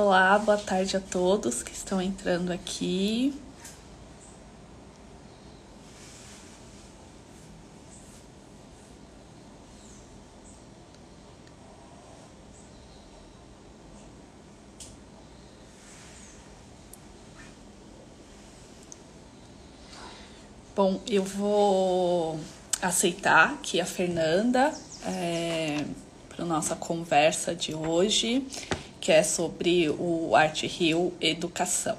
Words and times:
Olá, 0.00 0.38
boa 0.38 0.56
tarde 0.56 0.96
a 0.96 1.00
todos 1.00 1.60
que 1.60 1.72
estão 1.72 2.00
entrando 2.00 2.52
aqui. 2.52 3.34
Bom, 20.76 21.00
eu 21.08 21.24
vou 21.24 22.38
aceitar 22.80 23.54
aqui 23.54 23.80
a 23.80 23.84
Fernanda 23.84 24.72
é, 25.04 25.84
para 26.28 26.44
nossa 26.44 26.76
conversa 26.76 27.52
de 27.52 27.74
hoje 27.74 28.46
que 29.00 29.12
é 29.12 29.22
sobre 29.22 29.88
o 29.90 30.34
Art 30.34 30.62
Rio 30.62 31.12
Educação. 31.20 31.96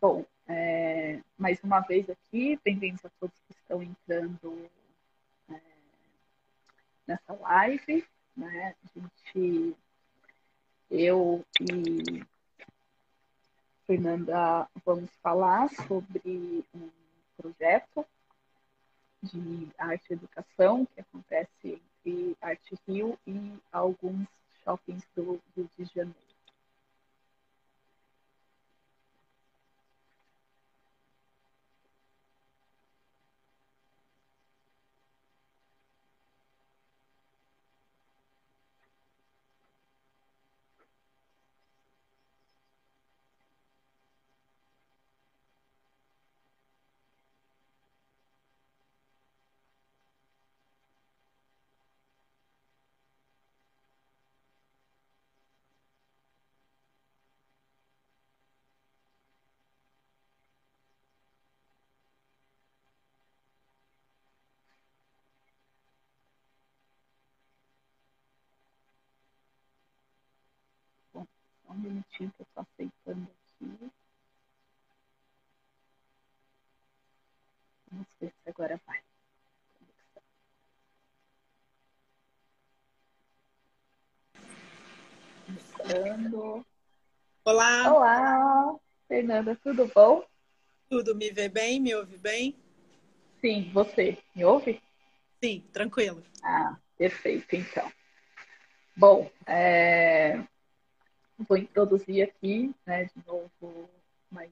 Bom, 0.00 0.24
é, 0.46 1.20
mais 1.38 1.58
uma 1.64 1.80
vez 1.80 2.08
aqui, 2.10 2.60
bem-vindos 2.62 3.04
a 3.04 3.10
todos 3.18 3.34
que 3.46 3.52
estão 3.52 3.82
entrando 3.82 4.70
é, 5.48 5.60
nessa 7.06 7.32
live 7.32 8.04
né? 8.36 8.74
A 8.84 9.00
gente, 9.00 9.76
eu 10.90 11.44
e 11.60 12.24
Fernanda 13.86 14.68
vamos 14.84 15.10
falar 15.22 15.68
sobre 15.70 16.64
um 16.74 16.90
projeto 17.36 18.06
de 19.22 19.68
arte 19.78 20.10
e 20.10 20.12
educação 20.14 20.86
que 20.86 21.00
acontece 21.00 21.82
entre 22.04 22.36
Arte 22.40 22.78
Rio 22.86 23.18
e 23.26 23.58
alguns 23.72 24.26
shoppings 24.62 25.06
do 25.14 25.40
Rio 25.54 25.68
de 25.76 25.84
Janeiro. 25.94 26.24
um 71.73 71.73
minutinho 71.84 72.32
que 72.32 72.42
eu 72.42 72.46
estou 72.48 72.66
aceitando 72.72 73.22
aqui. 73.22 73.90
Vamos 77.90 78.06
ver 78.20 78.32
se 78.42 78.50
agora 78.50 78.80
vai. 78.86 79.00
Começando. 85.46 86.66
Olá. 87.44 87.92
Olá, 87.94 88.76
Fernanda, 89.06 89.56
tudo 89.62 89.90
bom? 89.94 90.24
Tudo, 90.88 91.14
me 91.14 91.30
vê 91.30 91.48
bem? 91.48 91.80
Me 91.80 91.94
ouve 91.94 92.16
bem? 92.16 92.56
Sim, 93.40 93.70
você 93.72 94.18
me 94.34 94.44
ouve? 94.44 94.80
Sim, 95.42 95.62
tranquilo. 95.72 96.22
Ah, 96.42 96.78
perfeito, 96.96 97.54
então. 97.54 97.90
Bom, 98.96 99.30
é, 99.46 100.42
vou 101.38 101.56
introduzir 101.56 102.22
aqui, 102.22 102.74
né, 102.86 103.04
de 103.04 103.26
novo, 103.26 103.90
mais 104.30 104.50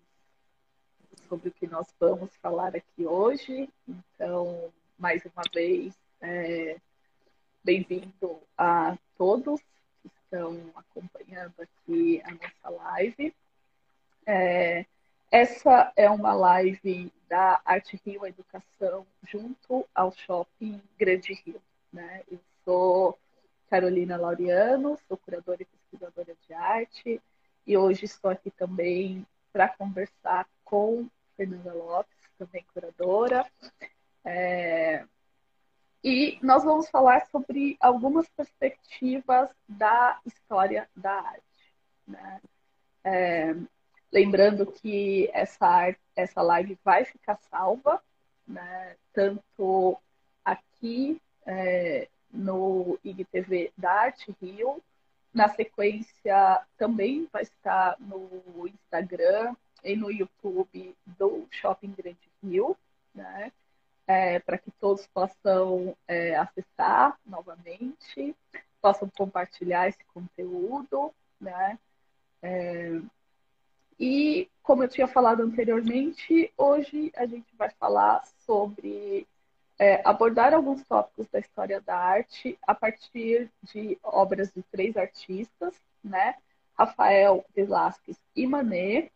sobre 1.28 1.48
o 1.48 1.52
que 1.52 1.66
nós 1.66 1.86
vamos 1.98 2.34
falar 2.36 2.74
aqui 2.74 3.06
hoje. 3.06 3.68
Então, 3.88 4.72
mais 4.98 5.24
uma 5.24 5.42
vez, 5.52 5.94
é, 6.20 6.76
bem-vindo 7.64 8.40
a 8.56 8.98
todos 9.16 9.60
que 10.02 10.08
estão 10.08 10.58
acompanhando 10.74 11.54
aqui 11.58 12.20
a 12.24 12.30
nossa 12.32 12.84
live. 12.84 13.34
É, 14.26 14.84
essa 15.30 15.92
é 15.96 16.10
uma 16.10 16.34
live 16.34 17.10
da 17.28 17.60
Arte 17.64 18.00
Rio 18.04 18.26
Educação 18.26 19.06
junto 19.26 19.86
ao 19.94 20.12
Shopping 20.12 20.82
Grande 20.98 21.32
Rio. 21.32 21.62
Né? 21.92 22.22
Eu 22.30 22.38
sou 22.64 23.18
Carolina 23.70 24.18
Laureano, 24.18 24.98
sou 25.08 25.16
curadora 25.16 25.62
e 25.62 25.66
pesquisadora 25.92 26.34
de 26.46 26.54
arte 26.54 27.22
e 27.66 27.76
hoje 27.76 28.06
estou 28.06 28.30
aqui 28.30 28.50
também 28.50 29.26
para 29.52 29.68
conversar 29.68 30.48
com 30.64 31.06
Fernanda 31.36 31.72
Lopes, 31.72 32.16
também 32.38 32.64
curadora. 32.72 33.46
É... 34.24 35.04
E 36.02 36.38
nós 36.42 36.64
vamos 36.64 36.88
falar 36.88 37.26
sobre 37.26 37.76
algumas 37.78 38.28
perspectivas 38.30 39.50
da 39.68 40.18
história 40.24 40.88
da 40.96 41.12
arte. 41.12 41.74
Né? 42.06 42.40
É... 43.04 43.54
Lembrando 44.10 44.66
que 44.66 45.30
essa, 45.32 45.94
essa 46.16 46.42
live 46.42 46.78
vai 46.84 47.04
ficar 47.04 47.36
salva, 47.50 48.02
né? 48.46 48.96
tanto 49.12 49.98
aqui 50.44 51.20
é, 51.46 52.08
no 52.30 52.98
IGTV 53.04 53.72
da 53.76 53.92
Arte 53.92 54.34
Rio. 54.40 54.82
Na 55.32 55.48
sequência, 55.48 56.62
também 56.76 57.28
vai 57.32 57.42
estar 57.42 57.96
no 57.98 58.68
Instagram 58.68 59.54
e 59.82 59.96
no 59.96 60.10
YouTube 60.10 60.94
do 61.06 61.46
Shopping 61.50 61.92
Grande 61.92 62.30
Rio, 62.42 62.76
né? 63.14 63.50
É, 64.06 64.38
para 64.40 64.58
que 64.58 64.70
todos 64.72 65.06
possam 65.06 65.96
é, 66.06 66.36
acessar 66.36 67.18
novamente, 67.24 68.36
possam 68.80 69.08
compartilhar 69.16 69.88
esse 69.88 70.04
conteúdo, 70.12 71.14
né? 71.40 71.78
É, 72.42 73.00
e, 73.98 74.50
como 74.62 74.82
eu 74.82 74.88
tinha 74.88 75.06
falado 75.06 75.42
anteriormente, 75.42 76.52
hoje 76.56 77.12
a 77.16 77.24
gente 77.24 77.54
vai 77.56 77.70
falar 77.70 78.24
sobre 78.44 79.26
é, 79.78 80.00
abordar 80.04 80.54
alguns 80.54 80.82
tópicos 80.84 81.26
da 81.28 81.38
história 81.38 81.80
da 81.80 81.96
arte 81.96 82.58
a 82.66 82.74
partir 82.74 83.50
de 83.62 83.98
obras 84.02 84.52
de 84.52 84.62
três 84.64 84.96
artistas, 84.96 85.74
né? 86.02 86.36
Rafael, 86.78 87.44
Velázquez 87.54 88.18
e 88.34 88.46
Manet, 88.46 89.12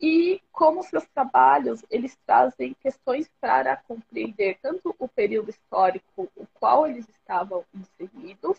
e 0.00 0.42
como 0.52 0.82
seus 0.82 1.06
trabalhos 1.06 1.84
eles 1.90 2.16
trazem 2.26 2.74
questões 2.74 3.30
para 3.40 3.76
compreender 3.76 4.58
tanto 4.60 4.94
o 4.98 5.08
período 5.08 5.50
histórico 5.50 6.28
o 6.36 6.46
qual 6.58 6.86
eles 6.86 7.08
estavam 7.08 7.64
inseridos 7.74 8.58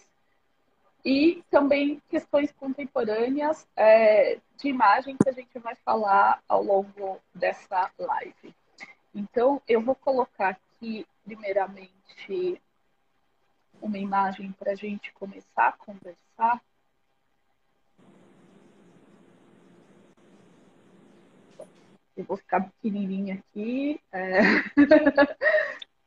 e 1.06 1.44
também 1.50 2.02
questões 2.10 2.52
contemporâneas 2.52 3.68
é, 3.76 4.40
de 4.58 4.68
imagem 4.68 5.16
que 5.16 5.30
a 5.30 5.32
gente 5.32 5.60
vai 5.60 5.76
falar 5.76 6.42
ao 6.50 6.64
longo 6.64 7.20
dessa 7.34 7.92
live. 7.98 8.54
Então, 9.14 9.62
eu 9.68 9.80
vou 9.80 9.96
colocar 9.96 10.50
aqui 10.50 11.08
primeiramente, 11.28 12.62
uma 13.82 13.98
imagem 13.98 14.54
para 14.54 14.72
a 14.72 14.76
gente 14.76 15.12
começar 15.12 15.68
a 15.68 15.72
conversar. 15.74 16.64
Eu 22.16 22.24
vou 22.24 22.38
ficar 22.38 22.62
pequenininha 22.62 23.36
aqui. 23.36 24.02
É... 24.12 24.40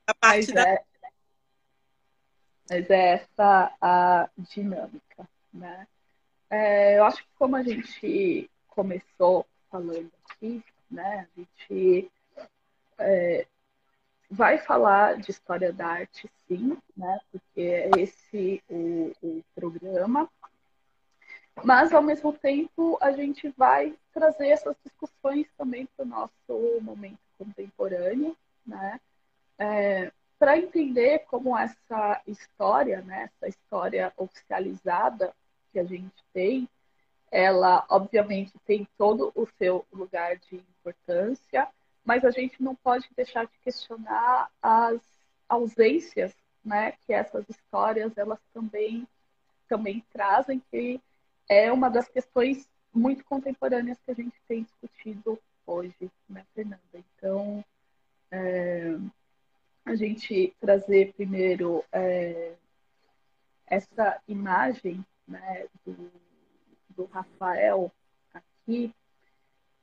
A 0.06 0.14
parte 0.14 0.52
mas, 0.52 0.54
da... 0.54 0.68
é... 0.68 0.84
mas 2.70 2.90
é 2.90 3.08
essa 3.12 3.76
a 3.78 4.30
dinâmica, 4.38 5.28
né? 5.52 5.86
É, 6.48 6.98
eu 6.98 7.04
acho 7.04 7.22
que 7.22 7.28
como 7.38 7.54
a 7.56 7.62
gente 7.62 8.50
começou 8.68 9.46
falando 9.70 10.10
aqui, 10.24 10.64
né? 10.90 11.28
A 11.28 11.40
gente 11.40 12.10
é, 12.98 13.46
vai 14.30 14.58
falar 14.58 15.16
de 15.16 15.30
história 15.30 15.72
da 15.72 15.86
arte, 15.88 16.30
sim, 16.46 16.78
né? 16.96 17.20
Porque 17.32 17.60
é 17.60 17.90
esse 17.98 18.62
o, 18.68 19.12
o 19.22 19.44
programa. 19.54 20.30
mas 21.64 21.92
ao 21.92 22.02
mesmo 22.02 22.32
tempo 22.32 22.96
a 23.00 23.12
gente 23.12 23.48
vai 23.56 23.94
trazer 24.12 24.48
essas 24.48 24.76
discussões 24.84 25.46
também 25.58 25.86
para 25.96 26.04
o 26.04 26.08
nosso 26.08 26.80
momento 26.80 27.18
contemporâneo, 27.36 28.36
né? 28.66 29.00
É, 29.58 30.12
para 30.38 30.56
entender 30.56 31.26
como 31.26 31.56
essa 31.56 32.22
história, 32.26 33.02
né, 33.02 33.24
essa 33.24 33.46
história 33.46 34.10
oficializada 34.16 35.34
que 35.70 35.78
a 35.78 35.84
gente 35.84 36.24
tem, 36.32 36.66
ela 37.30 37.84
obviamente 37.90 38.52
tem 38.66 38.88
todo 38.96 39.30
o 39.34 39.46
seu 39.58 39.84
lugar 39.92 40.36
de 40.36 40.56
importância, 40.56 41.68
mas 42.04 42.24
a 42.24 42.30
gente 42.30 42.62
não 42.62 42.74
pode 42.74 43.08
deixar 43.14 43.44
de 43.46 43.58
questionar 43.62 44.50
as 44.62 45.00
ausências, 45.48 46.34
né, 46.64 46.92
que 46.92 47.12
essas 47.12 47.48
histórias 47.48 48.16
elas 48.16 48.38
também 48.52 49.06
também 49.68 50.04
trazem, 50.12 50.60
que 50.70 51.00
é 51.48 51.70
uma 51.70 51.88
das 51.88 52.08
questões 52.08 52.68
muito 52.92 53.24
contemporâneas 53.24 53.98
que 54.04 54.10
a 54.10 54.14
gente 54.14 54.34
tem 54.48 54.64
discutido 54.64 55.38
hoje, 55.64 56.10
né, 56.28 56.44
Fernanda? 56.54 56.80
Então, 56.94 57.64
é, 58.32 58.96
a 59.84 59.94
gente 59.94 60.52
trazer 60.60 61.12
primeiro 61.14 61.84
é, 61.92 62.54
essa 63.66 64.20
imagem 64.26 65.04
né, 65.26 65.66
do, 65.86 66.10
do 66.90 67.04
Rafael 67.04 67.92
aqui, 68.34 68.92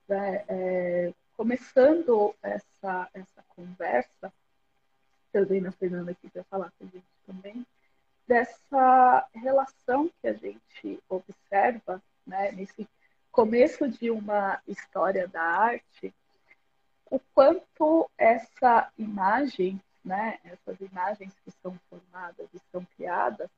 né, 0.07 0.43
é, 0.49 1.13
começando 1.37 2.35
essa, 2.41 3.07
essa 3.13 3.43
conversa, 3.55 4.33
também 5.31 5.65
a 5.67 5.71
Fernanda 5.71 6.11
aqui 6.11 6.27
para 6.29 6.43
falar 6.45 6.73
com 6.77 6.85
a 6.85 6.87
gente 6.87 7.05
também, 7.27 7.65
dessa 8.27 9.27
relação 9.33 10.09
que 10.19 10.27
a 10.27 10.33
gente 10.33 10.99
observa 11.07 12.01
né, 12.25 12.51
nesse 12.51 12.89
começo 13.31 13.87
de 13.87 14.09
uma 14.09 14.59
história 14.67 15.27
da 15.27 15.41
arte, 15.41 16.13
o 17.09 17.19
quanto 17.33 18.09
essa 18.17 18.91
imagem, 18.97 19.79
né, 20.03 20.39
essas 20.43 20.81
imagens 20.81 21.33
que 21.45 21.51
são 21.61 21.79
formadas 21.87 22.47
e 22.53 22.59
são 22.71 22.83
criadas, 22.97 23.49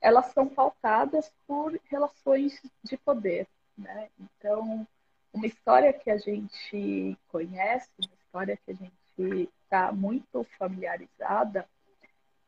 elas 0.00 0.26
são 0.26 0.48
pautadas 0.48 1.30
por 1.46 1.78
relações 1.86 2.62
de 2.84 2.96
poder. 2.96 3.48
Né? 3.76 4.08
Então, 4.18 4.86
uma 5.32 5.46
história 5.46 5.92
que 5.92 6.10
a 6.10 6.18
gente 6.18 7.16
conhece, 7.28 7.90
uma 7.98 8.14
história 8.14 8.58
que 8.64 8.72
a 8.72 8.74
gente 8.74 9.50
está 9.62 9.92
muito 9.92 10.44
familiarizada, 10.58 11.68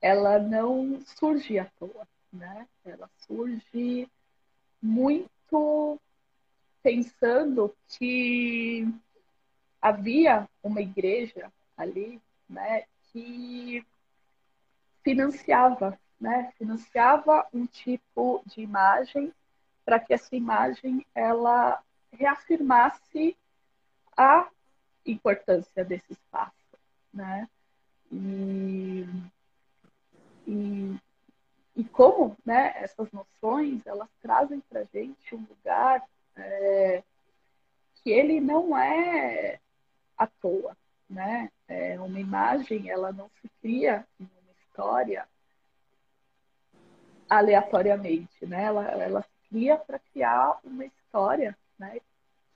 ela 0.00 0.38
não 0.38 1.00
surge 1.04 1.58
à 1.58 1.64
toa, 1.78 2.06
né? 2.32 2.66
Ela 2.84 3.10
surge 3.26 4.08
muito 4.80 6.00
pensando 6.82 7.74
que 7.88 8.86
havia 9.80 10.48
uma 10.62 10.80
igreja 10.80 11.52
ali, 11.76 12.20
né, 12.48 12.84
que 13.12 13.84
financiava, 15.02 15.98
né, 16.20 16.52
financiava 16.58 17.46
um 17.52 17.66
tipo 17.66 18.42
de 18.46 18.60
imagem 18.60 19.32
para 19.84 19.98
que 19.98 20.12
essa 20.12 20.34
imagem 20.34 21.04
ela 21.14 21.82
reafirmasse 22.12 23.36
a 24.16 24.48
importância 25.06 25.84
desse 25.84 26.12
espaço, 26.12 26.52
né? 27.12 27.48
E, 28.10 29.06
e, 30.46 30.96
e 31.76 31.84
como, 31.84 32.36
né, 32.44 32.74
essas 32.76 33.10
noções 33.12 33.86
elas 33.86 34.08
trazem 34.20 34.60
para 34.60 34.84
gente 34.84 35.34
um 35.34 35.46
lugar 35.48 36.02
é, 36.36 37.02
que 37.96 38.10
ele 38.10 38.40
não 38.40 38.76
é 38.76 39.60
à 40.16 40.26
toa, 40.26 40.76
né? 41.08 41.50
É 41.66 42.00
uma 42.00 42.18
imagem, 42.18 42.90
ela 42.90 43.12
não 43.12 43.30
se 43.40 43.48
cria 43.60 44.06
em 44.18 44.24
uma 44.24 44.52
história 44.52 45.28
aleatoriamente, 47.28 48.46
né? 48.46 48.64
Ela, 48.64 48.84
ela 48.86 49.22
se 49.22 49.48
cria 49.48 49.76
para 49.76 49.98
criar 49.98 50.58
uma 50.64 50.84
história, 50.84 51.56
né? 51.78 52.00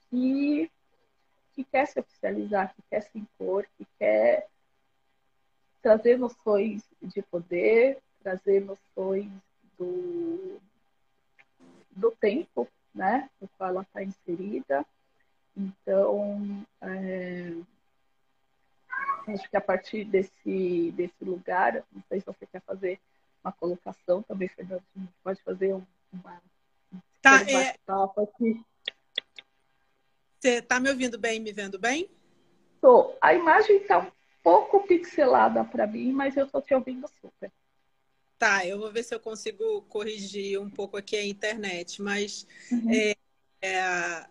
Que, 0.09 0.69
que 1.53 1.63
quer 1.63 1.87
se 1.87 1.99
oficializar, 1.99 2.73
que 2.75 2.81
quer 2.89 3.01
se 3.01 3.17
impor, 3.17 3.65
que 3.77 3.85
quer 3.97 4.47
trazer 5.81 6.17
noções 6.17 6.83
de 7.01 7.21
poder, 7.23 7.99
trazer 8.21 8.61
noções 8.61 9.29
do, 9.77 10.59
do 11.91 12.11
tempo, 12.11 12.67
né, 12.95 13.29
no 13.39 13.47
qual 13.49 13.69
ela 13.69 13.81
está 13.81 14.01
inserida. 14.01 14.85
Então, 15.55 16.65
é, 16.81 17.53
acho 19.27 19.49
que 19.49 19.57
a 19.57 19.61
partir 19.61 20.05
desse, 20.05 20.91
desse 20.91 21.23
lugar, 21.23 21.83
não 21.91 22.01
sei 22.07 22.19
se 22.19 22.25
você 22.25 22.45
quer 22.45 22.61
fazer 22.61 22.99
uma 23.43 23.51
colocação 23.51 24.23
também, 24.23 24.47
Fernando, 24.47 24.83
a 24.95 24.99
gente 24.99 25.13
pode 25.21 25.41
fazer 25.43 25.73
um, 25.73 25.83
uma, 26.13 26.41
tá, 27.21 27.41
é... 27.41 28.23
aqui. 28.23 28.63
Você 30.43 30.55
está 30.55 30.77
me 30.77 30.89
ouvindo 30.89 31.17
bem, 31.17 31.39
me 31.39 31.53
vendo 31.53 31.79
bem? 31.79 32.09
Tô. 32.81 33.15
A 33.21 33.33
imagem 33.33 33.77
está 33.77 33.99
um 33.99 34.11
pouco 34.43 34.85
pixelada 34.85 35.63
para 35.63 35.87
mim, 35.87 36.11
mas 36.11 36.35
eu 36.35 36.45
estou 36.45 36.61
te 36.61 36.75
ouvindo 36.75 37.07
super. 37.21 37.49
Tá, 38.37 38.67
eu 38.67 38.77
vou 38.77 38.91
ver 38.91 39.03
se 39.03 39.15
eu 39.15 39.21
consigo 39.21 39.83
corrigir 39.83 40.59
um 40.59 40.69
pouco 40.69 40.97
aqui 40.97 41.15
a 41.15 41.25
internet, 41.25 42.01
mas 42.01 42.45
uhum. 42.69 42.91
é, 42.91 43.15
é, 43.61 44.25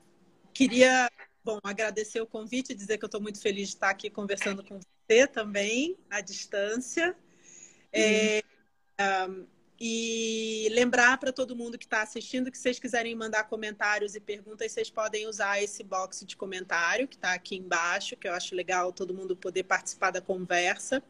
queria 0.53 1.11
bom, 1.43 1.59
agradecer 1.65 2.21
o 2.21 2.27
convite, 2.27 2.75
dizer 2.75 2.99
que 2.99 3.05
eu 3.07 3.09
estou 3.09 3.23
muito 3.23 3.41
feliz 3.41 3.69
de 3.69 3.77
estar 3.77 3.89
aqui 3.89 4.11
conversando 4.11 4.63
com 4.63 4.79
você 5.09 5.27
também, 5.27 5.97
à 6.11 6.21
distância. 6.21 7.17
É, 7.91 8.43
uhum. 9.01 9.47
E 9.85 10.69
lembrar 10.71 11.19
para 11.19 11.33
todo 11.33 11.57
mundo 11.57 11.77
que 11.77 11.85
está 11.85 12.03
assistindo 12.03 12.53
que 12.53 12.57
se 12.57 12.63
vocês 12.63 12.79
quiserem 12.79 13.17
mandar 13.17 13.49
comentários 13.49 14.15
e 14.15 14.21
perguntas, 14.21 14.71
vocês 14.71 14.89
podem 14.89 15.27
usar 15.27 15.61
esse 15.61 15.83
box 15.83 16.25
de 16.25 16.37
comentário 16.37 17.09
que 17.09 17.17
está 17.17 17.33
aqui 17.33 17.57
embaixo, 17.57 18.17
que 18.17 18.29
eu 18.29 18.33
acho 18.33 18.55
legal 18.55 18.93
todo 18.93 19.13
mundo 19.13 19.35
poder 19.35 19.65
participar 19.65 20.13
da 20.13 20.21
conversa. 20.21 21.03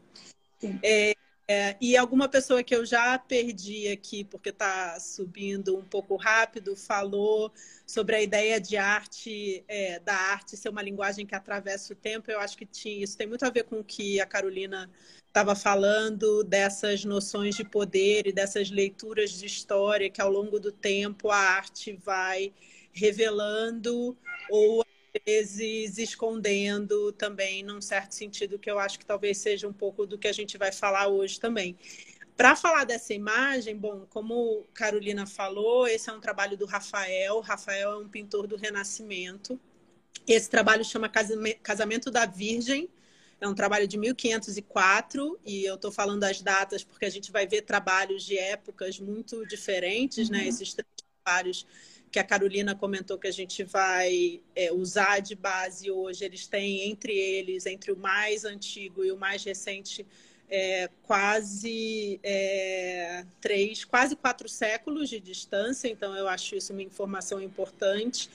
É, 0.82 1.14
é, 1.46 1.76
e 1.82 1.98
alguma 1.98 2.30
pessoa 2.30 2.62
que 2.62 2.74
eu 2.74 2.86
já 2.86 3.18
perdi 3.18 3.88
aqui, 3.88 4.24
porque 4.24 4.48
está 4.48 4.98
subindo 4.98 5.76
um 5.76 5.84
pouco 5.84 6.16
rápido, 6.16 6.74
falou 6.74 7.52
sobre 7.86 8.16
a 8.16 8.22
ideia 8.22 8.58
de 8.58 8.78
arte, 8.78 9.62
é, 9.68 9.98
da 9.98 10.14
arte 10.14 10.56
ser 10.56 10.70
uma 10.70 10.80
linguagem 10.80 11.26
que 11.26 11.34
atravessa 11.34 11.92
o 11.92 11.96
tempo. 11.96 12.30
Eu 12.30 12.40
acho 12.40 12.56
que 12.56 12.64
tinha, 12.64 13.04
isso 13.04 13.18
tem 13.18 13.26
muito 13.26 13.44
a 13.44 13.50
ver 13.50 13.64
com 13.64 13.80
o 13.80 13.84
que 13.84 14.18
a 14.18 14.24
Carolina 14.24 14.88
estava 15.32 15.54
falando, 15.54 16.44
dessas 16.44 17.06
noções 17.06 17.56
de 17.56 17.64
poder 17.64 18.26
e 18.26 18.32
dessas 18.32 18.70
leituras 18.70 19.30
de 19.30 19.46
história 19.46 20.10
que 20.10 20.20
ao 20.20 20.30
longo 20.30 20.60
do 20.60 20.70
tempo 20.70 21.30
a 21.30 21.36
arte 21.36 21.94
vai 21.94 22.52
revelando 22.92 24.14
ou 24.50 24.84
vezes 25.26 25.96
escondendo 25.96 27.12
também, 27.12 27.62
num 27.62 27.80
certo 27.80 28.12
sentido, 28.12 28.58
que 28.58 28.70
eu 28.70 28.78
acho 28.78 28.98
que 28.98 29.06
talvez 29.06 29.38
seja 29.38 29.66
um 29.66 29.72
pouco 29.72 30.06
do 30.06 30.18
que 30.18 30.28
a 30.28 30.32
gente 30.32 30.58
vai 30.58 30.70
falar 30.70 31.08
hoje 31.08 31.40
também. 31.40 31.78
Para 32.36 32.54
falar 32.54 32.84
dessa 32.84 33.14
imagem, 33.14 33.74
bom, 33.74 34.06
como 34.10 34.66
Carolina 34.74 35.26
falou, 35.26 35.86
esse 35.86 36.10
é 36.10 36.12
um 36.12 36.20
trabalho 36.20 36.58
do 36.58 36.66
Rafael. 36.66 37.40
Rafael 37.40 37.92
é 37.92 37.96
um 37.96 38.08
pintor 38.08 38.46
do 38.46 38.56
Renascimento. 38.56 39.58
Esse 40.26 40.50
trabalho 40.50 40.84
chama 40.84 41.10
Casamento 41.62 42.10
da 42.10 42.26
Virgem. 42.26 42.88
É 43.42 43.48
um 43.48 43.54
trabalho 43.54 43.88
de 43.88 43.98
1504 43.98 45.36
e 45.44 45.64
eu 45.64 45.74
estou 45.74 45.90
falando 45.90 46.22
as 46.22 46.40
datas 46.40 46.84
porque 46.84 47.04
a 47.04 47.10
gente 47.10 47.32
vai 47.32 47.44
ver 47.44 47.62
trabalhos 47.62 48.22
de 48.22 48.38
épocas 48.38 49.00
muito 49.00 49.44
diferentes, 49.48 50.30
né? 50.30 50.38
uhum. 50.38 50.44
né? 50.44 50.48
Esses 50.48 50.72
três 50.72 50.86
trabalhos 51.24 51.66
que 52.08 52.20
a 52.20 52.24
Carolina 52.24 52.76
comentou 52.76 53.18
que 53.18 53.26
a 53.26 53.32
gente 53.32 53.64
vai 53.64 54.40
é, 54.54 54.70
usar 54.70 55.18
de 55.18 55.34
base 55.34 55.90
hoje, 55.90 56.24
eles 56.24 56.46
têm 56.46 56.88
entre 56.88 57.12
eles, 57.12 57.66
entre 57.66 57.90
o 57.90 57.96
mais 57.96 58.44
antigo 58.44 59.04
e 59.04 59.10
o 59.10 59.16
mais 59.16 59.42
recente, 59.42 60.06
é, 60.48 60.88
quase 61.02 62.20
é, 62.22 63.26
três, 63.40 63.84
quase 63.84 64.14
quatro 64.14 64.48
séculos 64.48 65.08
de 65.08 65.18
distância, 65.18 65.88
então 65.88 66.14
eu 66.14 66.28
acho 66.28 66.54
isso 66.54 66.72
uma 66.72 66.82
informação 66.82 67.42
importante. 67.42 68.30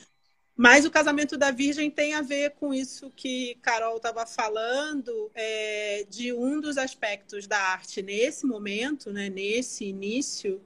Mas 0.58 0.86
o 0.86 0.92
casamento 0.92 1.38
da 1.38 1.52
Virgem 1.52 1.92
tem 1.92 2.16
a 2.16 2.22
ver 2.24 2.56
com 2.60 2.74
isso 2.74 3.12
que 3.16 3.56
Carol 3.62 3.98
estava 3.98 4.26
falando, 4.26 5.30
é, 5.36 6.04
de 6.10 6.34
um 6.34 6.60
dos 6.60 6.80
aspectos 6.80 7.46
da 7.46 7.60
arte 7.60 8.02
nesse 8.02 8.44
momento, 8.48 9.14
né, 9.14 9.30
nesse 9.30 9.86
início, 9.86 10.60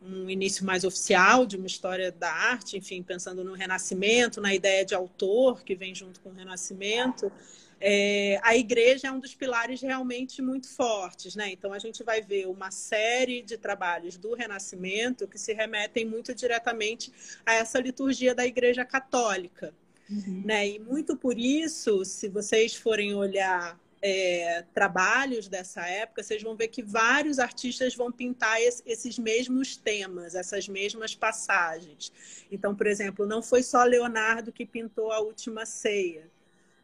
um 0.00 0.30
início 0.30 0.64
mais 0.64 0.84
oficial 0.84 1.44
de 1.44 1.56
uma 1.56 1.66
história 1.66 2.12
da 2.12 2.30
arte, 2.30 2.76
enfim, 2.76 3.02
pensando 3.02 3.42
no 3.42 3.54
Renascimento, 3.54 4.40
na 4.40 4.54
ideia 4.54 4.84
de 4.84 4.94
autor 4.94 5.64
que 5.64 5.74
vem 5.74 5.92
junto 5.92 6.20
com 6.20 6.28
o 6.28 6.32
Renascimento, 6.34 7.32
é, 7.80 8.40
a 8.42 8.56
igreja 8.56 9.08
é 9.08 9.12
um 9.12 9.20
dos 9.20 9.34
pilares 9.34 9.80
realmente 9.80 10.40
muito 10.40 10.68
fortes, 10.68 11.34
né? 11.36 11.50
Então 11.50 11.72
a 11.72 11.78
gente 11.78 12.02
vai 12.02 12.22
ver 12.22 12.46
uma 12.46 12.70
série 12.70 13.42
de 13.42 13.58
trabalhos 13.58 14.16
do 14.16 14.34
Renascimento 14.34 15.28
que 15.28 15.38
se 15.38 15.52
remetem 15.52 16.04
muito 16.04 16.34
diretamente 16.34 17.12
a 17.44 17.54
essa 17.54 17.78
liturgia 17.78 18.34
da 18.34 18.46
Igreja 18.46 18.84
Católica, 18.84 19.74
uhum. 20.08 20.42
né? 20.44 20.66
E 20.66 20.78
muito 20.78 21.16
por 21.16 21.38
isso, 21.38 22.04
se 22.04 22.28
vocês 22.28 22.74
forem 22.74 23.14
olhar 23.14 23.78
é, 24.00 24.64
trabalhos 24.72 25.48
dessa 25.48 25.86
época, 25.86 26.22
vocês 26.22 26.42
vão 26.42 26.56
ver 26.56 26.68
que 26.68 26.82
vários 26.82 27.38
artistas 27.38 27.94
vão 27.94 28.10
pintar 28.10 28.60
es, 28.62 28.82
esses 28.86 29.18
mesmos 29.18 29.76
temas, 29.76 30.34
essas 30.34 30.68
mesmas 30.68 31.14
passagens. 31.14 32.10
Então, 32.50 32.74
por 32.74 32.86
exemplo, 32.86 33.26
não 33.26 33.42
foi 33.42 33.62
só 33.62 33.84
Leonardo 33.84 34.52
que 34.52 34.64
pintou 34.64 35.12
a 35.12 35.20
Última 35.20 35.66
Ceia. 35.66 36.30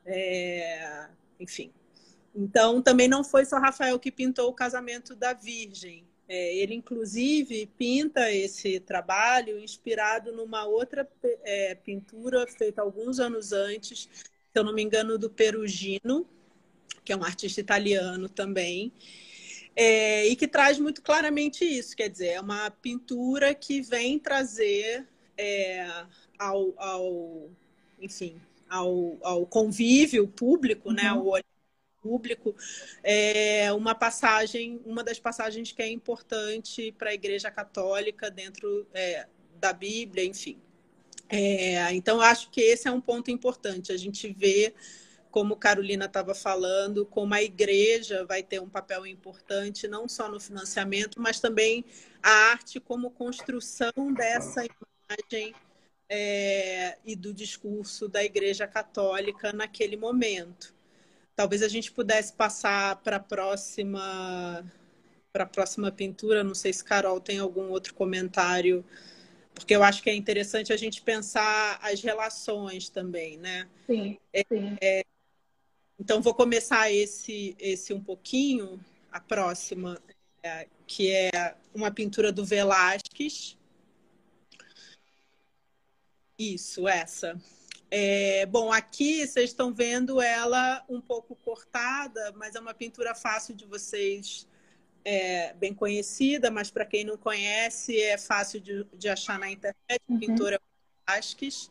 É, 0.05 1.09
enfim. 1.39 1.73
Então, 2.35 2.81
também 2.81 3.09
não 3.09 3.23
foi 3.23 3.45
só 3.45 3.59
Rafael 3.59 3.99
que 3.99 4.11
pintou 4.11 4.49
o 4.49 4.55
casamento 4.55 5.15
da 5.15 5.33
Virgem. 5.33 6.05
É, 6.29 6.57
ele, 6.57 6.75
inclusive, 6.75 7.67
pinta 7.77 8.33
esse 8.33 8.81
trabalho 8.81 9.59
inspirado 9.59 10.33
numa 10.33 10.65
outra 10.65 11.07
é, 11.45 11.75
pintura 11.75 12.47
feita 12.47 12.81
alguns 12.81 13.21
anos 13.21 13.53
antes, 13.53 14.09
se 14.13 14.59
eu 14.59 14.65
não 14.65 14.73
me 14.73 14.83
engano, 14.83 15.19
do 15.19 15.29
Perugino, 15.29 16.27
que 17.05 17.13
é 17.13 17.17
um 17.17 17.25
artista 17.25 17.61
italiano 17.61 18.29
também, 18.29 18.93
é, 19.75 20.27
e 20.27 20.37
que 20.37 20.47
traz 20.47 20.79
muito 20.79 21.03
claramente 21.03 21.65
isso, 21.65 21.97
quer 21.97 22.09
dizer, 22.09 22.29
é 22.29 22.41
uma 22.41 22.71
pintura 22.71 23.55
que 23.55 23.81
vem 23.81 24.19
trazer 24.19 25.07
é, 25.37 25.87
ao, 26.39 26.73
ao, 26.77 27.51
enfim, 28.01 28.41
ao, 28.73 29.19
ao 29.23 29.47
convívio 29.47 30.27
público, 30.27 30.91
né, 30.93 31.13
uhum. 31.13 31.17
né, 31.17 31.21
ao 31.21 31.27
olhar 31.27 31.45
público, 32.01 32.57
é 33.05 33.73
uma 33.73 33.95
passagem, 33.95 34.81
uma 34.85 35.05
das 35.05 35.21
passagens 35.21 35.71
que 35.71 35.83
é 35.83 35.89
importante 35.89 36.91
para 36.93 37.11
a 37.11 37.15
Igreja 37.15 37.49
Católica 37.51 38.29
dentro 38.29 38.87
é, 38.93 39.29
da 39.61 39.73
Bíblia, 39.73 40.25
enfim. 40.25 40.59
É, 41.29 41.95
então, 41.95 42.21
acho 42.21 42.51
que 42.51 42.61
esse 42.61 42.89
é 42.89 42.91
um 42.91 43.01
ponto 43.01 43.31
importante, 43.31 43.93
a 43.93 43.97
gente 43.97 44.33
vê 44.33 44.75
como 45.31 45.57
Carolina 45.57 46.07
estava 46.07 46.35
falando, 46.35 47.07
como 47.07 47.33
a 47.33 47.43
igreja 47.43 48.25
vai 48.27 48.43
ter 48.43 48.61
um 48.61 48.69
papel 48.69 49.07
importante, 49.07 49.89
não 49.89 50.07
só 50.07 50.29
no 50.29 50.39
financiamento, 50.39 51.21
mas 51.21 51.41
também 51.41 51.85
a 52.23 52.51
arte 52.51 52.79
como 52.81 53.11
construção 53.11 54.13
dessa 54.15 54.63
imagem 54.65 55.55
é, 56.15 56.99
e 57.07 57.17
do 57.17 57.33
discurso 57.33 58.07
da 58.07 58.23
Igreja 58.23 58.67
Católica 58.67 59.51
naquele 59.51 59.97
momento. 59.97 60.75
Talvez 61.35 61.63
a 61.63 61.69
gente 61.69 61.91
pudesse 61.91 62.35
passar 62.35 62.97
para 62.97 63.17
a 63.17 63.21
próxima 63.21 64.63
para 65.33 65.45
a 65.45 65.47
próxima 65.47 65.91
pintura. 65.91 66.45
Não 66.45 66.55
sei 66.55 66.71
se 66.71 66.85
Carol 66.85 67.19
tem 67.19 67.39
algum 67.39 67.71
outro 67.71 67.95
comentário, 67.95 68.85
porque 69.55 69.75
eu 69.75 69.83
acho 69.83 70.03
que 70.03 70.11
é 70.11 70.15
interessante 70.15 70.71
a 70.71 70.77
gente 70.77 71.01
pensar 71.01 71.79
as 71.81 72.03
relações 72.03 72.91
também, 72.91 73.39
né? 73.39 73.67
Sim. 73.87 74.19
sim. 74.53 74.77
É, 74.83 75.01
é, 75.01 75.05
então 75.99 76.21
vou 76.21 76.35
começar 76.35 76.93
esse 76.93 77.57
esse 77.59 77.95
um 77.95 78.01
pouquinho. 78.01 78.79
A 79.11 79.21
próxima, 79.21 79.99
é, 80.43 80.67
que 80.87 81.11
é 81.11 81.55
uma 81.75 81.91
pintura 81.91 82.31
do 82.31 82.45
Velázquez 82.45 83.57
isso, 86.39 86.89
essa. 86.89 87.39
É, 87.91 88.47
bom, 88.47 88.73
aqui 88.73 89.27
vocês 89.27 89.51
estão 89.51 89.73
vendo 89.73 90.21
ela 90.21 90.83
um 90.89 91.01
pouco 91.01 91.37
cortada, 91.37 92.33
mas 92.37 92.55
é 92.55 92.61
uma 92.61 92.73
pintura 92.73 93.15
fácil 93.15 93.55
de 93.55 93.67
vocês, 93.67 94.49
é, 95.05 95.53
bem 95.55 95.75
conhecida, 95.75 96.51
mas 96.51 96.71
para 96.71 96.87
quem 96.87 97.05
não 97.05 97.19
conhece, 97.19 98.01
é 98.01 98.17
fácil 98.17 98.61
de, 98.61 98.87
de 98.95 99.09
achar 99.09 99.39
na 99.39 99.51
internet. 99.51 100.01
Uhum. 100.09 100.19
Pintora 100.19 100.61
Vasques. 101.07 101.71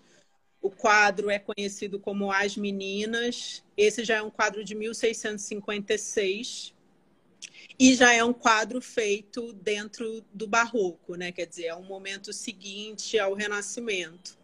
O 0.62 0.70
quadro 0.70 1.32
é 1.32 1.40
conhecido 1.40 2.00
como 2.00 2.32
As 2.32 2.56
Meninas. 2.56 3.64
Esse 3.76 4.04
já 4.04 4.18
é 4.18 4.22
um 4.22 4.30
quadro 4.30 4.64
de 4.64 4.76
1656 4.76 6.76
e 7.80 7.96
já 7.96 8.14
é 8.14 8.24
um 8.24 8.34
quadro 8.34 8.80
feito 8.80 9.54
dentro 9.54 10.24
do 10.32 10.46
barroco, 10.46 11.16
né? 11.16 11.32
Quer 11.32 11.48
dizer, 11.48 11.66
é 11.66 11.76
um 11.76 11.84
momento 11.84 12.32
seguinte 12.32 13.18
ao 13.18 13.34
Renascimento. 13.34 14.38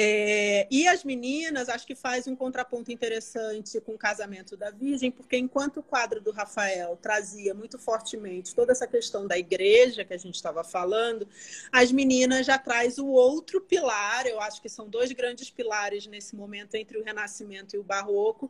É, 0.00 0.68
e 0.70 0.86
as 0.86 1.02
meninas, 1.02 1.68
acho 1.68 1.84
que 1.84 1.96
faz 1.96 2.28
um 2.28 2.36
contraponto 2.36 2.92
interessante 2.92 3.80
com 3.80 3.94
o 3.94 3.98
casamento 3.98 4.56
da 4.56 4.70
Virgem, 4.70 5.10
porque 5.10 5.36
enquanto 5.36 5.78
o 5.78 5.82
quadro 5.82 6.20
do 6.20 6.30
Rafael 6.30 6.96
trazia 7.02 7.52
muito 7.52 7.80
fortemente 7.80 8.54
toda 8.54 8.70
essa 8.70 8.86
questão 8.86 9.26
da 9.26 9.36
igreja 9.36 10.04
que 10.04 10.14
a 10.14 10.16
gente 10.16 10.36
estava 10.36 10.62
falando, 10.62 11.26
as 11.72 11.90
meninas 11.90 12.46
já 12.46 12.56
traz 12.56 12.96
o 12.96 13.08
outro 13.08 13.60
pilar, 13.60 14.24
eu 14.28 14.40
acho 14.40 14.62
que 14.62 14.68
são 14.68 14.88
dois 14.88 15.10
grandes 15.10 15.50
pilares 15.50 16.06
nesse 16.06 16.36
momento 16.36 16.76
entre 16.76 16.96
o 16.96 17.02
Renascimento 17.02 17.74
e 17.74 17.80
o 17.80 17.82
Barroco, 17.82 18.48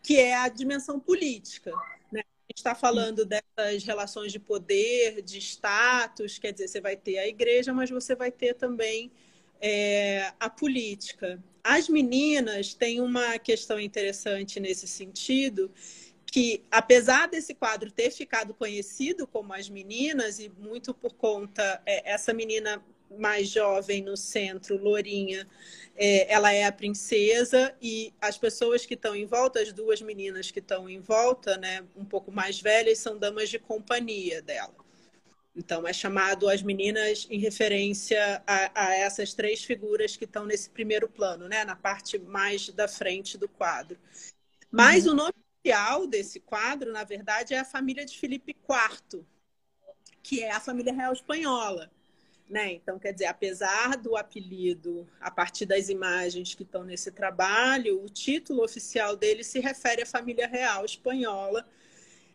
que 0.00 0.16
é 0.20 0.36
a 0.36 0.48
dimensão 0.48 1.00
política. 1.00 1.72
Né? 2.12 2.20
A 2.20 2.52
gente 2.52 2.58
está 2.58 2.72
falando 2.72 3.26
dessas 3.26 3.82
relações 3.82 4.30
de 4.30 4.38
poder, 4.38 5.22
de 5.22 5.38
status, 5.38 6.38
quer 6.38 6.52
dizer, 6.52 6.68
você 6.68 6.80
vai 6.80 6.96
ter 6.96 7.18
a 7.18 7.26
igreja, 7.26 7.74
mas 7.74 7.90
você 7.90 8.14
vai 8.14 8.30
ter 8.30 8.54
também 8.54 9.10
é, 9.66 10.30
a 10.38 10.50
política. 10.50 11.42
As 11.62 11.88
meninas 11.88 12.74
têm 12.74 13.00
uma 13.00 13.38
questão 13.38 13.80
interessante 13.80 14.60
nesse 14.60 14.86
sentido, 14.86 15.72
que 16.26 16.62
apesar 16.70 17.28
desse 17.28 17.54
quadro 17.54 17.90
ter 17.90 18.10
ficado 18.10 18.52
conhecido 18.52 19.26
como 19.26 19.54
as 19.54 19.70
meninas 19.70 20.38
e 20.38 20.50
muito 20.50 20.92
por 20.92 21.14
conta 21.14 21.80
é, 21.86 22.12
essa 22.12 22.34
menina 22.34 22.84
mais 23.18 23.48
jovem 23.48 24.02
no 24.02 24.18
centro, 24.18 24.76
Lourinha, 24.76 25.48
é, 25.96 26.30
ela 26.30 26.52
é 26.52 26.64
a 26.64 26.72
princesa 26.72 27.74
e 27.80 28.12
as 28.20 28.36
pessoas 28.36 28.84
que 28.84 28.92
estão 28.92 29.16
em 29.16 29.24
volta, 29.24 29.62
as 29.62 29.72
duas 29.72 30.02
meninas 30.02 30.50
que 30.50 30.58
estão 30.58 30.90
em 30.90 31.00
volta, 31.00 31.56
né, 31.56 31.82
um 31.96 32.04
pouco 32.04 32.30
mais 32.30 32.60
velhas, 32.60 32.98
são 32.98 33.16
damas 33.16 33.48
de 33.48 33.58
companhia 33.58 34.42
dela. 34.42 34.83
Então, 35.56 35.86
é 35.86 35.92
chamado 35.92 36.48
As 36.48 36.62
Meninas 36.62 37.28
em 37.30 37.38
referência 37.38 38.42
a, 38.44 38.86
a, 38.86 38.94
essas 38.96 39.34
três 39.34 39.62
figuras 39.62 40.16
que 40.16 40.24
estão 40.24 40.44
nesse 40.44 40.68
primeiro 40.68 41.08
plano, 41.08 41.48
né? 41.48 41.64
na 41.64 41.76
parte 41.76 42.18
mais 42.18 42.68
da 42.70 42.88
frente 42.88 43.38
do 43.38 43.48
quadro. 43.48 43.96
Mas 44.70 45.06
uhum. 45.06 45.12
o 45.12 45.16
nome 45.16 45.34
oficial 45.62 46.06
desse 46.08 46.40
quadro, 46.40 46.92
na 46.92 47.04
verdade, 47.04 47.54
é 47.54 47.60
a 47.60 47.64
família 47.64 48.04
de 48.04 48.18
Felipe 48.18 48.56
IV, 48.68 49.24
que 50.22 50.42
é 50.42 50.50
a 50.50 50.58
família 50.60 50.92
real 50.92 51.12
espanhola. 51.12 51.88
Né? 52.50 52.72
Então, 52.72 52.98
quer 52.98 53.12
dizer, 53.12 53.26
apesar 53.26 53.96
do 53.96 54.16
apelido, 54.16 55.08
a 55.20 55.30
partir 55.30 55.66
das 55.66 55.88
imagens 55.88 56.54
que 56.54 56.64
estão 56.64 56.82
nesse 56.82 57.12
trabalho, 57.12 58.02
o 58.04 58.08
título 58.08 58.62
oficial 58.64 59.16
dele 59.16 59.44
se 59.44 59.60
refere 59.60 60.02
à 60.02 60.06
família 60.06 60.48
real 60.48 60.84
espanhola 60.84 61.66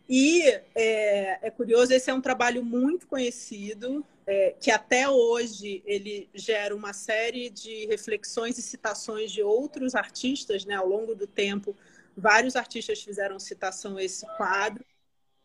e 0.10 0.42
é, 0.74 1.48
é, 1.48 1.52
curioso, 1.52 1.94
esse 1.94 2.10
é 2.10 2.14
um 2.14 2.22
trabalho 2.22 2.64
muito 2.64 3.06
conhecido, 3.06 4.04
é, 4.26 4.56
que 4.60 4.72
até 4.72 5.08
hoje 5.08 5.84
ele 5.86 6.28
gera 6.34 6.76
uma 6.76 6.94
série 6.94 7.48
de 7.52 7.86
reflexões 7.86 8.58
e 8.58 8.62
citações 8.64 9.32
de 9.32 9.44
outros 9.44 9.94
artistas, 9.94 10.66
né? 10.66 10.74
Ao 10.74 10.88
longo 10.88 11.14
do 11.14 11.28
tempo, 11.28 11.76
vários 12.18 12.56
artistas 12.56 13.04
fizeram 13.04 13.38
citação 13.38 13.98
a 13.98 14.04
esse 14.04 14.26
quadro. 14.36 14.84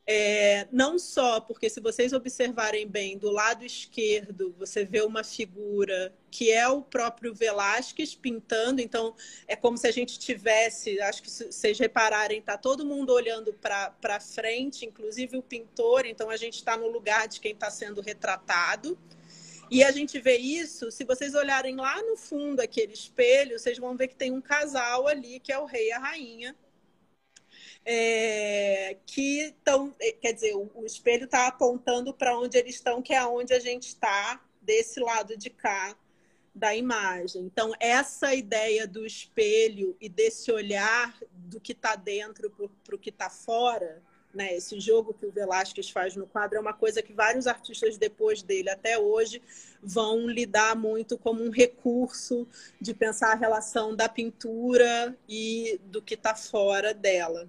É, 0.07 0.69
não 0.71 0.99
só 0.99 1.41
porque, 1.41 1.71
se 1.71 1.81
vocês 1.81 2.13
observarem 2.13 2.87
bem, 2.87 3.17
do 3.17 3.31
lado 3.31 3.65
esquerdo 3.65 4.55
você 4.59 4.85
vê 4.85 5.01
uma 5.01 5.25
figura 5.25 6.15
que 6.31 6.53
é 6.53 6.69
o 6.69 6.83
próprio 6.83 7.35
Velázquez 7.35 8.15
pintando, 8.15 8.83
então 8.83 9.15
é 9.49 9.57
como 9.57 9.79
se 9.79 9.87
a 9.87 9.91
gente 9.91 10.19
tivesse, 10.19 11.01
acho 11.01 11.23
que 11.23 11.31
se 11.31 11.47
vocês 11.47 11.79
repararem, 11.79 12.41
está 12.41 12.59
todo 12.59 12.85
mundo 12.85 13.15
olhando 13.15 13.55
para 13.55 14.21
frente, 14.21 14.85
inclusive 14.85 15.39
o 15.39 15.43
pintor, 15.43 16.05
então 16.05 16.29
a 16.29 16.37
gente 16.37 16.57
está 16.57 16.77
no 16.77 16.89
lugar 16.89 17.27
de 17.27 17.41
quem 17.41 17.53
está 17.53 17.71
sendo 17.71 18.03
retratado. 18.03 18.99
E 19.71 19.83
a 19.83 19.91
gente 19.91 20.21
vê 20.21 20.37
isso, 20.37 20.91
se 20.91 21.05
vocês 21.05 21.35
olharem 21.35 21.77
lá 21.77 22.03
no 22.03 22.17
fundo 22.17 22.61
aquele 22.61 22.93
espelho, 22.93 23.59
vocês 23.59 23.79
vão 23.79 23.97
ver 23.97 24.09
que 24.09 24.15
tem 24.15 24.31
um 24.31 24.41
casal 24.41 25.09
ali, 25.09 25.41
que 25.41 25.51
é 25.51 25.59
o 25.59 25.65
rei 25.65 25.89
e 25.89 25.93
a 25.93 25.99
rainha 25.99 26.55
é, 27.85 28.97
que 29.07 29.43
estão, 29.43 29.95
é, 30.01 30.13
quer 30.13 30.33
dizer, 30.33 30.55
o, 30.55 30.85
espelho 30.85 31.25
está 31.25 31.47
apontando 31.47 32.15
para 32.15 32.39
onde 32.39 32.57
eles 32.57 32.77
estão, 32.77 33.03
que 33.03 33.13
é 33.13 33.25
onde 33.25 33.53
a 33.53 33.61
gente 33.61 33.89
está, 33.89 34.41
desse 34.61 35.01
lado 35.01 35.37
de 35.37 35.51
cá 35.51 35.97
da 36.55 36.75
imagem. 36.75 37.43
Então, 37.43 37.73
essa 37.79 38.35
ideia 38.35 38.87
do 38.87 39.05
espelho 39.05 39.97
e 40.01 40.09
desse 40.09 40.51
olhar 40.51 41.19
do 41.33 41.61
que 41.61 41.73
está 41.73 41.97
dentro 41.97 42.51
para 42.85 42.95
o 42.95 42.99
que 42.99 43.11
está 43.11 43.29
fora, 43.29 44.03
né? 44.35 44.57
Esse 44.57 44.79
jogo 44.81 45.15
que 45.15 45.27
o 45.27 45.31
Velázquez 45.31 45.91
faz 45.91 46.17
no 46.17 46.27
quadro 46.27 46.59
é 46.59 46.61
uma 46.61 46.73
coisa 46.73 47.03
que 47.03 47.13
vários 47.13 47.47
artistas 47.47 47.97
depois 47.97 48.43
dele 48.43 48.69
até 48.69 48.99
hoje 48.99 49.41
vão 49.83 50.27
lidar 50.27 50.75
muito 50.75 51.17
como 51.17 51.43
um 51.43 51.51
recurso 51.51 52.47
de 52.81 52.93
pensar 52.93 53.33
a 53.33 53.37
relação 53.37 53.95
da 53.95 54.09
pintura 54.09 55.17
e 55.29 55.81
do 55.85 56.03
que 56.03 56.15
está 56.15 56.35
fora 56.35 56.93
dela. 56.93 57.49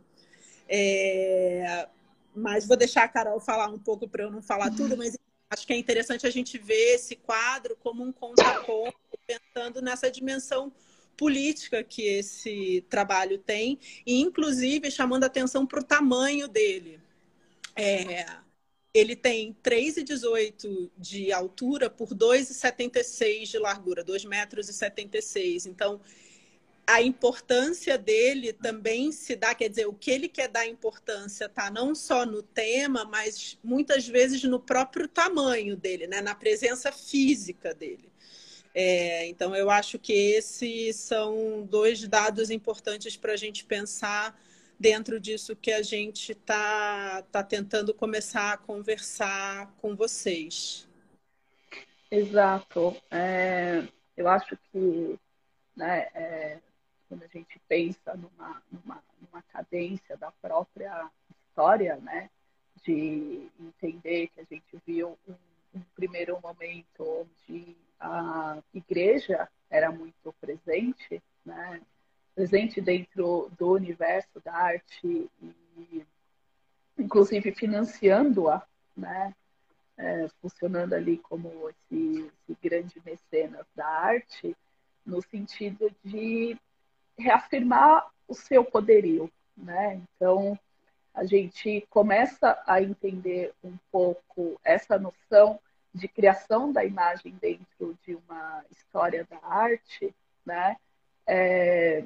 É... 0.68 1.88
Mas 2.36 2.66
vou 2.68 2.76
deixar 2.76 3.04
a 3.04 3.08
Carol 3.08 3.40
falar 3.40 3.68
um 3.70 3.80
pouco 3.80 4.08
para 4.08 4.24
eu 4.24 4.32
não 4.32 4.42
falar 4.42 4.70
tudo, 4.72 4.98
mas 4.98 5.18
acho 5.50 5.66
que 5.66 5.74
é 5.74 5.78
interessante 5.78 6.28
a 6.28 6.30
gente 6.30 6.58
ver 6.58 6.96
esse 6.96 7.16
quadro 7.16 7.78
como 7.78 8.04
um 8.04 8.12
contraponto, 8.12 8.98
pensando 9.26 9.82
nessa 9.82 10.12
dimensão 10.12 10.72
política 11.16 11.84
que 11.84 12.04
esse 12.04 12.86
trabalho 12.90 13.38
tem, 13.38 13.80
e 14.06 14.20
inclusive 14.20 14.92
chamando 14.92 15.24
atenção 15.24 15.66
para 15.66 15.80
o 15.80 15.84
tamanho 15.84 16.48
dele. 16.48 17.00
É, 17.76 18.26
ele 18.94 19.16
tem 19.16 19.56
3,18 19.64 20.90
de 20.98 21.32
altura 21.32 21.90
por 21.90 22.10
2,76 22.10 23.44
de 23.46 23.60
largura, 23.60 24.04
2,76 24.04 24.28
metros. 24.28 25.66
Então, 25.66 26.00
a 26.88 27.02
importância 27.02 27.98
dele 27.98 28.54
também 28.54 29.12
se 29.12 29.36
dá, 29.36 29.56
quer 29.56 29.70
dizer, 29.70 29.88
o 29.88 29.94
que 29.94 30.12
ele 30.12 30.28
quer 30.28 30.48
dar 30.48 30.68
importância 30.68 31.50
tá 31.50 31.72
não 31.72 31.96
só 31.96 32.26
no 32.26 32.44
tema, 32.44 33.06
mas 33.06 33.58
muitas 33.64 34.08
vezes 34.08 34.44
no 34.44 34.60
próprio 34.60 35.08
tamanho 35.08 35.76
dele, 35.76 36.06
né? 36.06 36.22
na 36.22 36.36
presença 36.36 36.92
física 36.92 37.74
dele. 37.74 38.12
É, 38.74 39.26
então, 39.28 39.56
eu 39.56 39.70
acho 39.70 39.98
que 39.98 40.12
esses 40.12 40.98
são 40.98 41.66
dois 41.66 42.06
dados 42.08 42.50
importantes 42.50 43.16
para 43.16 43.34
a 43.34 43.38
gente 43.38 43.64
pensar 43.64 44.38
dentro 44.78 45.20
disso 45.20 45.56
que 45.56 45.72
a 45.72 45.82
gente 45.82 46.34
está 46.34 47.24
tá 47.32 47.42
tentando 47.42 47.94
começar 47.94 48.54
a 48.54 48.58
conversar 48.58 49.74
com 49.78 49.96
vocês. 49.96 50.88
Exato. 52.12 52.96
É, 53.10 53.88
eu 54.18 54.28
acho 54.28 54.58
que 54.72 55.18
né, 55.76 56.08
é, 56.14 56.60
quando 57.08 57.24
a 57.24 57.28
gente 57.28 57.60
pensa 57.68 58.16
numa, 58.16 58.62
numa, 58.72 59.04
numa 59.22 59.42
cadência 59.44 60.18
da 60.18 60.32
própria 60.32 61.10
história, 61.30 61.98
né, 61.98 62.30
de 62.84 63.50
entender 63.60 64.28
que 64.28 64.42
a 64.42 64.44
gente 64.44 64.82
viu 64.86 65.18
um, 65.28 65.34
um 65.76 65.82
primeiro 65.96 66.40
momento 66.42 67.28
onde 67.50 67.76
a 68.00 68.62
igreja 68.74 69.50
era 69.70 69.92
muito 69.92 70.34
presente, 70.40 71.22
né? 71.46 71.82
presente 72.36 72.82
dentro 72.82 73.50
do 73.58 73.72
universo 73.72 74.42
da 74.44 74.54
arte 74.54 75.30
e 75.42 76.06
inclusive 76.98 77.54
financiando-a, 77.54 78.62
né? 78.96 79.34
É, 79.98 80.28
funcionando 80.42 80.92
ali 80.92 81.18
como 81.20 81.70
esse, 81.70 82.30
esse 82.50 82.58
grande 82.62 83.02
mecenas 83.06 83.66
da 83.74 83.88
arte, 83.88 84.54
no 85.06 85.22
sentido 85.22 85.90
de 86.04 86.58
reafirmar 87.18 88.08
o 88.28 88.34
seu 88.34 88.64
poderio, 88.64 89.32
né? 89.56 90.02
Então 90.16 90.58
a 91.14 91.24
gente 91.26 91.86
começa 91.90 92.62
a 92.68 92.82
entender 92.82 93.54
um 93.64 93.78
pouco 93.92 94.60
essa 94.64 95.00
noção 95.00 95.60
de 95.94 96.10
criação 96.10 96.74
da 96.74 96.84
imagem 96.84 97.34
dentro 97.40 97.98
de 98.06 98.16
uma 98.16 98.66
história 98.70 99.26
da 99.30 99.40
arte, 99.42 100.14
né? 100.46 100.76
É, 101.26 102.04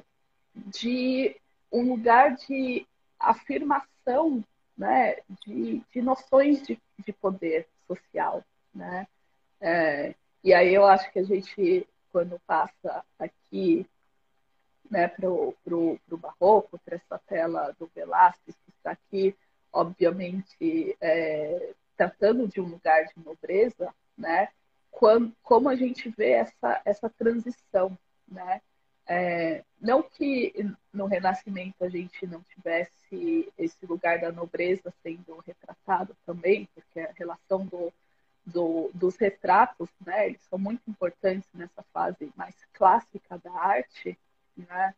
de 0.54 1.36
um 1.72 1.88
lugar 1.88 2.36
de 2.36 2.86
afirmação, 3.18 4.44
né? 4.78 5.16
De, 5.44 5.82
de 5.92 6.02
noções 6.02 6.62
de, 6.62 6.80
de 7.04 7.12
poder 7.12 7.66
social, 7.88 8.44
né? 8.72 9.08
É, 9.60 10.14
e 10.42 10.54
aí 10.54 10.72
eu 10.72 10.86
acho 10.86 11.10
que 11.12 11.18
a 11.18 11.24
gente, 11.24 11.86
quando 12.12 12.40
passa 12.46 13.04
aqui 13.18 13.86
né, 14.90 15.08
para 15.08 15.30
o 15.30 15.98
barroco, 16.10 16.78
para 16.84 16.96
essa 16.96 17.18
tela 17.26 17.74
do 17.78 17.90
Velázquez, 17.94 18.56
que 18.64 18.70
está 18.76 18.90
aqui, 18.90 19.36
obviamente, 19.72 20.96
é, 21.00 21.72
tratando 21.96 22.48
de 22.48 22.60
um 22.60 22.66
lugar 22.66 23.04
de 23.04 23.24
nobreza, 23.24 23.94
né? 24.18 24.48
Quando, 24.90 25.32
como 25.42 25.68
a 25.68 25.76
gente 25.76 26.08
vê 26.08 26.32
essa, 26.32 26.82
essa 26.84 27.08
transição, 27.08 27.96
né? 28.26 28.60
É, 29.06 29.64
não 29.80 30.02
que 30.02 30.54
no 30.92 31.06
Renascimento 31.06 31.82
a 31.84 31.88
gente 31.88 32.26
não 32.26 32.42
tivesse 32.42 33.52
esse 33.58 33.86
lugar 33.86 34.20
da 34.20 34.30
nobreza 34.30 34.92
sendo 35.02 35.42
retratado 35.44 36.16
também, 36.24 36.68
porque 36.74 37.00
a 37.00 37.12
relação 37.16 37.66
do, 37.66 37.92
do, 38.46 38.90
dos 38.94 39.16
retratos, 39.16 39.88
né, 40.04 40.28
eles 40.28 40.42
são 40.48 40.58
muito 40.58 40.88
importantes 40.88 41.48
nessa 41.52 41.82
fase 41.92 42.32
mais 42.36 42.54
clássica 42.72 43.38
da 43.38 43.52
arte, 43.52 44.16
né, 44.68 44.94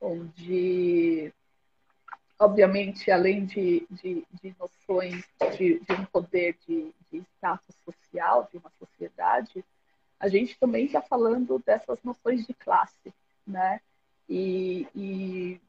onde 0.00 1.32
obviamente, 2.38 3.10
além 3.10 3.46
de, 3.46 3.86
de, 3.90 4.26
de 4.42 4.54
noções 4.58 5.24
de, 5.56 5.80
de, 5.80 5.92
um 5.92 6.04
poder 6.06 6.56
de, 6.66 6.92
de 7.10 7.18
status 7.36 7.74
social, 7.84 8.48
de 8.50 8.58
uma 8.58 8.70
sociedade, 8.78 9.64
a 10.18 10.28
gente 10.28 10.58
também 10.58 10.86
está 10.86 11.00
falando 11.00 11.62
dessas 11.64 12.02
noções 12.02 12.46
de 12.46 12.54
classe, 12.54 13.12
né? 13.46 13.80
E, 14.28 14.86
e, 14.94 15.60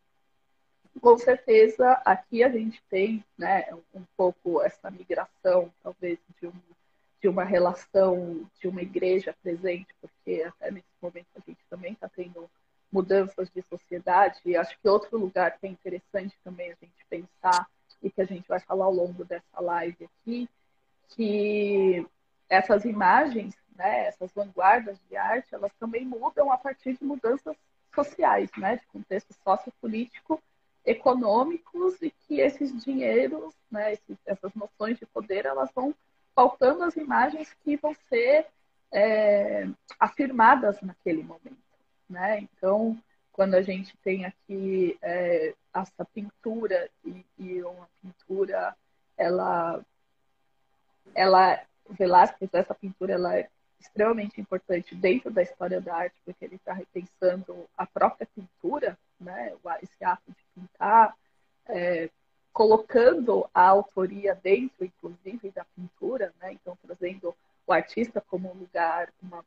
com 1.01 1.17
certeza 1.17 1.91
aqui 2.05 2.43
a 2.43 2.49
gente 2.49 2.81
tem, 2.89 3.23
né, 3.37 3.67
um 3.93 4.03
pouco 4.15 4.61
essa 4.61 4.89
migração, 4.89 5.71
talvez 5.83 6.17
de, 6.39 6.47
um, 6.47 6.53
de 7.21 7.27
uma 7.27 7.43
relação 7.43 8.49
de 8.59 8.67
uma 8.67 8.81
igreja 8.81 9.35
presente, 9.43 9.93
porque 9.99 10.43
até 10.47 10.71
nesse 10.71 10.87
momento 11.01 11.27
a 11.35 11.41
gente 11.45 11.59
também 11.69 11.93
está 11.93 12.07
tendo 12.07 12.49
mudanças 12.95 13.49
de 13.49 13.61
sociedade. 13.63 14.39
E 14.45 14.55
acho 14.55 14.79
que 14.79 14.87
outro 14.87 15.17
lugar 15.17 15.57
que 15.57 15.67
é 15.67 15.69
interessante 15.69 16.33
também 16.43 16.71
a 16.71 16.75
gente 16.81 17.05
pensar 17.09 17.67
e 18.01 18.09
que 18.09 18.21
a 18.21 18.25
gente 18.25 18.47
vai 18.47 18.59
falar 18.61 18.85
ao 18.85 18.93
longo 18.93 19.25
dessa 19.25 19.59
live 19.59 20.05
aqui, 20.05 20.49
que 21.09 22.07
essas 22.49 22.85
imagens, 22.85 23.53
né, 23.75 24.07
essas 24.07 24.31
vanguardas 24.31 24.97
de 25.09 25.17
arte, 25.17 25.53
elas 25.53 25.73
também 25.77 26.05
mudam 26.05 26.49
a 26.51 26.57
partir 26.57 26.97
de 26.97 27.03
mudanças 27.03 27.57
sociais, 27.93 28.49
né, 28.57 28.77
de 28.77 28.85
contexto 28.87 29.33
sociopolítico, 29.43 30.41
econômicos 30.85 32.01
e 32.01 32.11
que 32.11 32.39
esses 32.39 32.83
dinheiros, 32.83 33.53
né, 33.69 33.93
esses, 33.93 34.17
essas 34.25 34.53
noções 34.53 34.97
de 34.97 35.05
poder, 35.07 35.45
elas 35.45 35.69
vão 35.73 35.93
faltando 36.33 36.83
as 36.83 36.95
imagens 36.95 37.53
que 37.63 37.75
vão 37.75 37.93
ser 38.07 38.45
é, 38.91 39.67
afirmadas 39.99 40.79
naquele 40.81 41.23
momento. 41.23 41.64
Né? 42.09 42.39
Então, 42.39 42.97
quando 43.31 43.55
a 43.55 43.61
gente 43.61 43.95
tem 43.97 44.25
aqui 44.25 44.97
é, 45.01 45.53
essa 45.73 46.05
pintura 46.13 46.89
e, 47.03 47.25
e, 47.37 47.63
uma 47.63 47.87
pintura, 48.01 48.75
ela, 49.17 49.83
ela, 51.13 51.61
Velázquez, 51.89 52.49
essa 52.53 52.73
pintura, 52.73 53.13
ela 53.13 53.37
é 53.37 53.49
extremamente 53.79 54.39
importante 54.39 54.95
dentro 54.95 55.29
da 55.29 55.41
história 55.41 55.81
da 55.81 55.95
arte, 55.95 56.15
porque 56.23 56.45
ele 56.45 56.55
está 56.55 56.73
repensando 56.73 57.67
a 57.77 57.85
própria 57.85 58.27
pintura, 58.33 58.97
né? 59.19 59.53
esse 59.81 60.03
ato 60.03 60.31
de 60.31 60.45
pintar, 60.55 61.15
é, 61.67 62.09
colocando 62.53 63.49
a 63.53 63.67
autoria 63.67 64.33
dentro, 64.33 64.85
inclusive, 64.85 65.51
da 65.51 65.65
pintura, 65.75 66.33
né? 66.39 66.53
então 66.53 66.77
trazendo 66.85 67.35
o 67.67 67.73
artista 67.73 68.21
como 68.21 68.49
um 68.49 68.57
lugar, 68.57 69.11
uma, 69.21 69.43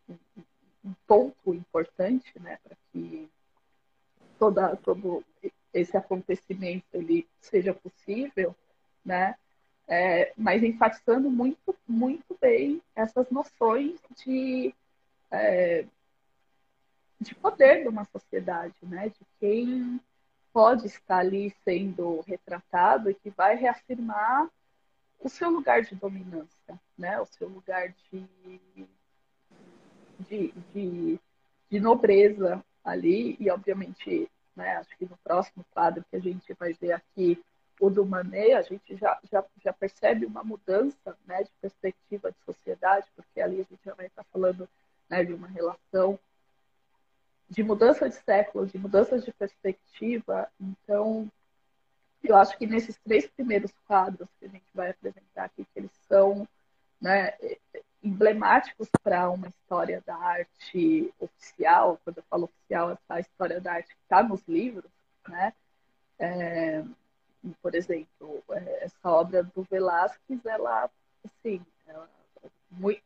um 0.85 0.93
ponto 1.07 1.55
importante 1.55 2.33
né, 2.41 2.59
para 2.63 2.77
que 2.93 3.29
toda, 4.39 4.77
todo 4.77 5.25
esse 5.73 5.97
acontecimento 5.97 6.87
ele 6.93 7.27
seja 7.41 7.75
possível, 7.75 8.55
né? 9.05 9.35
É, 9.91 10.33
mas 10.37 10.63
enfatizando 10.63 11.31
muito, 11.31 11.75
muito 11.87 12.37
bem 12.39 12.83
essas 12.95 13.31
noções 13.31 13.99
de, 14.17 14.75
é, 15.31 15.87
de 17.19 17.35
poder 17.35 17.83
de 17.83 17.89
uma 17.89 18.05
sociedade, 18.05 18.77
né? 18.83 19.09
De 19.09 19.27
quem 19.41 20.01
pode 20.53 20.87
estar 20.87 21.19
ali 21.19 21.55
sendo 21.65 22.21
retratado 22.23 23.11
e 23.11 23.15
que 23.15 23.31
vai 23.31 23.57
reafirmar 23.57 24.49
o 25.21 25.29
seu 25.29 25.51
lugar 25.51 25.83
de 25.83 25.95
dominância, 25.95 26.79
né? 26.97 27.21
O 27.21 27.27
seu 27.27 27.49
lugar 27.49 27.89
de 27.89 28.89
de, 30.29 30.53
de, 30.73 31.21
de 31.71 31.81
nobreza 31.81 32.63
ali, 32.85 33.37
e 33.39 33.51
obviamente, 33.51 34.31
né, 34.55 34.77
acho 34.77 34.97
que 34.97 35.05
no 35.05 35.17
próximo 35.19 35.65
quadro 35.73 36.05
que 36.11 36.17
a 36.17 36.21
gente 36.21 36.53
vai 36.55 36.73
ver 36.75 36.93
aqui, 36.93 37.43
o 37.81 37.89
do 37.89 38.05
Manet, 38.05 38.55
a 38.55 38.63
gente 38.63 38.97
já, 38.97 39.19
já, 39.31 39.45
já 39.63 39.73
percebe 39.73 40.27
uma 40.27 40.43
mudança 40.43 41.17
né, 41.27 41.43
de 41.43 41.51
perspectiva 41.61 42.33
de 42.33 42.39
sociedade, 42.45 43.07
porque 43.15 43.41
ali 43.41 43.61
a 43.61 43.65
gente 43.65 43.81
já 43.85 43.95
vai 43.95 44.07
estar 44.07 44.25
falando 44.25 44.69
né, 45.09 45.25
de 45.25 45.33
uma 45.33 45.47
relação 45.47 46.19
de 47.49 47.63
mudança 47.63 48.09
de 48.09 48.17
séculos, 48.17 48.73
de 48.73 48.79
mudanças 48.79 49.25
de 49.25 49.33
perspectiva. 49.33 50.49
Então, 50.61 51.31
eu 52.23 52.37
acho 52.37 52.59
que 52.59 52.67
nesses 52.67 52.99
três 52.99 53.27
primeiros 53.29 53.73
quadros 53.87 54.29
que 54.39 54.47
a 54.47 54.49
gente 54.49 54.67
vai 54.75 54.91
apresentar 54.91 55.45
aqui, 55.45 55.65
que 55.65 55.79
eles 55.79 55.93
são 56.09 56.47
né, 57.01 57.35
emblemáticos 58.09 58.89
para 59.03 59.31
uma 59.31 59.49
história 59.49 60.03
da 60.07 60.17
arte 60.17 61.13
oficial, 61.21 62.01
quando 62.03 62.19
eu 62.19 62.25
falo 62.31 62.45
oficial, 62.45 62.99
a 63.09 63.21
história 63.21 63.61
da 63.61 63.75
arte 63.75 63.89
que 63.89 64.03
está 64.03 64.23
nos 64.23 64.41
livros, 64.49 64.91
né? 65.29 65.53
É, 66.19 66.83
por 67.63 67.75
exemplo, 67.75 68.43
é, 68.51 68.85
essa 68.85 69.11
obra 69.11 69.43
do 69.43 69.63
Velázquez, 69.63 70.45
ela, 70.45 70.91
assim, 71.25 71.61
ela, 71.87 72.09
muito, 72.71 73.03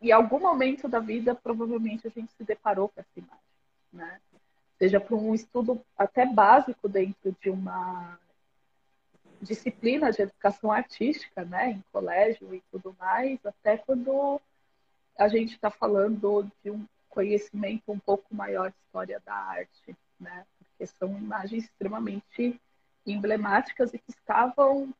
em 0.00 0.12
algum 0.12 0.38
momento 0.38 0.86
da 0.86 1.00
vida, 1.00 1.34
provavelmente 1.34 2.06
a 2.06 2.10
gente 2.10 2.32
se 2.32 2.44
deparou 2.44 2.88
com 2.88 3.00
essa 3.00 3.18
imagem, 3.18 3.38
né? 3.92 4.20
Seja 4.78 5.00
para 5.00 5.16
um 5.16 5.34
estudo 5.34 5.80
até 5.96 6.26
básico 6.26 6.88
dentro 6.88 7.34
de 7.40 7.48
uma 7.48 8.18
disciplina 9.44 10.10
de 10.10 10.22
educação 10.22 10.72
artística, 10.72 11.44
né, 11.44 11.72
em 11.72 11.84
colégio 11.92 12.54
e 12.54 12.62
tudo 12.70 12.96
mais, 12.98 13.38
até 13.44 13.76
quando 13.76 14.40
a 15.18 15.28
gente 15.28 15.54
está 15.54 15.70
falando 15.70 16.50
de 16.62 16.70
um 16.70 16.84
conhecimento 17.08 17.92
um 17.92 17.98
pouco 17.98 18.34
maior 18.34 18.70
de 18.70 18.76
história 18.84 19.22
da 19.24 19.34
arte, 19.34 19.96
né, 20.18 20.44
porque 20.58 20.86
são 20.86 21.16
imagens 21.16 21.64
extremamente 21.64 22.60
emblemáticas 23.06 23.92
e 23.94 23.98
que 23.98 24.10
estavam 24.10 24.92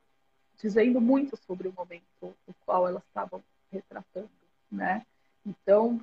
dizendo 0.61 1.01
muito 1.01 1.35
sobre 1.45 1.67
o 1.67 1.73
momento 1.73 2.03
no 2.21 2.53
qual 2.65 2.87
elas 2.87 3.03
estavam 3.03 3.43
retratando, 3.71 4.29
né? 4.71 5.05
Então, 5.45 5.99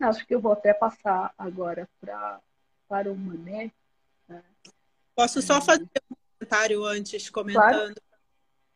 acho 0.00 0.26
que 0.26 0.34
eu 0.34 0.40
vou 0.40 0.52
até 0.52 0.72
passar 0.72 1.34
agora 1.36 1.88
para 2.00 2.40
para 2.88 3.10
o 3.12 3.16
Mané. 3.16 3.72
Né? 4.28 4.42
Posso 5.14 5.42
só 5.42 5.60
fazer 5.60 5.88
comentário 6.38 6.84
antes, 6.84 7.30
comentando. 7.30 7.94
Claro. 7.94 8.06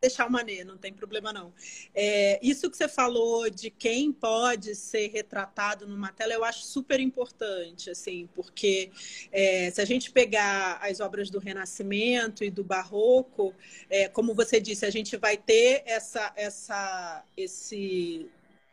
Deixar 0.03 0.27
o 0.27 0.33
Manê, 0.33 0.65
não 0.65 0.79
tem 0.79 0.95
problema 0.95 1.31
não. 1.31 1.53
É, 1.95 2.41
isso 2.43 2.71
que 2.71 2.77
você 2.77 2.89
falou 2.89 3.51
de 3.51 3.69
quem 3.69 4.11
pode 4.11 4.75
ser 4.75 5.09
retratado 5.09 5.87
numa 5.87 6.11
tela, 6.11 6.33
eu 6.33 6.43
acho 6.43 6.65
super 6.65 6.99
importante, 6.99 7.91
assim, 7.91 8.27
porque 8.35 8.91
é, 9.31 9.71
se 9.71 9.79
a 9.79 9.85
gente 9.85 10.11
pegar 10.11 10.79
as 10.81 11.01
obras 11.01 11.29
do 11.29 11.39
Renascimento 11.39 12.43
e 12.43 12.51
do 12.51 12.65
Barroco, 12.65 13.55
é, 13.91 14.09
como 14.09 14.35
você 14.35 14.59
disse, 14.59 14.87
a 14.87 14.91
gente 14.91 15.19
vai 15.19 15.37
ter 15.37 15.83
essa, 15.85 16.33
essa, 16.35 17.23
esse 17.37 18.27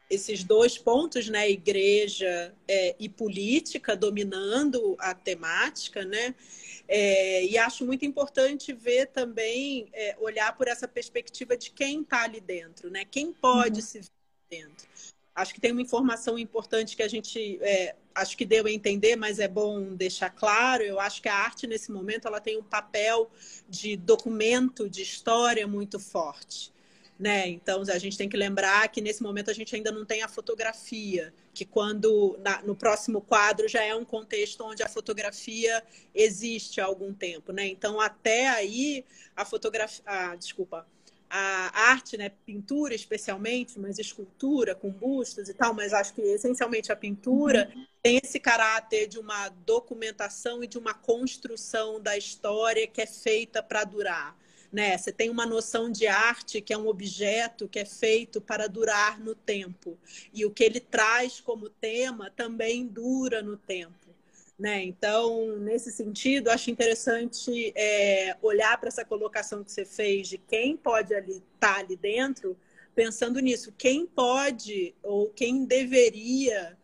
esses 0.09 0.43
dois 0.43 0.77
pontos, 0.77 1.27
né, 1.27 1.49
igreja 1.49 2.53
é, 2.67 2.95
e 2.99 3.09
política 3.09 3.95
dominando 3.95 4.95
a 4.99 5.13
temática, 5.13 6.05
né? 6.05 6.33
É, 6.87 7.45
e 7.45 7.57
acho 7.57 7.85
muito 7.85 8.05
importante 8.05 8.71
ver 8.71 9.07
também, 9.07 9.89
é, 9.91 10.15
olhar 10.19 10.55
por 10.55 10.67
essa 10.67 10.87
perspectiva 10.87 11.57
de 11.57 11.71
quem 11.71 12.01
está 12.01 12.23
ali 12.23 12.39
dentro, 12.39 12.89
né? 12.89 13.03
Quem 13.03 13.33
pode 13.33 13.81
uhum. 13.81 13.85
se 13.85 13.99
ver 13.99 14.09
dentro. 14.49 14.87
Acho 15.35 15.53
que 15.53 15.61
tem 15.61 15.71
uma 15.71 15.81
informação 15.81 16.39
importante 16.39 16.95
que 16.95 17.03
a 17.03 17.07
gente 17.07 17.59
é, 17.61 17.95
acho 18.15 18.35
que 18.35 18.45
deu 18.45 18.65
a 18.65 18.71
entender, 18.71 19.15
mas 19.15 19.37
é 19.37 19.47
bom 19.47 19.93
deixar 19.93 20.31
claro. 20.31 20.81
Eu 20.81 20.99
acho 20.99 21.21
que 21.21 21.29
a 21.29 21.35
arte 21.35 21.67
nesse 21.67 21.91
momento 21.91 22.27
ela 22.27 22.41
tem 22.41 22.57
um 22.57 22.63
papel 22.63 23.29
de 23.69 23.95
documento, 23.95 24.89
de 24.89 25.03
história 25.03 25.67
muito 25.67 25.99
forte. 25.99 26.71
Né? 27.19 27.47
Então 27.47 27.81
a 27.81 27.97
gente 27.97 28.15
tem 28.15 28.29
que 28.29 28.37
lembrar 28.37 28.87
que 28.89 29.01
nesse 29.01 29.23
momento 29.23 29.49
a 29.49 29.53
gente 29.53 29.75
ainda 29.75 29.91
não 29.91 30.05
tem 30.05 30.21
a 30.21 30.27
fotografia, 30.27 31.33
que 31.51 31.65
quando 31.65 32.37
na, 32.43 32.61
no 32.61 32.75
próximo 32.75 33.21
quadro 33.21 33.67
já 33.67 33.83
é 33.83 33.95
um 33.95 34.05
contexto 34.05 34.63
onde 34.63 34.83
a 34.83 34.87
fotografia 34.87 35.83
existe 36.13 36.79
há 36.79 36.85
algum 36.85 37.11
tempo, 37.11 37.51
né? 37.51 37.65
Então 37.65 37.99
até 37.99 38.47
aí 38.49 39.03
a 39.35 39.43
fotografia, 39.43 40.03
ah, 40.05 40.35
desculpa, 40.35 40.85
a 41.29 41.89
arte, 41.89 42.17
né, 42.17 42.31
pintura 42.45 42.93
especialmente, 42.93 43.79
mas 43.79 43.99
escultura 43.99 44.73
com 44.73 44.89
bustos 44.89 45.49
e 45.49 45.53
tal, 45.53 45.73
mas 45.73 45.93
acho 45.93 46.13
que 46.13 46.21
essencialmente 46.21 46.91
a 46.91 46.95
pintura 46.95 47.69
uhum. 47.75 47.85
tem 48.01 48.19
esse 48.23 48.39
caráter 48.39 49.07
de 49.07 49.19
uma 49.19 49.49
documentação 49.49 50.63
e 50.63 50.67
de 50.67 50.77
uma 50.77 50.93
construção 50.93 51.99
da 51.99 52.17
história 52.17 52.87
que 52.87 53.01
é 53.01 53.07
feita 53.07 53.61
para 53.61 53.83
durar 53.83 54.37
né? 54.71 54.97
Você 54.97 55.11
tem 55.11 55.29
uma 55.29 55.45
noção 55.45 55.91
de 55.91 56.07
arte 56.07 56.61
que 56.61 56.73
é 56.73 56.77
um 56.77 56.87
objeto 56.87 57.67
que 57.67 57.79
é 57.79 57.85
feito 57.85 58.41
para 58.41 58.67
durar 58.67 59.19
no 59.19 59.33
tempo. 59.33 59.97
E 60.33 60.45
o 60.45 60.51
que 60.51 60.63
ele 60.63 60.79
traz 60.79 61.39
como 61.39 61.69
tema 61.69 62.31
também 62.35 62.85
dura 62.85 63.41
no 63.41 63.57
tempo. 63.57 64.07
Né? 64.57 64.83
Então, 64.83 65.55
nesse 65.57 65.91
sentido, 65.91 66.49
acho 66.49 66.71
interessante 66.71 67.71
é, 67.75 68.35
olhar 68.41 68.77
para 68.79 68.87
essa 68.87 69.05
colocação 69.05 69.63
que 69.63 69.71
você 69.71 69.85
fez 69.85 70.27
de 70.27 70.39
quem 70.39 70.75
pode 70.75 71.13
estar 71.13 71.41
tá 71.59 71.75
ali 71.77 71.95
dentro, 71.95 72.57
pensando 72.95 73.39
nisso, 73.39 73.71
quem 73.77 74.07
pode 74.07 74.95
ou 75.03 75.29
quem 75.29 75.63
deveria 75.63 76.75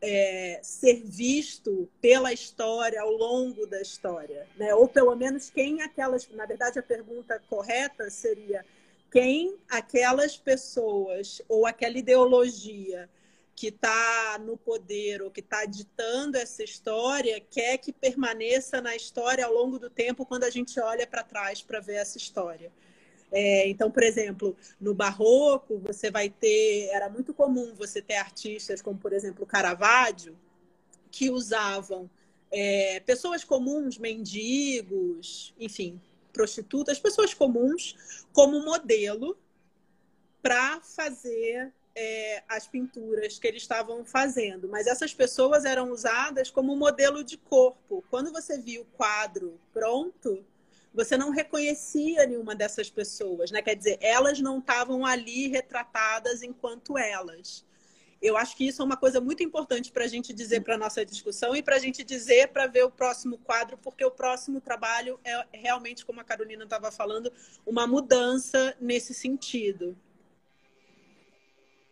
é, 0.00 0.60
ser 0.62 1.02
visto 1.04 1.88
pela 2.00 2.32
história 2.32 3.00
ao 3.00 3.10
longo 3.10 3.66
da 3.66 3.80
história, 3.80 4.46
né? 4.56 4.74
Ou 4.74 4.88
pelo 4.88 5.14
menos 5.14 5.50
quem 5.50 5.82
aquelas, 5.82 6.28
na 6.30 6.46
verdade 6.46 6.78
a 6.78 6.82
pergunta 6.82 7.40
correta 7.48 8.08
seria 8.08 8.64
quem 9.10 9.56
aquelas 9.68 10.36
pessoas 10.36 11.42
ou 11.48 11.66
aquela 11.66 11.98
ideologia 11.98 13.10
que 13.54 13.66
está 13.66 14.38
no 14.38 14.56
poder 14.56 15.20
ou 15.20 15.30
que 15.30 15.40
está 15.40 15.66
ditando 15.66 16.38
essa 16.38 16.62
história 16.62 17.38
quer 17.50 17.76
que 17.76 17.92
permaneça 17.92 18.80
na 18.80 18.96
história 18.96 19.44
ao 19.44 19.52
longo 19.52 19.78
do 19.78 19.90
tempo 19.90 20.24
quando 20.24 20.44
a 20.44 20.50
gente 20.50 20.80
olha 20.80 21.06
para 21.06 21.22
trás 21.22 21.60
para 21.60 21.80
ver 21.80 21.96
essa 21.96 22.16
história. 22.16 22.72
É, 23.32 23.68
então, 23.68 23.90
por 23.90 24.02
exemplo, 24.02 24.56
no 24.80 24.94
barroco, 24.94 25.78
você 25.78 26.10
vai 26.10 26.28
ter. 26.28 26.88
Era 26.92 27.08
muito 27.08 27.32
comum 27.32 27.74
você 27.74 28.02
ter 28.02 28.16
artistas 28.16 28.82
como, 28.82 28.98
por 28.98 29.12
exemplo, 29.12 29.46
Caravaggio, 29.46 30.36
que 31.10 31.30
usavam 31.30 32.10
é, 32.50 33.00
pessoas 33.00 33.44
comuns, 33.44 33.98
mendigos, 33.98 35.54
enfim, 35.58 36.00
prostitutas, 36.32 36.98
pessoas 36.98 37.32
comuns, 37.32 38.24
como 38.32 38.64
modelo 38.64 39.38
para 40.42 40.80
fazer 40.80 41.72
é, 41.94 42.42
as 42.48 42.66
pinturas 42.66 43.38
que 43.38 43.46
eles 43.46 43.62
estavam 43.62 44.04
fazendo. 44.04 44.68
Mas 44.68 44.86
essas 44.86 45.14
pessoas 45.14 45.64
eram 45.64 45.90
usadas 45.90 46.50
como 46.50 46.74
modelo 46.76 47.22
de 47.22 47.36
corpo. 47.36 48.02
Quando 48.10 48.32
você 48.32 48.58
viu 48.58 48.82
o 48.82 48.96
quadro 48.96 49.60
pronto, 49.72 50.44
você 50.92 51.16
não 51.16 51.30
reconhecia 51.30 52.26
nenhuma 52.26 52.54
dessas 52.54 52.90
pessoas, 52.90 53.50
né? 53.50 53.62
Quer 53.62 53.76
dizer, 53.76 53.98
elas 54.00 54.40
não 54.40 54.58
estavam 54.58 55.06
ali 55.06 55.48
retratadas 55.48 56.42
enquanto 56.42 56.98
elas. 56.98 57.64
Eu 58.20 58.36
acho 58.36 58.54
que 58.54 58.66
isso 58.66 58.82
é 58.82 58.84
uma 58.84 58.98
coisa 58.98 59.18
muito 59.18 59.42
importante 59.42 59.90
para 59.90 60.04
a 60.04 60.08
gente 60.08 60.34
dizer 60.34 60.60
para 60.60 60.74
a 60.74 60.78
nossa 60.78 61.04
discussão 61.06 61.56
e 61.56 61.62
para 61.62 61.76
a 61.76 61.78
gente 61.78 62.04
dizer 62.04 62.48
para 62.48 62.66
ver 62.66 62.84
o 62.84 62.90
próximo 62.90 63.38
quadro, 63.38 63.78
porque 63.78 64.04
o 64.04 64.10
próximo 64.10 64.60
trabalho 64.60 65.18
é 65.24 65.46
realmente, 65.52 66.04
como 66.04 66.20
a 66.20 66.24
Carolina 66.24 66.64
estava 66.64 66.92
falando, 66.92 67.32
uma 67.64 67.86
mudança 67.86 68.76
nesse 68.78 69.14
sentido. 69.14 69.96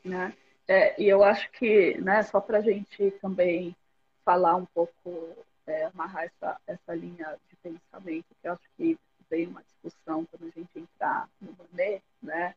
Né? 0.04 0.34
É, 0.66 1.00
e 1.00 1.08
eu 1.08 1.24
acho 1.24 1.50
que, 1.52 1.96
né, 1.98 2.22
só 2.24 2.40
para 2.40 2.58
a 2.58 2.62
gente 2.62 3.10
também 3.22 3.74
falar 4.22 4.56
um 4.56 4.66
pouco 4.66 5.34
é, 5.66 5.84
amarrar 5.84 6.24
essa, 6.24 6.60
essa 6.66 6.94
linha 6.94 7.38
de 7.48 7.56
pensamento, 7.70 8.26
que 8.40 8.48
eu 8.48 8.52
acho 8.52 8.62
que 8.76 8.98
veio 9.30 9.50
uma 9.50 9.62
discussão 9.62 10.24
quando 10.26 10.44
a 10.44 10.58
gente 10.58 10.70
entrar 10.78 11.28
no 11.40 11.56
Manet, 11.56 12.02
né? 12.22 12.54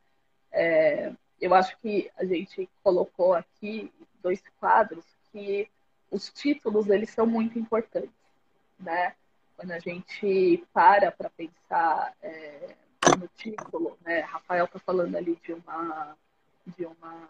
É, 0.50 1.12
eu 1.40 1.54
acho 1.54 1.76
que 1.78 2.10
a 2.16 2.24
gente 2.24 2.68
colocou 2.82 3.34
aqui 3.34 3.92
dois 4.22 4.42
quadros 4.58 5.04
que 5.30 5.68
os 6.10 6.30
títulos 6.30 6.88
eles 6.88 7.10
são 7.10 7.26
muito 7.26 7.58
importantes, 7.58 8.10
né? 8.78 9.14
Quando 9.56 9.72
a 9.72 9.78
gente 9.78 10.64
para 10.72 11.10
para 11.12 11.30
pensar 11.30 12.14
é, 12.22 12.74
no 13.18 13.28
título, 13.28 13.98
né? 14.02 14.20
Rafael 14.20 14.64
está 14.64 14.78
falando 14.78 15.16
ali 15.16 15.36
de 15.44 15.52
uma 15.52 16.16
de 16.66 16.86
uma 16.86 17.28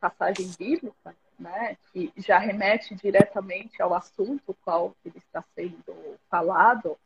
passagem 0.00 0.50
bíblica, 0.58 1.14
né, 1.38 1.76
que 1.92 2.12
já 2.16 2.38
remete 2.38 2.94
diretamente 2.94 3.80
ao 3.80 3.94
assunto 3.94 4.54
qual 4.64 4.94
ele 5.04 5.18
está 5.18 5.42
sendo 5.54 6.18
falado, 6.28 6.98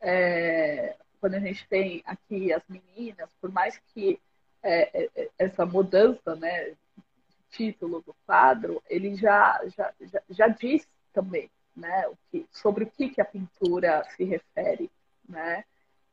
é, 0.00 0.96
quando 1.20 1.34
a 1.34 1.40
gente 1.40 1.66
tem 1.68 2.02
aqui 2.06 2.52
as 2.52 2.62
meninas, 2.68 3.28
por 3.40 3.50
mais 3.50 3.78
que 3.92 4.20
é, 4.62 5.04
é, 5.04 5.10
é 5.14 5.30
essa 5.38 5.64
mudança 5.64 6.34
né, 6.36 6.70
de 6.70 6.76
título 7.50 8.02
do 8.02 8.14
quadro, 8.26 8.82
ele 8.88 9.14
já, 9.14 9.60
já, 9.76 9.92
já, 10.00 10.22
já 10.28 10.48
diz 10.48 10.86
também 11.12 11.50
né, 11.76 12.08
o 12.08 12.16
que, 12.30 12.46
sobre 12.50 12.84
o 12.84 12.90
que, 12.90 13.10
que 13.10 13.20
a 13.20 13.24
pintura 13.24 14.04
se 14.16 14.24
refere. 14.24 14.90
Né? 15.28 15.64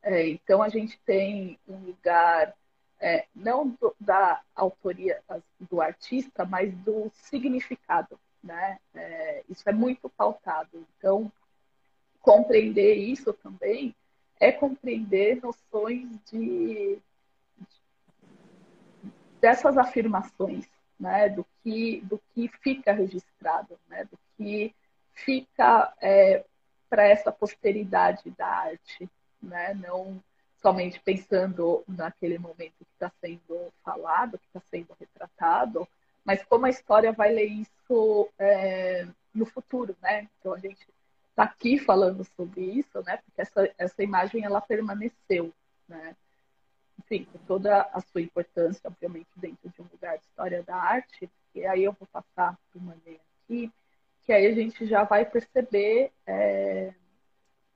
É, 0.02 0.28
então, 0.28 0.62
a 0.62 0.68
gente 0.68 0.98
tem 1.04 1.58
um 1.66 1.76
lugar 1.76 2.54
é, 3.00 3.26
não 3.34 3.68
do, 3.68 3.94
da 3.98 4.42
autoria 4.54 5.22
do 5.58 5.80
artista, 5.80 6.44
mas 6.44 6.74
do 6.78 7.10
significado. 7.14 8.18
Né? 8.42 8.78
É, 8.94 9.42
isso 9.48 9.62
é 9.66 9.72
muito 9.72 10.08
pautado. 10.10 10.86
Então, 10.98 11.32
compreender 12.24 12.94
isso 12.94 13.34
também 13.34 13.94
é 14.40 14.50
compreender 14.50 15.40
noções 15.42 16.08
de 16.30 16.98
dessas 19.40 19.76
afirmações, 19.76 20.66
né, 20.98 21.28
do 21.28 21.46
que 21.62 22.00
do 22.00 22.18
que 22.34 22.48
fica 22.62 22.92
registrado, 22.92 23.78
né, 23.88 24.04
do 24.04 24.18
que 24.36 24.74
fica 25.12 25.92
é, 26.00 26.44
para 26.88 27.06
essa 27.06 27.30
posteridade 27.30 28.30
da 28.30 28.46
arte, 28.46 29.08
né, 29.42 29.74
não 29.74 30.18
somente 30.62 30.98
pensando 31.00 31.84
naquele 31.86 32.38
momento 32.38 32.72
que 32.78 32.94
está 32.94 33.12
sendo 33.20 33.70
falado, 33.84 34.38
que 34.38 34.46
está 34.46 34.62
sendo 34.70 34.96
retratado, 34.98 35.86
mas 36.24 36.42
como 36.42 36.64
a 36.64 36.70
história 36.70 37.12
vai 37.12 37.30
ler 37.30 37.44
isso 37.44 38.30
é, 38.38 39.06
no 39.34 39.44
futuro, 39.44 39.94
né? 40.00 40.26
Então 40.38 40.54
a 40.54 40.58
gente 40.58 40.86
está 41.34 41.42
aqui 41.42 41.78
falando 41.78 42.24
sobre 42.36 42.62
isso, 42.62 43.02
né? 43.02 43.16
Porque 43.18 43.40
essa, 43.40 43.74
essa 43.76 44.02
imagem 44.02 44.44
ela 44.44 44.60
permaneceu, 44.60 45.52
né? 45.88 46.16
Enfim, 46.98 47.24
com 47.24 47.38
toda 47.38 47.82
a 47.92 48.00
sua 48.00 48.22
importância, 48.22 48.88
obviamente, 48.88 49.28
dentro 49.36 49.68
de 49.68 49.82
um 49.82 49.86
lugar 49.92 50.16
de 50.16 50.24
história 50.24 50.62
da 50.62 50.76
arte, 50.76 51.28
e 51.52 51.66
aí 51.66 51.82
eu 51.82 51.92
vou 51.92 52.06
passar 52.06 52.56
para 52.72 52.80
Mané 52.80 53.18
aqui, 53.44 53.70
que 54.22 54.32
aí 54.32 54.46
a 54.46 54.54
gente 54.54 54.86
já 54.86 55.02
vai 55.02 55.24
perceber 55.24 56.12
é, 56.24 56.94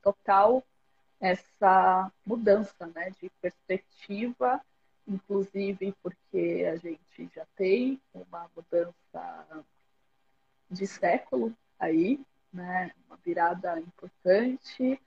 total 0.03 0.65
essa 1.21 2.13
mudança 2.25 2.87
né, 2.95 3.11
de 3.21 3.29
perspectiva, 3.41 4.61
inclusive 5.07 5.93
porque 6.01 6.65
a 6.73 6.77
gente 6.77 7.29
já 7.35 7.45
tem 7.57 8.01
uma 8.15 8.49
mudança 8.55 9.65
de 10.71 10.87
século 10.87 11.53
aí, 11.79 12.21
né, 12.59 12.91
uma 13.07 13.17
virada 13.25 13.79
importante. 13.79 15.01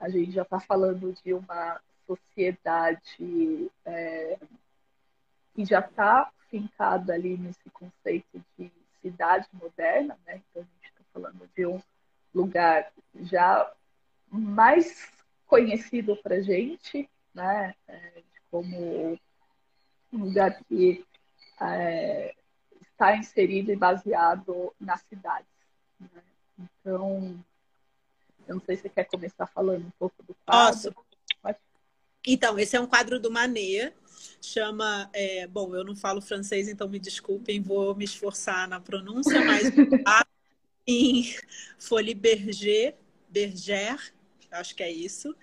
A 0.00 0.08
gente 0.08 0.30
já 0.32 0.42
está 0.42 0.60
falando 0.60 1.12
de 1.12 1.34
uma 1.34 1.80
sociedade 2.06 3.70
é, 3.84 4.38
que 5.54 5.64
já 5.64 5.80
está 5.80 6.30
fincada 6.48 7.12
ali 7.12 7.36
nesse 7.36 7.68
conceito 7.70 8.42
de 8.56 8.70
cidade 9.00 9.48
moderna, 9.52 10.16
né? 10.26 10.40
Então 10.50 10.62
a 10.62 10.64
gente 10.64 10.84
está 10.84 11.02
falando 11.12 11.48
de 11.54 11.66
um 11.66 11.82
lugar 12.34 12.90
já 13.20 13.70
mais 14.28 15.10
conhecido 15.46 16.16
para 16.16 16.40
gente, 16.40 17.08
né? 17.34 17.74
É, 17.88 18.22
como 18.50 19.18
um 20.12 20.18
lugar 20.24 20.62
que 20.64 21.04
é, 21.60 22.34
está 22.80 23.16
inserido 23.16 23.72
e 23.72 23.76
baseado 23.76 24.72
nas 24.78 25.00
cidades. 25.02 25.48
Né? 25.98 26.22
Então, 26.58 27.44
eu 28.46 28.54
não 28.54 28.62
sei 28.64 28.76
se 28.76 28.82
você 28.82 28.88
quer 28.88 29.04
começar 29.04 29.46
falando 29.46 29.86
um 29.86 29.92
pouco 29.98 30.22
do 30.22 30.34
quadro. 30.44 30.92
Posso? 30.92 30.94
Então, 32.26 32.58
esse 32.58 32.76
é 32.76 32.80
um 32.80 32.86
quadro 32.86 33.18
do 33.18 33.30
Manet, 33.30 33.92
chama. 34.40 35.10
É, 35.12 35.46
bom, 35.46 35.74
eu 35.74 35.84
não 35.84 35.96
falo 35.96 36.20
francês, 36.20 36.68
então 36.68 36.88
me 36.88 36.98
desculpem, 36.98 37.60
vou 37.60 37.94
me 37.96 38.04
esforçar 38.04 38.68
na 38.68 38.80
pronúncia, 38.80 39.44
mas 39.44 39.64
em 40.86 41.34
Folie 41.78 42.14
Berger, 42.14 42.94
Berger, 43.28 44.14
acho 44.52 44.74
que 44.74 44.82
é 44.82 44.90
isso. 44.90 45.34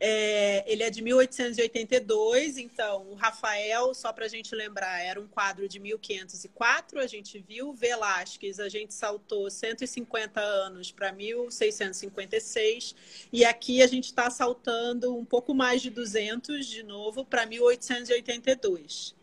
É, 0.00 0.64
ele 0.66 0.82
é 0.82 0.90
de 0.90 1.02
1882, 1.02 2.58
então 2.58 3.08
o 3.10 3.14
Rafael, 3.14 3.94
só 3.94 4.12
para 4.12 4.24
a 4.24 4.28
gente 4.28 4.54
lembrar, 4.54 5.00
era 5.00 5.20
um 5.20 5.26
quadro 5.26 5.68
de 5.68 5.78
1504, 5.78 6.98
a 7.00 7.06
gente 7.06 7.38
viu. 7.38 7.72
Velázquez, 7.72 8.58
a 8.58 8.68
gente 8.68 8.94
saltou 8.94 9.50
150 9.50 10.40
anos 10.40 10.90
para 10.90 11.12
1656, 11.12 12.94
e 13.32 13.44
aqui 13.44 13.82
a 13.82 13.86
gente 13.86 14.06
está 14.06 14.30
saltando 14.30 15.16
um 15.16 15.24
pouco 15.24 15.54
mais 15.54 15.82
de 15.82 15.90
200 15.90 16.66
de 16.66 16.82
novo 16.82 17.24
para 17.24 17.46
1882. 17.46 19.21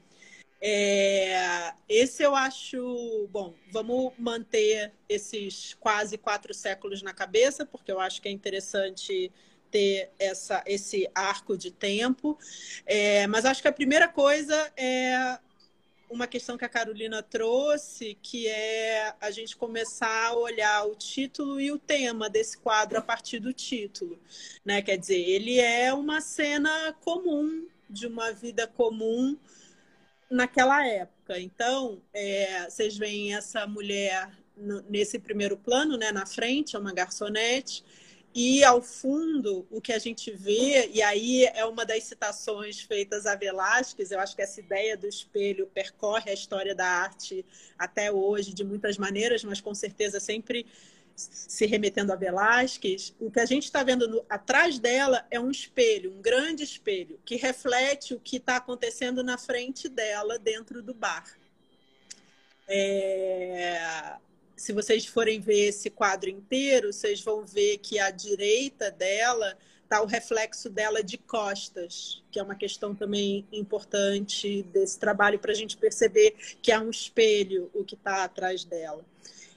É, 0.62 1.74
esse 1.88 2.24
eu 2.24 2.36
acho. 2.36 3.28
Bom, 3.32 3.54
vamos 3.72 4.14
manter 4.18 4.92
esses 5.08 5.74
quase 5.80 6.18
quatro 6.18 6.54
séculos 6.54 7.02
na 7.02 7.14
cabeça, 7.14 7.66
porque 7.66 7.92
eu 7.92 8.00
acho 8.00 8.22
que 8.22 8.28
é 8.28 8.32
interessante 8.32 9.32
ter 9.72 10.12
essa, 10.20 10.64
esse 10.66 11.10
arco 11.14 11.58
de 11.58 11.72
tempo. 11.72 12.38
É, 12.86 13.26
mas 13.28 13.46
acho 13.46 13.62
que 13.62 13.68
a 13.68 13.74
primeira 13.74 14.08
coisa 14.08 14.72
é 14.76 15.40
uma 16.10 16.26
questão 16.26 16.58
que 16.58 16.66
a 16.66 16.70
Carolina 16.70 17.22
trouxe, 17.22 18.18
que 18.22 18.48
é 18.48 19.14
a 19.22 19.30
gente 19.30 19.56
começar 19.56 20.30
a 20.30 20.34
olhar 20.34 20.86
o 20.86 20.96
título 20.96 21.62
e 21.62 21.72
o 21.72 21.78
tema 21.78 22.30
desse 22.30 22.58
quadro 22.58 22.98
a 22.98 23.02
partir 23.02 23.40
do 23.40 23.54
título. 23.54 24.20
Né? 24.66 24.82
Quer 24.82 24.98
dizer, 24.98 25.20
ele 25.20 25.60
é 25.60 25.94
uma 25.94 26.20
cena 26.20 26.94
comum, 27.02 27.68
de 27.88 28.08
uma 28.08 28.32
vida 28.32 28.68
comum 28.68 29.38
naquela 30.30 30.86
época. 30.86 31.40
Então, 31.40 32.02
é, 32.14 32.70
vocês 32.70 32.98
veem 32.98 33.36
essa 33.36 33.66
mulher 33.66 34.30
nesse 34.90 35.18
primeiro 35.18 35.56
plano, 35.58 35.98
né, 35.98 36.12
na 36.12 36.26
frente, 36.26 36.76
é 36.76 36.80
uma 36.80 36.94
garçonete, 36.94 37.84
e 38.34 38.64
ao 38.64 38.82
fundo, 38.82 39.66
o 39.72 39.82
que 39.82 39.92
a 39.92 39.98
gente 39.98 40.32
vê, 40.32 40.88
e 40.94 41.02
aí 41.02 41.46
é 41.46 41.66
uma 41.66 41.84
das 41.84 42.04
citações 42.04 42.80
feitas 42.80 43.26
a 43.26 43.36
Velázquez, 43.36 44.12
eu 44.12 44.20
acho 44.20 44.36
que 44.36 44.42
essa 44.42 44.60
ideia 44.60 44.96
do 44.96 45.08
espelho 45.08 45.66
percorre 45.68 46.30
a 46.30 46.34
história 46.34 46.76
da 46.76 46.86
arte 46.86 47.44
até 47.78 48.12
hoje 48.12 48.54
de 48.54 48.64
muitas 48.64 48.98
maneiras, 48.98 49.44
mas 49.44 49.60
com 49.60 49.74
certeza 49.74 50.20
sempre 50.20 50.68
se 51.20 51.66
remetendo 51.66 52.14
a 52.14 52.16
Velázquez, 52.16 53.14
o 53.20 53.30
que 53.30 53.40
a 53.40 53.46
gente 53.46 53.66
está 53.66 53.84
vendo 53.84 54.08
no, 54.08 54.26
atrás 54.30 54.80
dela 54.80 55.26
é 55.30 55.40
um 55.40 55.52
espelho, 55.52 56.12
um 56.12 56.22
grande 56.22 56.64
espelho, 56.64 57.20
que 57.26 57.36
reflete 57.36 58.14
o 58.14 58.20
que 58.20 58.38
está 58.38 58.58
acontecendo 58.58 59.24
na 59.24 59.38
frente 59.38 59.90
dela 59.90 60.40
dentro 60.40 60.82
do 60.82 60.94
bar. 60.94 61.26
É... 62.68 64.16
Se 64.56 64.74
vocês 64.74 65.06
forem 65.06 65.40
ver 65.40 65.70
esse 65.70 65.90
quadro 65.90 66.30
inteiro, 66.30 66.92
vocês 66.92 67.22
vão 67.22 67.46
ver 67.46 67.78
que 67.78 67.98
à 67.98 68.12
direita 68.12 68.92
dela 68.92 69.58
está 69.90 70.04
o 70.04 70.06
reflexo 70.06 70.70
dela 70.70 71.02
de 71.02 71.18
costas, 71.18 72.22
que 72.30 72.40
é 72.40 72.44
uma 72.44 72.54
questão 72.54 72.94
também 72.94 73.48
importante 73.52 74.62
desse 74.64 75.00
trabalho 75.00 75.40
para 75.40 75.52
a 75.52 75.56
gente 75.56 75.76
perceber 75.76 76.36
que 76.62 76.72
é 76.72 76.80
um 76.80 76.92
espelho 76.92 77.72
o 77.74 77.84
que 77.84 77.96
está 77.96 78.24
atrás 78.24 78.64
dela. 78.64 79.04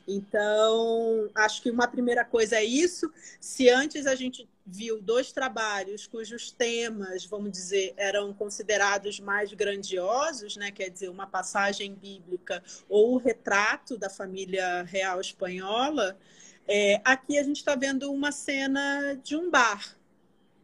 Então, 0.07 1.31
acho 1.35 1.62
que 1.62 1.71
uma 1.71 1.87
primeira 1.87 2.25
coisa 2.25 2.57
é 2.57 2.65
isso. 2.65 3.11
Se 3.41 3.69
antes 3.69 4.07
a 4.07 4.15
gente 4.15 4.49
viu 4.65 5.01
dois 5.01 5.33
trabalhos 5.33 6.07
cujos 6.07 6.51
temas, 6.51 7.25
vamos 7.25 7.51
dizer, 7.51 7.95
eram 7.97 8.33
considerados 8.33 9.19
mais 9.19 9.53
grandiosos, 9.53 10.57
né? 10.57 10.71
quer 10.71 10.88
dizer, 10.88 11.09
uma 11.09 11.27
passagem 11.27 11.95
bíblica 11.95 12.62
ou 12.88 13.15
o 13.15 13.19
retrato 13.19 13.97
da 13.97 14.09
família 14.09 14.83
real 14.83 15.21
espanhola, 15.21 16.17
é, 16.67 17.01
aqui 17.05 17.38
a 17.38 17.43
gente 17.43 17.57
está 17.57 17.75
vendo 17.75 18.12
uma 18.12 18.31
cena 18.31 19.15
de 19.23 19.37
um 19.37 19.51
bar, 19.51 19.97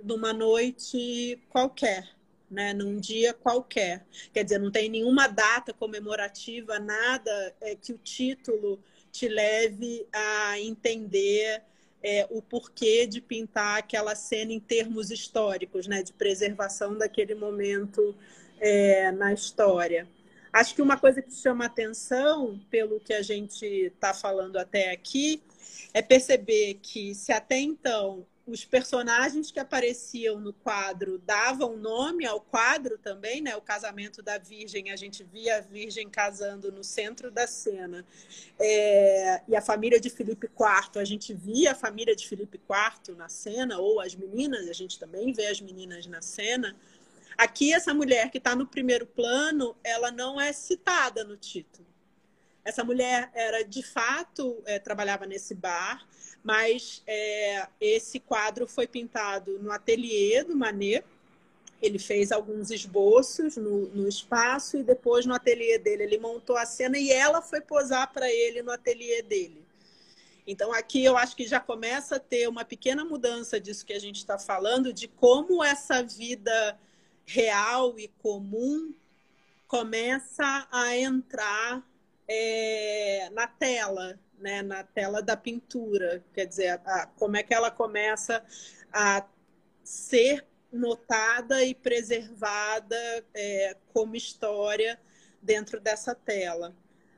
numa 0.03 0.33
noite 0.33 1.40
qualquer. 1.48 2.16
Né, 2.51 2.72
num 2.72 2.98
dia 2.98 3.35
qualquer. 3.35 4.07
Quer 4.33 4.42
dizer, 4.42 4.59
não 4.59 4.70
tem 4.70 4.88
nenhuma 4.88 5.27
data 5.27 5.74
comemorativa, 5.74 6.79
nada 6.79 7.55
é, 7.61 7.77
que 7.77 7.92
o 7.92 7.98
título 7.98 8.83
te 9.18 9.28
leve 9.28 10.07
a 10.12 10.61
entender 10.61 11.61
é, 12.00 12.24
o 12.31 12.40
porquê 12.40 13.04
de 13.04 13.20
pintar 13.20 13.78
aquela 13.78 14.14
cena 14.14 14.52
em 14.52 14.61
termos 14.61 15.11
históricos, 15.11 15.88
né, 15.88 16.04
de 16.04 16.12
preservação 16.12 16.96
daquele 16.96 17.35
momento 17.35 18.14
é, 18.61 19.11
na 19.11 19.33
história. 19.33 20.09
Acho 20.52 20.72
que 20.72 20.81
uma 20.81 20.96
coisa 20.96 21.20
que 21.20 21.33
chama 21.35 21.64
atenção, 21.64 22.61
pelo 22.70 23.00
que 23.00 23.12
a 23.12 23.20
gente 23.20 23.66
está 23.66 24.14
falando 24.14 24.57
até 24.57 24.92
aqui, 24.92 25.42
é 25.92 26.00
perceber 26.00 26.78
que 26.81 27.12
se 27.12 27.33
até 27.33 27.59
então 27.59 28.24
os 28.48 28.64
personagens 28.64 29.50
que 29.50 29.61
apareciam 29.61 30.40
no 30.40 30.52
quadro 30.52 31.18
davam 31.18 31.76
nome 31.76 32.24
ao 32.26 32.40
quadro 32.40 32.96
também, 32.98 33.40
né? 33.42 33.54
O 33.56 33.61
casamento 33.61 34.22
da 34.22 34.38
Virgem, 34.38 34.90
a 34.90 34.96
gente 34.96 35.22
via 35.22 35.58
a 35.58 35.61
Virgem 35.61 36.08
casando 36.08 36.72
no 36.72 36.82
centro 36.82 37.30
da 37.30 37.46
cena. 37.46 38.04
É... 38.58 39.42
e 39.46 39.54
a 39.54 39.61
família 39.61 40.00
de 40.00 40.08
Felipe 40.11 40.46
IV, 40.46 41.00
a 41.00 41.04
gente 41.04 41.34
via 41.34 41.72
a 41.72 41.74
família 41.74 42.16
de 42.16 42.26
Felipe 42.26 42.58
IV 42.58 43.16
na 43.16 43.28
cena, 43.28 43.78
ou 43.78 44.00
as 44.00 44.14
meninas, 44.14 44.68
a 44.68 44.72
gente 44.72 44.98
também 44.98 45.32
vê 45.32 45.46
as 45.46 45.61
meninas 45.61 46.06
na 46.06 46.22
cena. 46.22 46.74
Aqui, 47.37 47.72
essa 47.72 47.92
mulher 47.94 48.30
que 48.30 48.38
está 48.38 48.56
no 48.56 48.66
primeiro 48.66 49.06
plano, 49.06 49.76
ela 49.84 50.11
não 50.11 50.40
é 50.40 50.52
citada 50.52 51.22
no 51.22 51.37
título. 51.37 51.87
Essa 52.64 52.84
mulher 52.84 53.30
era, 53.32 53.62
de 53.62 53.82
fato, 53.82 54.62
é, 54.66 54.78
trabalhava 54.78 55.24
nesse 55.24 55.54
bar, 55.54 56.06
mas 56.42 57.03
é, 57.07 57.66
esse 57.81 58.20
quadro 58.20 58.66
foi 58.66 58.87
pintado 58.87 59.59
no 59.59 59.70
ateliê 59.70 60.42
do 60.44 60.57
Manet. 60.57 61.05
Ele 61.81 61.98
fez 61.98 62.33
alguns 62.33 62.70
esboços 62.70 63.57
no, 63.57 63.87
no 63.88 64.09
espaço 64.09 64.79
e 64.79 64.83
depois 64.83 65.27
no 65.27 65.35
ateliê 65.35 65.79
dele 65.79 66.05
ele 66.05 66.18
montou 66.18 66.57
a 66.57 66.66
cena 66.66 66.98
e 66.98 67.11
ela 67.11 67.40
foi 67.40 67.61
posar 67.61 68.12
para 68.12 68.29
ele 68.31 68.62
no 68.62 68.72
ateliê 68.72 69.22
dele. 69.22 69.64
Então, 70.51 70.72
aqui 70.72 71.05
eu 71.05 71.16
acho 71.16 71.37
que 71.37 71.46
já 71.46 71.61
começa 71.61 72.16
a 72.16 72.20
ter 72.20 72.48
uma 72.48 72.64
pequena 72.64 73.05
mudança 73.05 73.61
disso 73.61 73.85
que 73.85 73.92
a 73.92 73.98
gente 73.98 74.16
está 74.16 74.38
falando, 74.38 74.94
de 74.94 75.07
como 75.07 75.62
essa 75.62 76.03
vida 76.03 76.79
real 77.27 77.98
e 77.98 78.09
comum 78.22 78.94
começa 79.66 80.66
a 80.72 80.96
entrar 80.96 81.87
é, 82.27 83.29
na 83.35 83.46
tela, 83.46 84.18
né? 84.40 84.62
na 84.62 84.83
tela 84.83 85.22
da 85.22 85.37
pintura. 85.37 86.22
Quer 86.33 86.46
dizer, 86.46 86.81
a, 86.85 87.07
como 87.16 87.37
é 87.37 87.42
que 87.42 87.55
ela 87.55 87.70
começa 87.70 88.42
a 88.92 89.24
ser 89.83 90.44
notada 90.72 91.64
e 91.64 91.74
preservada 91.74 93.24
é, 93.35 93.77
como 93.92 94.16
história 94.16 94.98
dentro 95.42 95.81
dessa 95.81 96.14
tela. 96.14 96.74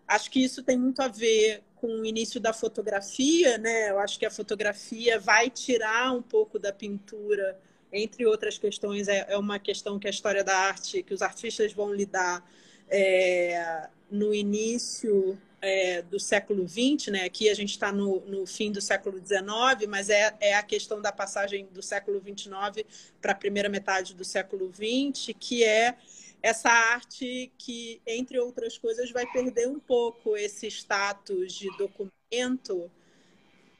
Acho 0.06 0.30
que 0.30 0.42
isso 0.42 0.62
tem 0.62 0.78
muito 0.78 1.00
a 1.00 1.08
ver 1.08 1.62
com 1.76 1.86
o 1.86 2.04
início 2.04 2.40
da 2.40 2.52
fotografia, 2.52 3.58
né? 3.58 3.90
Eu 3.90 3.98
acho 3.98 4.18
que 4.18 4.26
a 4.26 4.30
fotografia 4.30 5.18
vai 5.18 5.50
tirar 5.50 6.12
um 6.12 6.22
pouco 6.22 6.58
da 6.58 6.72
pintura, 6.72 7.58
entre 7.92 8.26
outras 8.26 8.58
questões, 8.58 9.08
é, 9.08 9.26
é 9.28 9.36
uma 9.36 9.58
questão 9.58 9.98
que 9.98 10.06
a 10.06 10.10
história 10.10 10.44
da 10.44 10.56
arte, 10.56 11.02
que 11.02 11.14
os 11.14 11.22
artistas 11.22 11.72
vão 11.72 11.92
lidar 11.92 12.48
é, 12.88 13.88
no 14.10 14.34
início 14.34 15.38
é, 15.60 16.02
do 16.02 16.18
século 16.18 16.66
XX, 16.66 17.08
né? 17.08 17.24
Aqui 17.24 17.48
a 17.48 17.54
gente 17.54 17.70
está 17.70 17.92
no, 17.92 18.20
no, 18.20 18.46
fim 18.46 18.72
do 18.72 18.80
século 18.80 19.18
XIX, 19.18 19.88
mas 19.88 20.08
é, 20.08 20.34
é 20.40 20.54
a 20.54 20.62
questão 20.62 21.00
da 21.00 21.12
passagem 21.12 21.66
do 21.66 21.82
século 21.82 22.20
XXIX 22.20 22.84
para 23.20 23.32
a 23.32 23.34
primeira 23.34 23.68
metade 23.68 24.14
do 24.14 24.24
século 24.24 24.72
XX, 24.72 25.34
que 25.38 25.62
é 25.64 25.96
essa 26.42 26.70
arte 26.70 27.52
que, 27.58 28.00
entre 28.06 28.38
outras 28.38 28.78
coisas, 28.78 29.10
vai 29.10 29.26
perder 29.30 29.68
um 29.68 29.78
pouco 29.78 30.36
esse 30.36 30.66
status 30.68 31.52
de 31.52 31.68
documento 31.76 32.90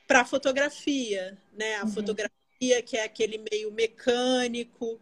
para 0.06 0.20
a 0.20 0.24
fotografia, 0.24 1.38
né? 1.52 1.76
A 1.76 1.84
uhum. 1.84 1.92
fotografia 1.92 2.30
que 2.84 2.96
é 2.96 3.04
aquele 3.04 3.42
meio 3.50 3.72
mecânico, 3.72 5.00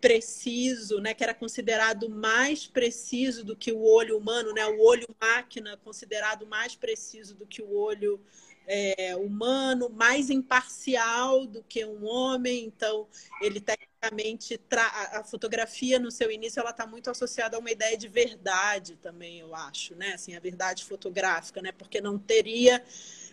preciso, 0.00 0.98
né, 0.98 1.12
que 1.12 1.22
era 1.22 1.34
considerado 1.34 2.08
mais 2.08 2.66
preciso 2.66 3.44
do 3.44 3.54
que 3.54 3.72
o 3.72 3.82
olho 3.82 4.16
humano, 4.16 4.52
né, 4.52 4.66
o 4.66 4.80
olho 4.80 5.06
máquina 5.20 5.76
considerado 5.76 6.46
mais 6.46 6.74
preciso 6.74 7.34
do 7.34 7.46
que 7.46 7.60
o 7.60 7.74
olho 7.74 8.20
é, 8.66 9.16
humano, 9.16 9.90
mais 9.90 10.30
imparcial 10.30 11.44
do 11.44 11.62
que 11.62 11.84
um 11.84 12.06
homem. 12.06 12.64
Então, 12.64 13.08
ele 13.42 13.60
tecnicamente 13.60 14.56
tra... 14.56 14.86
a 15.12 15.24
fotografia 15.24 15.98
no 15.98 16.10
seu 16.10 16.30
início 16.30 16.60
ela 16.60 16.70
está 16.70 16.86
muito 16.86 17.10
associada 17.10 17.56
a 17.56 17.60
uma 17.60 17.70
ideia 17.70 17.96
de 17.96 18.08
verdade 18.08 18.96
também, 18.96 19.40
eu 19.40 19.54
acho, 19.54 19.94
né, 19.96 20.14
assim, 20.14 20.34
a 20.36 20.40
verdade 20.40 20.84
fotográfica, 20.84 21.60
né, 21.60 21.72
porque 21.72 22.00
não 22.00 22.18
teria 22.18 22.82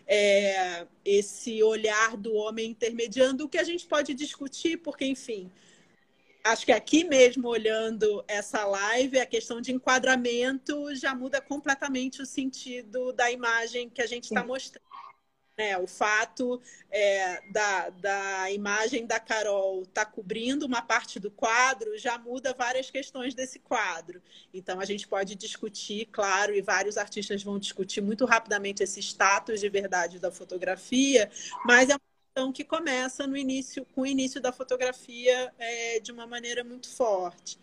é, 0.07 0.87
esse 1.05 1.61
olhar 1.61 2.17
do 2.17 2.33
homem 2.33 2.71
intermediando, 2.71 3.45
o 3.45 3.49
que 3.49 3.57
a 3.57 3.63
gente 3.63 3.85
pode 3.85 4.13
discutir, 4.13 4.77
porque, 4.77 5.05
enfim, 5.05 5.51
acho 6.47 6.65
que 6.65 6.71
aqui 6.71 7.03
mesmo, 7.03 7.47
olhando 7.47 8.23
essa 8.27 8.65
live, 8.65 9.19
a 9.19 9.25
questão 9.25 9.61
de 9.61 9.71
enquadramento 9.71 10.95
já 10.95 11.13
muda 11.13 11.41
completamente 11.41 12.21
o 12.21 12.25
sentido 12.25 13.11
da 13.13 13.31
imagem 13.31 13.89
que 13.89 14.01
a 14.01 14.07
gente 14.07 14.25
está 14.25 14.43
mostrando. 14.43 14.85
É, 15.59 15.75
o 15.75 15.87
fato 15.87 16.61
é, 16.91 17.41
da, 17.51 17.89
da 17.89 18.51
imagem 18.51 19.07
da 19.07 19.19
Carol 19.19 19.81
estar 19.81 20.05
tá 20.05 20.11
cobrindo 20.11 20.67
uma 20.67 20.83
parte 20.83 21.19
do 21.19 21.31
quadro 21.31 21.97
já 21.97 22.15
muda 22.19 22.53
várias 22.53 22.91
questões 22.91 23.33
desse 23.33 23.57
quadro. 23.57 24.21
Então, 24.53 24.79
a 24.79 24.85
gente 24.85 25.07
pode 25.07 25.33
discutir, 25.33 26.05
claro, 26.11 26.53
e 26.53 26.61
vários 26.61 26.95
artistas 26.95 27.41
vão 27.41 27.57
discutir 27.57 28.01
muito 28.01 28.23
rapidamente 28.23 28.83
esse 28.83 28.99
status 28.99 29.59
de 29.59 29.67
verdade 29.67 30.19
da 30.19 30.31
fotografia, 30.31 31.27
mas 31.65 31.89
é 31.89 31.93
uma 31.93 32.06
questão 32.37 32.51
que 32.51 32.63
começa 32.63 33.25
no 33.25 33.35
início, 33.35 33.83
com 33.95 34.01
o 34.01 34.05
início 34.05 34.39
da 34.39 34.51
fotografia 34.51 35.51
é, 35.57 35.99
de 35.99 36.11
uma 36.11 36.27
maneira 36.27 36.63
muito 36.63 36.87
forte. 36.87 37.57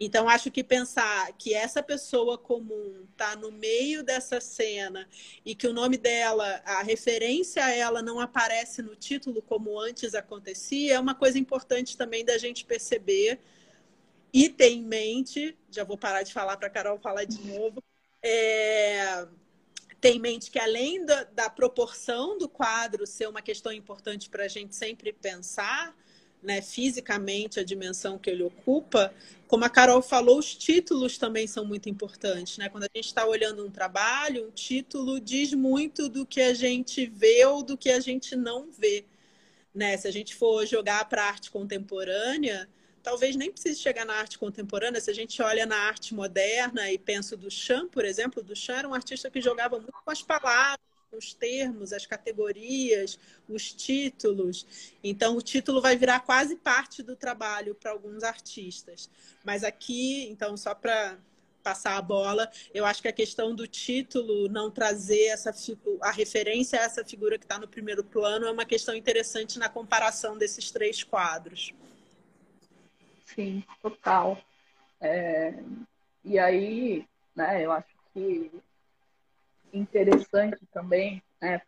Então, 0.00 0.28
acho 0.28 0.50
que 0.50 0.64
pensar 0.64 1.32
que 1.38 1.54
essa 1.54 1.80
pessoa 1.80 2.36
comum 2.36 3.06
está 3.12 3.36
no 3.36 3.52
meio 3.52 4.02
dessa 4.02 4.40
cena 4.40 5.08
e 5.44 5.54
que 5.54 5.68
o 5.68 5.72
nome 5.72 5.96
dela, 5.96 6.60
a 6.64 6.82
referência 6.82 7.64
a 7.64 7.70
ela 7.70 8.02
não 8.02 8.18
aparece 8.18 8.82
no 8.82 8.96
título 8.96 9.40
como 9.40 9.78
antes 9.78 10.12
acontecia, 10.12 10.96
é 10.96 11.00
uma 11.00 11.14
coisa 11.14 11.38
importante 11.38 11.96
também 11.96 12.24
da 12.24 12.36
gente 12.36 12.64
perceber 12.64 13.38
e 14.32 14.48
ter 14.48 14.70
em 14.70 14.82
mente. 14.82 15.56
Já 15.70 15.84
vou 15.84 15.96
parar 15.96 16.24
de 16.24 16.32
falar 16.32 16.56
para 16.56 16.68
Carol 16.68 16.98
falar 16.98 17.24
de 17.24 17.40
novo. 17.46 17.82
É, 18.20 19.24
ter 20.06 20.14
em 20.14 20.20
mente 20.20 20.50
que, 20.50 20.58
além 20.58 21.04
da, 21.04 21.24
da 21.24 21.50
proporção 21.50 22.38
do 22.38 22.48
quadro 22.48 23.06
ser 23.06 23.28
uma 23.28 23.42
questão 23.42 23.72
importante 23.72 24.30
para 24.30 24.44
a 24.44 24.48
gente 24.48 24.76
sempre 24.76 25.12
pensar, 25.12 25.96
né, 26.40 26.62
fisicamente 26.62 27.58
a 27.58 27.64
dimensão 27.64 28.16
que 28.16 28.30
ele 28.30 28.44
ocupa, 28.44 29.12
como 29.48 29.64
a 29.64 29.68
Carol 29.68 30.00
falou, 30.00 30.38
os 30.38 30.54
títulos 30.54 31.18
também 31.18 31.48
são 31.48 31.64
muito 31.64 31.88
importantes. 31.88 32.56
Né? 32.56 32.68
Quando 32.68 32.84
a 32.84 32.90
gente 32.94 33.06
está 33.06 33.26
olhando 33.26 33.66
um 33.66 33.70
trabalho, 33.70 34.46
um 34.46 34.50
título 34.50 35.18
diz 35.18 35.52
muito 35.52 36.08
do 36.08 36.24
que 36.24 36.40
a 36.40 36.54
gente 36.54 37.06
vê 37.06 37.44
ou 37.44 37.62
do 37.62 37.76
que 37.76 37.90
a 37.90 37.98
gente 37.98 38.36
não 38.36 38.70
vê. 38.70 39.04
Né? 39.74 39.96
Se 39.96 40.06
a 40.06 40.12
gente 40.12 40.36
for 40.36 40.64
jogar 40.66 41.08
para 41.08 41.24
arte 41.24 41.50
contemporânea, 41.50 42.68
talvez 43.06 43.36
nem 43.36 43.52
precise 43.52 43.78
chegar 43.80 44.04
na 44.04 44.14
arte 44.14 44.36
contemporânea. 44.36 45.00
Se 45.00 45.08
a 45.08 45.14
gente 45.14 45.40
olha 45.40 45.64
na 45.64 45.76
arte 45.76 46.12
moderna 46.12 46.90
e 46.90 46.98
pensa 46.98 47.36
do 47.36 47.44
Duchamp, 47.44 47.88
por 47.92 48.04
exemplo, 48.04 48.42
o 48.42 48.44
Duchamp 48.44 48.78
era 48.80 48.88
um 48.88 48.94
artista 48.94 49.30
que 49.30 49.40
jogava 49.40 49.78
muito 49.78 49.92
com 50.04 50.10
as 50.10 50.22
palavras, 50.22 50.80
os 51.12 51.32
termos, 51.32 51.92
as 51.92 52.04
categorias, 52.04 53.16
os 53.48 53.72
títulos. 53.72 54.66
Então, 55.04 55.36
o 55.36 55.40
título 55.40 55.80
vai 55.80 55.96
virar 55.96 56.18
quase 56.18 56.56
parte 56.56 57.00
do 57.00 57.14
trabalho 57.14 57.76
para 57.76 57.92
alguns 57.92 58.24
artistas. 58.24 59.08
Mas 59.44 59.62
aqui, 59.62 60.26
então, 60.28 60.56
só 60.56 60.74
para 60.74 61.16
passar 61.62 61.96
a 61.96 62.02
bola, 62.02 62.50
eu 62.74 62.84
acho 62.84 63.00
que 63.00 63.08
a 63.08 63.12
questão 63.12 63.54
do 63.54 63.68
título 63.68 64.48
não 64.48 64.68
trazer 64.68 65.26
essa 65.26 65.54
a 66.00 66.10
referência 66.10 66.80
a 66.80 66.82
essa 66.82 67.04
figura 67.04 67.38
que 67.38 67.44
está 67.44 67.56
no 67.56 67.68
primeiro 67.68 68.02
plano 68.02 68.46
é 68.46 68.50
uma 68.50 68.64
questão 68.64 68.96
interessante 68.96 69.60
na 69.60 69.68
comparação 69.68 70.36
desses 70.36 70.72
três 70.72 71.04
quadros. 71.04 71.72
Sim, 73.26 73.62
total. 73.82 74.38
É... 75.00 75.54
E 76.24 76.38
aí, 76.38 77.06
né, 77.34 77.64
eu 77.64 77.70
acho 77.70 77.94
que 78.12 78.50
interessante 79.72 80.64
também 80.72 81.22
né, 81.40 81.60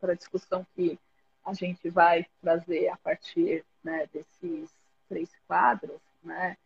para 0.00 0.12
a 0.12 0.16
discussão 0.16 0.66
que 0.74 0.98
a 1.44 1.52
gente 1.52 1.90
vai 1.90 2.26
trazer 2.40 2.88
a 2.88 2.96
partir 2.96 3.64
né, 3.82 4.08
desses 4.12 4.70
três 5.08 5.30
quadros, 5.46 6.00
né, 6.22 6.56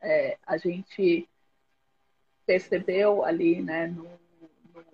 é, 0.00 0.38
a 0.46 0.56
gente 0.58 1.28
percebeu 2.44 3.24
ali 3.24 3.62
né, 3.62 3.86
no, 3.86 4.04
no, 4.74 4.84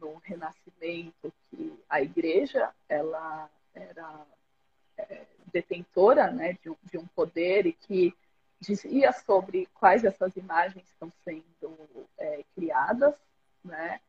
no, 0.00 0.16
Renascimento 0.24 1.32
que 1.50 1.78
a 1.88 2.00
igreja 2.00 2.72
ela 2.88 3.50
era 3.74 4.26
é, 4.96 5.26
detentora 5.52 6.30
né, 6.30 6.54
de, 6.54 6.74
de 6.90 6.98
um 6.98 7.06
poder 7.08 7.66
e 7.66 7.72
que 7.72 8.14
dizia 8.60 9.12
sobre 9.12 9.68
quais 9.74 10.04
essas 10.04 10.36
imagens 10.36 10.86
estão 10.88 11.12
sendo 11.24 11.76
é, 12.18 12.44
criadas, 12.54 13.14
né? 13.64 14.00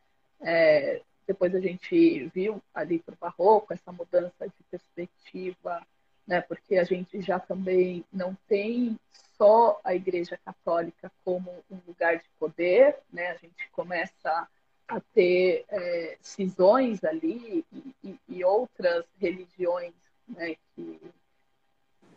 É, 0.42 1.02
depois 1.28 1.54
a 1.54 1.60
gente 1.60 2.26
viu 2.34 2.62
ali 2.74 3.00
para 3.00 3.14
o 3.14 3.18
barroco 3.18 3.72
essa 3.72 3.92
mudança 3.92 4.48
de 4.48 4.64
perspectiva, 4.72 5.86
né, 6.26 6.42
porque 6.42 6.76
a 6.78 6.84
gente 6.84 7.22
já 7.22 7.40
também 7.40 8.04
não 8.12 8.36
tem 8.48 9.00
só 9.38 9.80
a 9.84 9.94
Igreja 9.94 10.40
Católica 10.44 11.12
como 11.24 11.52
um 11.70 11.80
lugar 11.88 12.18
de 12.18 12.30
poder, 12.40 12.98
né, 13.12 13.30
a 13.30 13.36
gente 13.36 13.70
começa 13.72 14.48
a 14.88 15.00
ter 15.14 15.66
é, 15.70 16.18
cisões 16.20 17.04
ali 17.04 17.64
e, 17.72 17.96
e, 18.04 18.20
e 18.28 18.44
outras 18.44 19.06
religiões 19.20 19.94
né, 20.28 20.56
que, 20.76 21.00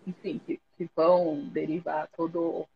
enfim, 0.07 0.39
que, 0.39 0.59
que, 0.77 0.89
derivar 1.53 2.09
todo 2.17 2.67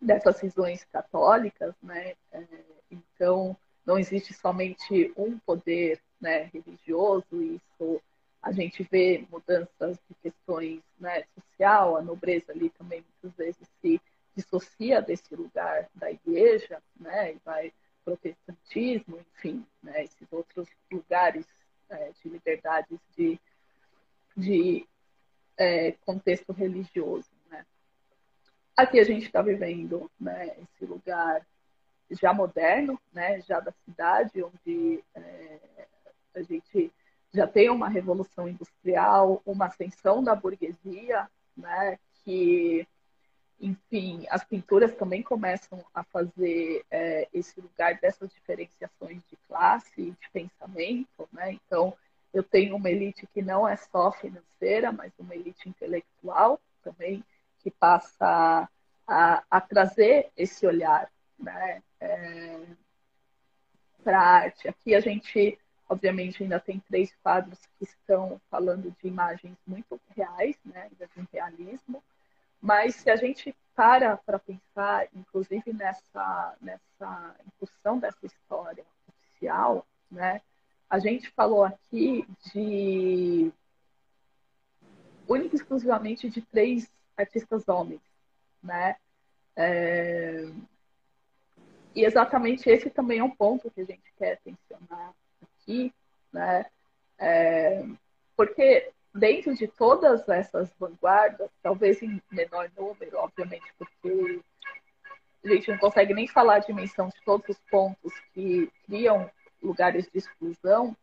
dessas 0.00 0.36
cisões 0.36 0.84
católicas, 0.84 1.74
né? 1.82 2.14
É, 2.32 2.44
então 2.90 3.56
não 3.84 3.98
existe 3.98 4.34
somente 4.34 5.12
um 5.16 5.38
poder 5.38 6.00
né, 6.20 6.50
religioso, 6.52 7.42
isso 7.42 8.02
a 8.42 8.52
gente 8.52 8.86
vê 8.90 9.26
mudanças 9.30 9.98
de 10.08 10.14
questões 10.22 10.80
né, 10.98 11.24
social, 11.34 11.96
a 11.96 12.02
nobreza 12.02 12.52
ali 12.52 12.70
também 12.70 13.04
muitas 13.22 13.36
vezes 13.36 13.68
se 13.80 14.00
dissocia 14.36 15.02
desse 15.02 15.34
lugar 15.34 15.88
da 15.94 16.10
igreja, 16.10 16.80
né, 16.98 17.32
e 17.32 17.38
vai 17.44 17.72
protestantismo, 18.04 19.18
enfim, 19.18 19.66
né, 19.82 20.04
esses 20.04 20.32
outros 20.32 20.68
lugares 20.90 21.46
é, 21.90 22.10
de 22.22 22.28
liberdades 22.28 22.98
de, 23.16 23.40
de 24.36 24.86
é, 25.56 25.92
contexto 26.04 26.52
religioso. 26.52 27.28
Aqui 28.78 29.00
a 29.00 29.04
gente 29.04 29.26
está 29.26 29.42
vivendo 29.42 30.08
né, 30.20 30.56
esse 30.56 30.86
lugar 30.86 31.44
já 32.12 32.32
moderno, 32.32 32.96
né, 33.12 33.40
já 33.40 33.58
da 33.58 33.72
cidade, 33.84 34.40
onde 34.40 35.02
é, 35.16 35.58
a 36.32 36.42
gente 36.42 36.92
já 37.34 37.44
tem 37.44 37.70
uma 37.70 37.88
revolução 37.88 38.48
industrial, 38.48 39.42
uma 39.44 39.66
ascensão 39.66 40.22
da 40.22 40.32
burguesia, 40.36 41.28
né, 41.56 41.98
que, 42.22 42.86
enfim, 43.60 44.24
as 44.30 44.44
pinturas 44.44 44.94
também 44.94 45.24
começam 45.24 45.84
a 45.92 46.04
fazer 46.04 46.84
é, 46.88 47.26
esse 47.34 47.60
lugar 47.60 47.98
dessas 47.98 48.30
diferenciações 48.30 49.20
de 49.28 49.36
classe 49.48 50.02
e 50.02 50.10
de 50.12 50.30
pensamento, 50.32 51.28
né? 51.32 51.50
Então, 51.50 51.92
eu 52.32 52.44
tenho 52.44 52.76
uma 52.76 52.88
elite 52.88 53.26
que 53.34 53.42
não 53.42 53.66
é 53.66 53.74
só 53.74 54.12
financeira, 54.12 54.92
mas 54.92 55.10
uma 55.18 55.34
elite 55.34 55.68
intelectual 55.68 56.60
também, 56.84 57.24
passa 57.78 58.68
a, 59.06 59.42
a 59.50 59.60
trazer 59.60 60.30
esse 60.36 60.66
olhar 60.66 61.10
né, 61.38 61.82
é, 62.00 62.60
para 64.02 64.20
a 64.20 64.26
arte. 64.26 64.68
Aqui 64.68 64.94
a 64.94 65.00
gente, 65.00 65.58
obviamente, 65.88 66.42
ainda 66.42 66.60
tem 66.60 66.80
três 66.80 67.14
quadros 67.22 67.58
que 67.78 67.84
estão 67.84 68.40
falando 68.50 68.94
de 69.00 69.08
imagens 69.08 69.56
muito 69.66 70.00
reais, 70.16 70.56
né, 70.64 70.90
de 70.98 71.20
um 71.20 71.26
realismo, 71.32 72.02
mas 72.60 72.96
se 72.96 73.10
a 73.10 73.16
gente 73.16 73.54
para 73.74 74.16
para 74.16 74.38
pensar, 74.40 75.06
inclusive 75.14 75.72
nessa, 75.72 76.56
nessa 76.60 77.36
incursão 77.46 77.98
dessa 77.98 78.26
história 78.26 78.84
oficial, 79.06 79.86
né, 80.10 80.40
a 80.90 80.98
gente 80.98 81.30
falou 81.30 81.64
aqui 81.64 82.26
de 82.52 83.52
única 85.28 85.54
e 85.54 85.58
exclusivamente 85.58 86.28
de 86.28 86.40
três 86.42 86.90
artistas 87.18 87.68
homens, 87.68 88.00
né? 88.62 88.96
É... 89.56 90.48
E 91.94 92.04
exatamente 92.04 92.70
esse 92.70 92.88
também 92.88 93.18
é 93.18 93.24
um 93.24 93.30
ponto 93.30 93.70
que 93.70 93.80
a 93.80 93.84
gente 93.84 94.12
quer 94.16 94.38
tensionar 94.38 95.12
aqui, 95.42 95.92
né? 96.32 96.66
É... 97.18 97.84
Porque 98.36 98.92
dentro 99.12 99.54
de 99.54 99.66
todas 99.66 100.28
essas 100.28 100.72
vanguardas, 100.78 101.50
talvez 101.62 102.00
em 102.02 102.22
menor 102.30 102.70
número, 102.76 103.18
obviamente, 103.18 103.66
porque 103.76 104.40
a 105.44 105.48
gente 105.48 105.70
não 105.70 105.78
consegue 105.78 106.14
nem 106.14 106.28
falar 106.28 106.56
a 106.56 106.60
dimensão 106.60 107.08
de 107.08 107.20
todos 107.24 107.48
os 107.48 107.58
pontos 107.70 108.12
que 108.32 108.70
criam 108.86 109.28
lugares 109.62 110.08
de 110.08 110.18
exclusão, 110.18 110.96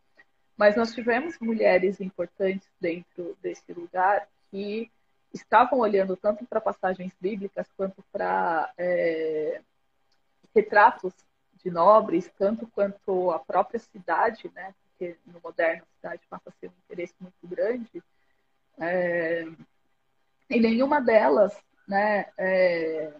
mas 0.55 0.75
nós 0.77 0.93
tivemos 0.93 1.37
mulheres 1.39 1.99
importantes 1.99 2.67
dentro 2.79 3.37
desse 3.41 3.73
lugar 3.73 4.27
que 4.49 4.89
estavam 5.35 5.79
olhando 5.79 6.15
tanto 6.15 6.45
para 6.45 6.61
passagens 6.61 7.13
bíblicas 7.19 7.67
quanto 7.75 8.03
para 8.11 8.71
é, 8.77 9.61
retratos 10.55 11.13
de 11.63 11.69
nobres, 11.69 12.31
tanto 12.37 12.65
quanto 12.67 13.31
a 13.31 13.39
própria 13.39 13.79
cidade, 13.79 14.49
né? 14.55 14.73
Porque 14.83 15.17
no 15.25 15.39
moderno 15.43 15.83
a 15.83 15.95
cidade 15.95 16.21
passa 16.29 16.49
a 16.49 16.53
ser 16.53 16.67
um 16.67 16.73
interesse 16.85 17.13
muito 17.19 17.35
grande. 17.43 18.01
É, 18.77 19.45
e 20.49 20.59
nenhuma 20.59 21.01
delas, 21.01 21.53
né? 21.87 22.27
É, 22.37 23.11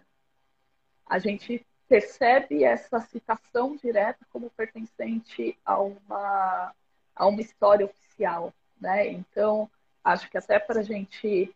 a 1.07 1.19
gente 1.19 1.65
percebe 1.87 2.63
essa 2.63 2.99
citação 3.01 3.75
direta 3.75 4.25
como 4.31 4.49
pertencente 4.51 5.57
a 5.63 5.79
uma 5.79 6.73
a 7.15 7.27
uma 7.27 7.41
história 7.41 7.85
oficial, 7.85 8.53
né? 8.79 9.07
Então 9.07 9.69
acho 10.03 10.29
que 10.29 10.37
até 10.37 10.59
para 10.59 10.79
a 10.79 10.83
gente 10.83 11.55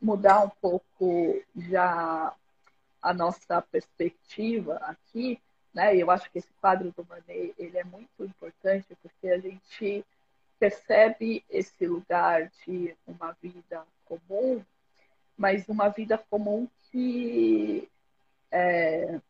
mudar 0.00 0.44
um 0.44 0.48
pouco 0.48 1.42
já 1.56 2.34
a 3.00 3.14
nossa 3.14 3.60
perspectiva 3.62 4.76
aqui, 4.76 5.40
né? 5.74 5.96
Eu 5.96 6.10
acho 6.10 6.30
que 6.30 6.38
esse 6.38 6.52
quadro 6.60 6.92
do 6.92 7.04
Manet 7.04 7.54
ele 7.58 7.76
é 7.76 7.84
muito 7.84 8.24
importante 8.24 8.96
porque 9.02 9.28
a 9.28 9.38
gente 9.38 10.04
percebe 10.58 11.44
esse 11.50 11.86
lugar 11.86 12.50
de 12.64 12.96
uma 13.06 13.32
vida 13.42 13.84
comum, 14.04 14.64
mas 15.36 15.68
uma 15.68 15.88
vida 15.88 16.16
comum 16.16 16.68
que 16.90 17.88
é, 18.50 19.20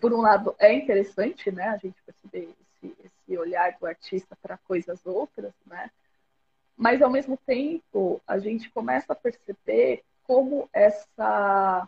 por 0.00 0.12
um 0.12 0.20
lado 0.20 0.54
é 0.58 0.72
interessante, 0.72 1.52
né? 1.52 1.68
A 1.68 1.76
gente 1.76 2.02
perceber 2.02 2.54
esse, 2.82 2.96
esse 3.04 3.38
olhar 3.38 3.76
do 3.78 3.86
artista 3.86 4.36
para 4.40 4.56
coisas 4.58 5.04
outras, 5.04 5.52
né? 5.66 5.90
Mas, 6.80 7.02
ao 7.02 7.10
mesmo 7.10 7.36
tempo, 7.36 8.22
a 8.26 8.38
gente 8.38 8.70
começa 8.70 9.12
a 9.12 9.14
perceber 9.14 10.02
como 10.24 10.66
essa 10.72 11.86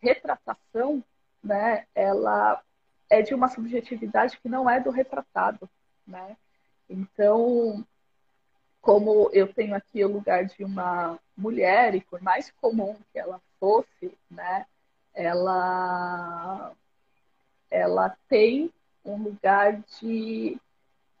retratação, 0.00 1.04
né, 1.44 1.84
ela 1.94 2.62
é 3.10 3.20
de 3.20 3.34
uma 3.34 3.50
subjetividade 3.50 4.40
que 4.40 4.48
não 4.48 4.70
é 4.70 4.80
do 4.80 4.88
retratado, 4.88 5.68
né? 6.06 6.34
Então, 6.88 7.86
como 8.80 9.28
eu 9.34 9.52
tenho 9.52 9.74
aqui 9.74 10.02
o 10.02 10.10
lugar 10.10 10.46
de 10.46 10.64
uma 10.64 11.18
mulher, 11.36 11.94
e 11.94 12.00
por 12.00 12.22
mais 12.22 12.50
comum 12.52 12.96
que 13.12 13.18
ela 13.18 13.38
fosse, 13.60 14.16
né, 14.30 14.64
ela, 15.12 16.72
ela 17.70 18.16
tem 18.30 18.72
um 19.04 19.16
lugar 19.24 19.78
de, 20.00 20.58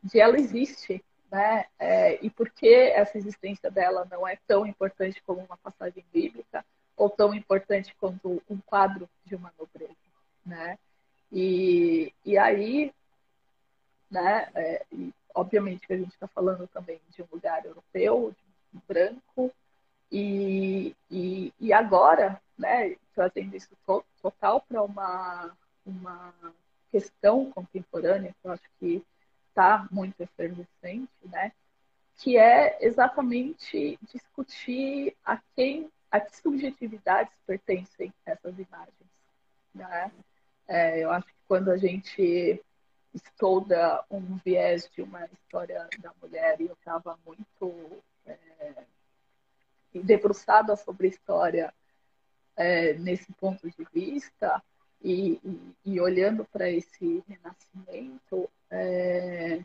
de 0.02 0.18
ela 0.18 0.40
existe, 0.40 1.04
né? 1.32 1.64
É, 1.78 2.22
e 2.22 2.28
por 2.28 2.50
que 2.50 2.68
essa 2.68 3.16
existência 3.16 3.70
dela 3.70 4.06
não 4.10 4.28
é 4.28 4.36
tão 4.46 4.66
importante 4.66 5.22
como 5.22 5.40
uma 5.40 5.56
passagem 5.56 6.04
bíblica 6.12 6.62
ou 6.94 7.08
tão 7.08 7.34
importante 7.34 7.96
quanto 7.98 8.42
um 8.50 8.58
quadro 8.58 9.08
de 9.24 9.34
uma 9.34 9.50
nobreza, 9.58 9.96
né? 10.44 10.78
E, 11.32 12.12
e 12.22 12.36
aí, 12.36 12.92
né? 14.10 14.50
É, 14.54 14.84
e 14.92 15.10
obviamente 15.34 15.86
que 15.86 15.94
a 15.94 15.96
gente 15.96 16.12
está 16.12 16.28
falando 16.28 16.66
também 16.66 17.00
de 17.16 17.22
um 17.22 17.28
lugar 17.32 17.64
europeu, 17.64 18.34
um 18.74 18.80
branco, 18.86 19.50
e, 20.10 20.94
e, 21.10 21.50
e 21.58 21.72
agora, 21.72 22.38
né? 22.58 22.94
Trazendo 23.14 23.56
isso 23.56 23.70
to, 23.86 24.04
total 24.20 24.60
para 24.60 24.82
uma 24.82 25.50
uma 25.84 26.32
questão 26.92 27.50
contemporânea, 27.50 28.32
que 28.40 28.46
eu 28.46 28.52
acho 28.52 28.70
que 28.78 29.02
está 29.52 29.86
muito 29.90 30.20
efervescente, 30.20 31.10
né? 31.24 31.52
que 32.16 32.36
é 32.36 32.78
exatamente 32.80 33.98
discutir 34.12 35.14
a 35.24 35.38
quem, 35.54 35.90
a 36.10 36.20
que 36.20 36.36
subjetividades 36.36 37.34
pertencem 37.46 38.12
essas 38.24 38.58
imagens. 38.58 39.10
Né? 39.74 40.12
É, 40.66 41.04
eu 41.04 41.10
acho 41.10 41.26
que 41.26 41.34
quando 41.46 41.70
a 41.70 41.76
gente 41.76 42.62
estuda 43.12 44.02
um 44.10 44.38
viés 44.44 44.88
de 44.94 45.02
uma 45.02 45.26
história 45.26 45.86
da 45.98 46.12
mulher, 46.20 46.60
e 46.60 46.66
eu 46.66 46.74
estava 46.74 47.18
muito 47.26 48.02
é, 48.26 48.84
debruçada 49.94 50.76
sobre 50.76 51.08
a 51.08 51.10
história 51.10 51.74
é, 52.56 52.94
nesse 52.94 53.30
ponto 53.34 53.70
de 53.70 53.86
vista, 53.92 54.62
e, 55.02 55.40
e, 55.44 55.74
e 55.84 56.00
olhando 56.00 56.44
para 56.44 56.70
esse 56.70 57.22
renascimento, 57.28 58.48
é, 58.72 59.60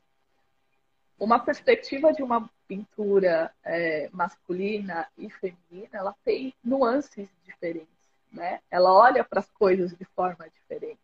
uma 1.17 1.39
perspectiva 1.39 2.11
de 2.13 2.21
uma 2.21 2.49
pintura 2.67 3.51
é, 3.63 4.09
masculina 4.11 5.07
e 5.17 5.29
feminina, 5.29 5.89
ela 5.93 6.15
tem 6.23 6.53
nuances 6.63 7.29
diferentes, 7.45 7.87
né? 8.31 8.59
Ela 8.69 8.93
olha 8.93 9.23
para 9.23 9.39
as 9.39 9.49
coisas 9.51 9.97
de 9.97 10.05
forma 10.05 10.47
diferente. 10.49 10.99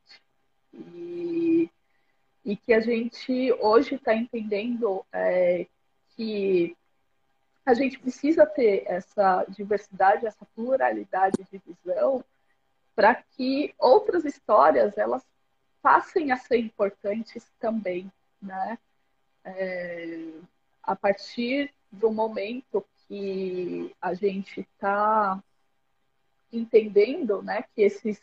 E, 0.73 1.69
e 2.43 2.57
que 2.57 2.73
a 2.73 2.81
gente 2.81 3.53
hoje 3.53 3.95
está 3.95 4.13
entendendo 4.13 5.05
é, 5.11 5.65
que 6.15 6.75
a 7.65 7.73
gente 7.73 7.97
precisa 7.97 8.45
ter 8.45 8.83
essa 8.85 9.45
diversidade, 9.47 10.27
essa 10.27 10.45
pluralidade 10.53 11.37
de 11.49 11.61
visão 11.65 12.23
para 12.93 13.15
que 13.15 13.73
outras 13.79 14.25
histórias 14.25 14.97
elas 14.97 15.23
passem 15.83 16.31
a 16.31 16.37
ser 16.37 16.57
importantes 16.57 17.45
também, 17.59 18.09
né? 18.41 18.79
É, 19.43 20.29
a 20.81 20.95
partir 20.95 21.71
do 21.91 22.09
momento 22.09 22.83
que 23.07 23.93
a 24.01 24.13
gente 24.13 24.61
está 24.61 25.43
entendendo, 26.51 27.41
né, 27.43 27.63
que 27.75 27.81
esses 27.81 28.21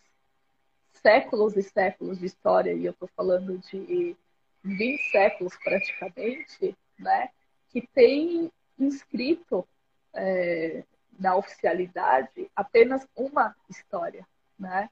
séculos 0.95 1.57
e 1.57 1.63
séculos 1.63 2.19
de 2.19 2.27
história, 2.27 2.73
e 2.73 2.87
eu 2.87 2.93
estou 2.93 3.09
falando 3.15 3.59
de 3.59 4.17
20 4.65 5.11
séculos 5.11 5.55
praticamente, 5.63 6.75
né, 6.99 7.29
que 7.69 7.87
tem 7.89 8.51
inscrito 8.79 9.67
é, 10.15 10.83
na 11.19 11.37
oficialidade 11.37 12.51
apenas 12.57 13.07
uma 13.15 13.55
história, 13.69 14.27
né? 14.59 14.89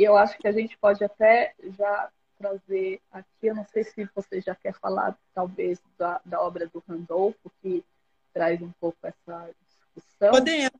E 0.00 0.04
eu 0.04 0.16
acho 0.16 0.38
que 0.38 0.48
a 0.48 0.52
gente 0.52 0.78
pode 0.78 1.04
até 1.04 1.54
já 1.76 2.10
trazer 2.38 3.02
aqui, 3.12 3.48
eu 3.48 3.54
não 3.54 3.66
sei 3.66 3.84
se 3.84 4.08
você 4.14 4.40
já 4.40 4.54
quer 4.54 4.72
falar, 4.80 5.14
talvez, 5.34 5.78
da, 5.98 6.22
da 6.24 6.40
obra 6.40 6.66
do 6.66 6.82
Randolfo, 6.88 7.52
que 7.60 7.84
traz 8.32 8.62
um 8.62 8.72
pouco 8.80 8.96
essa 9.02 9.50
discussão. 9.68 10.30
Podemos. 10.30 10.70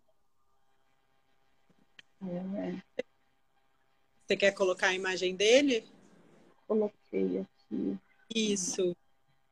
É. 2.23 2.81
Você 4.27 4.37
quer 4.39 4.53
colocar 4.53 4.87
a 4.87 4.95
imagem 4.95 5.37
dele? 5.37 5.87
Coloquei 6.67 7.41
aqui. 7.41 7.99
Isso. 8.35 8.97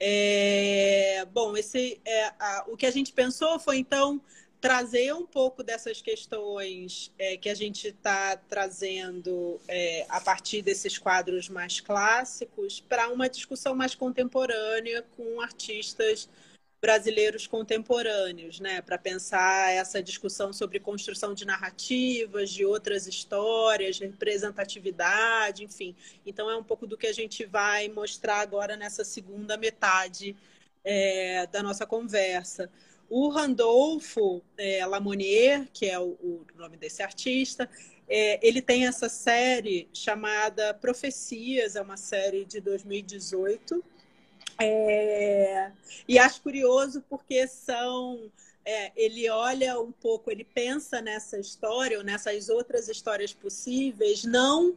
É, 0.01 1.27
bom, 1.27 1.55
esse, 1.59 2.01
é, 2.07 2.29
a, 2.39 2.64
o 2.69 2.75
que 2.75 2.87
a 2.87 2.91
gente 2.91 3.12
pensou 3.12 3.59
foi 3.59 3.77
então 3.77 4.19
trazer 4.61 5.14
um 5.14 5.24
pouco 5.24 5.62
dessas 5.62 6.02
questões 6.02 7.12
é, 7.18 7.36
que 7.36 7.48
a 7.48 7.54
gente 7.54 7.88
está 7.88 8.36
trazendo 8.36 9.61
é, 9.68 10.04
a 10.09 10.20
partir 10.20 10.62
desses 10.62 10.98
quadros 10.98 11.48
mais 11.48 11.80
clássicos 11.80 12.80
para 12.80 13.09
uma 13.09 13.28
discussão 13.28 13.74
mais 13.74 13.94
contemporânea 13.94 15.04
com 15.16 15.40
artistas 15.40 16.28
brasileiros 16.80 17.46
contemporâneos, 17.46 18.61
né, 18.61 18.80
para 18.80 18.96
pensar 18.96 19.72
essa 19.72 20.00
discussão 20.00 20.52
sobre 20.52 20.78
construção 20.78 21.34
de 21.34 21.44
narrativas, 21.44 22.50
de 22.50 22.64
outras 22.64 23.06
histórias, 23.09 23.98
representatividade, 23.98 25.64
enfim. 25.64 25.94
Então 26.24 26.48
é 26.48 26.56
um 26.56 26.62
pouco 26.62 26.86
do 26.86 26.96
que 26.96 27.09
a 27.09 27.12
gente 27.12 27.44
vai 27.44 27.88
mostrar 27.88 28.40
agora 28.40 28.76
nessa 28.76 29.04
segunda 29.04 29.56
metade 29.56 30.36
é, 30.84 31.46
da 31.48 31.62
nossa 31.62 31.84
conversa. 31.84 32.70
O 33.09 33.28
Randolfo 33.28 34.42
é, 34.56 34.84
Lamonier, 34.84 35.68
que 35.72 35.86
é 35.86 35.98
o, 35.98 36.11
o, 36.22 36.46
nome 36.56 36.76
desse 36.76 37.02
artista, 37.02 37.68
é, 38.09 38.46
ele 38.46 38.61
tem 38.61 38.86
essa 38.86 39.09
série 39.09 39.88
chamada 39.92 40.74
Profecias, 40.74 41.76
é 41.76 41.80
uma 41.80 41.96
série 41.96 42.44
de 42.44 42.61
2018 42.61 43.82
é, 44.61 45.70
e 46.09 46.18
acho 46.18 46.42
curioso 46.42 47.02
porque 47.09 47.46
são. 47.46 48.30
É, 48.64 48.92
ele 48.96 49.30
olha 49.30 49.80
um 49.80 49.92
pouco, 49.92 50.30
ele 50.30 50.44
pensa 50.44 51.00
nessa 51.00 51.38
história 51.38 51.96
ou 51.96 52.04
nessas 52.04 52.50
outras 52.50 52.86
histórias 52.88 53.32
possíveis, 53.32 54.24
não 54.24 54.76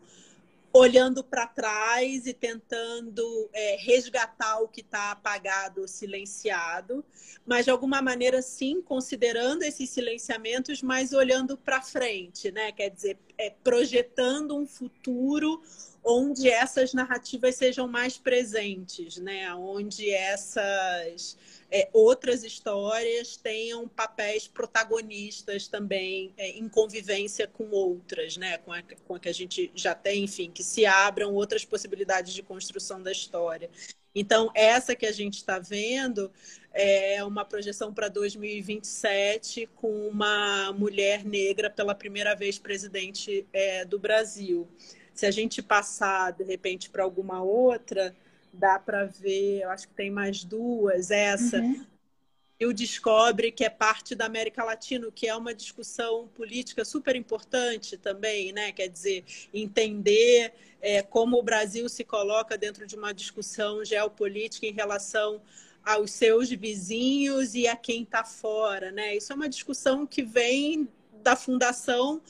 olhando 0.74 1.24
para 1.24 1.47
trás 1.47 2.26
e 2.26 2.34
tentando 2.34 3.49
é, 3.53 3.76
resgatar 3.80 4.59
o 4.59 4.67
que 4.67 4.82
está 4.82 5.11
apagado 5.11 5.88
silenciado, 5.88 7.03
mas 7.45 7.65
de 7.65 7.72
alguma 7.72 8.01
maneira 8.01 8.41
sim 8.41 8.82
considerando 8.82 9.63
esses 9.63 9.89
silenciamentos, 9.89 10.82
mas 10.82 11.11
olhando 11.11 11.57
para 11.57 11.82
frente, 11.82 12.51
né? 12.51 12.72
Quer 12.72 12.89
dizer, 12.89 13.17
é, 13.38 13.49
projetando 13.49 14.55
um 14.55 14.65
futuro 14.65 15.61
onde 16.04 16.49
essas 16.49 16.93
narrativas 16.93 17.56
sejam 17.56 17.88
mais 17.88 18.18
presentes, 18.18 19.18
né? 19.18 19.54
Onde 19.54 20.10
essas 20.10 21.38
é, 21.70 21.89
outras 21.93 22.43
histórias 22.43 23.38
tenham 23.38 23.88
papéis 23.88 24.47
protagonistas 24.47 25.68
também 25.68 26.34
é, 26.38 26.49
em 26.49 26.68
convivência 26.68 27.47
com 27.47 27.70
outras, 27.70 28.36
né? 28.38 28.58
Com 28.60 28.74
a, 28.74 28.82
com 29.06 29.16
a 29.16 29.20
que 29.20 29.30
a 29.30 29.34
gente 29.34 29.72
já 29.76 29.93
tem, 29.93 30.24
enfim, 30.24 30.49
que 30.49 30.64
se 30.64 30.86
abram 30.86 31.34
outras 31.34 31.64
possibilidades 31.64 32.34
de 32.34 32.41
construção 32.41 33.02
da 33.02 33.12
história. 33.12 33.70
Então, 34.14 34.52
essa 34.54 34.95
que 34.95 35.06
a 35.06 35.12
gente 35.12 35.36
está 35.36 35.58
vendo 35.58 36.32
é 36.74 37.24
uma 37.24 37.45
projeção 37.45 37.93
para 37.93 38.10
2027 38.10 39.70
com 39.76 40.08
uma 40.08 40.74
mulher 40.74 41.24
negra 41.24 41.70
pela 41.70 41.95
primeira 41.95 42.36
vez 42.36 42.60
presidente 42.60 43.45
é, 43.54 43.86
do 43.86 43.97
Brasil. 43.97 44.68
Se 45.14 45.26
a 45.26 45.32
gente 45.32 45.62
passar, 45.62 46.32
de 46.32 46.43
repente, 46.43 46.89
para 46.89 47.03
alguma 47.03 47.41
outra, 47.41 48.16
dá 48.53 48.80
para 48.80 49.05
ver, 49.05 49.62
eu 49.62 49.70
acho 49.70 49.88
que 49.88 49.93
tem 49.93 50.09
mais 50.09 50.43
duas, 50.43 51.12
essa. 51.12 51.59
Uhum. 51.59 51.86
E 52.59 52.66
o 52.66 52.74
Descobre, 52.74 53.51
que 53.51 53.64
é 53.64 53.70
parte 53.72 54.14
da 54.14 54.26
América 54.26 54.64
Latina, 54.64 55.12
que 55.12 55.28
é 55.28 55.36
uma 55.36 55.51
discussão 55.51 56.28
política 56.28 56.86
super 56.86 57.16
importante 57.16 57.97
também, 57.97 58.53
né? 58.53 58.72
Quer 58.72 58.88
dizer, 58.88 59.26
entender 59.51 60.53
é, 60.80 61.01
como 61.01 61.39
o 61.39 61.43
Brasil 61.43 61.89
se 61.89 62.03
coloca 62.03 62.55
dentro 62.57 62.86
de 62.86 62.95
uma 62.95 63.14
discussão 63.14 63.84
geopolítica 63.84 64.68
em 64.68 64.74
relação 64.74 65.41
aos 65.84 66.12
seus 66.12 66.51
vizinhos 66.51 67.55
e 67.55 67.68
a 67.68 67.76
quem 67.76 68.03
está 68.03 68.24
fora, 68.24 68.91
né? 68.91 69.16
Isso 69.16 69.34
é 69.34 69.36
uma 69.36 69.49
discussão 69.49 70.05
que 70.05 70.22
vem 70.22 70.88
da 71.24 71.36
fundação 71.36 72.22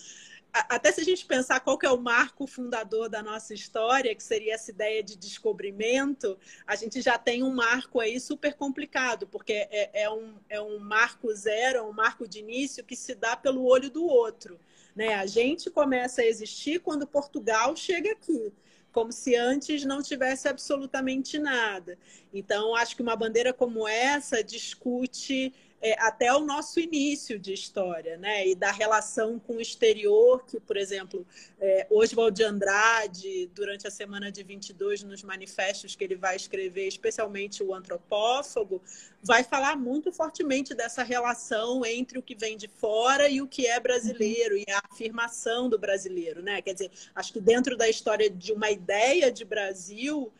até 0.53 0.91
se 0.91 1.01
a 1.01 1.03
gente 1.03 1.25
pensar 1.25 1.59
qual 1.61 1.77
que 1.77 1.85
é 1.85 1.91
o 1.91 1.97
marco 1.97 2.45
fundador 2.45 3.07
da 3.07 3.23
nossa 3.23 3.53
história, 3.53 4.13
que 4.13 4.23
seria 4.23 4.55
essa 4.55 4.71
ideia 4.71 5.01
de 5.01 5.15
descobrimento, 5.15 6.37
a 6.67 6.75
gente 6.75 7.01
já 7.01 7.17
tem 7.17 7.41
um 7.41 7.53
marco 7.53 7.99
aí 7.99 8.19
super 8.19 8.53
complicado, 8.53 9.27
porque 9.27 9.53
é, 9.53 10.03
é 10.03 10.09
um, 10.09 10.35
é 10.49 10.61
um 10.61 10.79
marco 10.79 11.33
zero, 11.33 11.87
um 11.87 11.93
marco 11.93 12.27
de 12.27 12.39
início 12.39 12.83
que 12.83 12.95
se 12.95 13.15
dá 13.15 13.35
pelo 13.35 13.65
olho 13.65 13.89
do 13.89 14.05
outro. 14.05 14.59
Né? 14.95 15.13
A 15.15 15.25
gente 15.25 15.69
começa 15.69 16.21
a 16.21 16.25
existir 16.25 16.81
quando 16.81 17.07
Portugal 17.07 17.75
chega 17.75 18.11
aqui 18.11 18.51
como 18.91 19.11
se 19.11 19.35
antes 19.35 19.85
não 19.85 20.01
tivesse 20.01 20.47
absolutamente 20.47 21.39
nada. 21.39 21.97
Então, 22.33 22.75
acho 22.75 22.95
que 22.95 23.01
uma 23.01 23.15
bandeira 23.15 23.53
como 23.53 23.87
essa 23.87 24.43
discute 24.43 25.53
é, 25.82 25.99
até 25.99 26.32
o 26.34 26.41
nosso 26.41 26.79
início 26.79 27.39
de 27.39 27.53
história, 27.53 28.15
né? 28.17 28.47
E 28.47 28.55
da 28.55 28.71
relação 28.71 29.39
com 29.39 29.55
o 29.55 29.61
exterior, 29.61 30.45
que, 30.45 30.59
por 30.59 30.77
exemplo, 30.77 31.25
é, 31.59 31.88
Oswald 31.89 32.36
de 32.36 32.43
Andrade, 32.43 33.49
durante 33.55 33.88
a 33.88 33.91
semana 33.91 34.32
de 34.32 34.43
22, 34.43 35.03
nos 35.03 35.23
manifestos 35.23 35.95
que 35.95 36.03
ele 36.03 36.15
vai 36.15 36.36
escrever, 36.36 36.88
especialmente 36.88 37.63
o 37.63 37.73
antropófago, 37.73 38.82
vai 39.23 39.43
falar 39.43 39.75
muito 39.75 40.11
fortemente 40.11 40.75
dessa 40.75 41.01
relação 41.01 41.84
entre 41.84 42.19
o 42.19 42.21
que 42.21 42.36
vem 42.36 42.55
de 42.55 42.67
fora 42.67 43.27
e 43.27 43.41
o 43.41 43.47
que 43.47 43.65
é 43.65 43.79
brasileiro, 43.79 44.55
e 44.55 44.65
a 44.69 44.84
afirmação 44.91 45.67
do 45.67 45.79
brasileiro, 45.79 46.43
né? 46.43 46.61
Quer 46.61 46.73
dizer, 46.73 46.91
acho 47.15 47.34
que 47.34 47.41
dentro 47.41 47.75
da 47.75 47.89
história 47.89 48.29
de 48.29 48.53
uma 48.53 48.69
ideia 48.69 49.32
de 49.32 49.43
Brasil, 49.43 50.32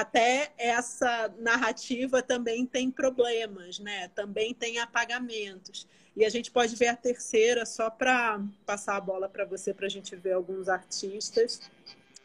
até 0.00 0.52
essa 0.56 1.34
narrativa 1.38 2.22
também 2.22 2.64
tem 2.64 2.88
problemas, 2.88 3.80
né? 3.80 4.08
Também 4.14 4.54
tem 4.54 4.78
apagamentos. 4.78 5.88
E 6.16 6.24
a 6.24 6.28
gente 6.28 6.52
pode 6.52 6.76
ver 6.76 6.86
a 6.86 6.96
terceira, 6.96 7.66
só 7.66 7.90
para 7.90 8.40
passar 8.64 8.96
a 8.96 9.00
bola 9.00 9.28
para 9.28 9.44
você, 9.44 9.74
para 9.74 9.86
a 9.86 9.90
gente 9.90 10.14
ver 10.14 10.34
alguns 10.34 10.68
artistas, 10.68 11.60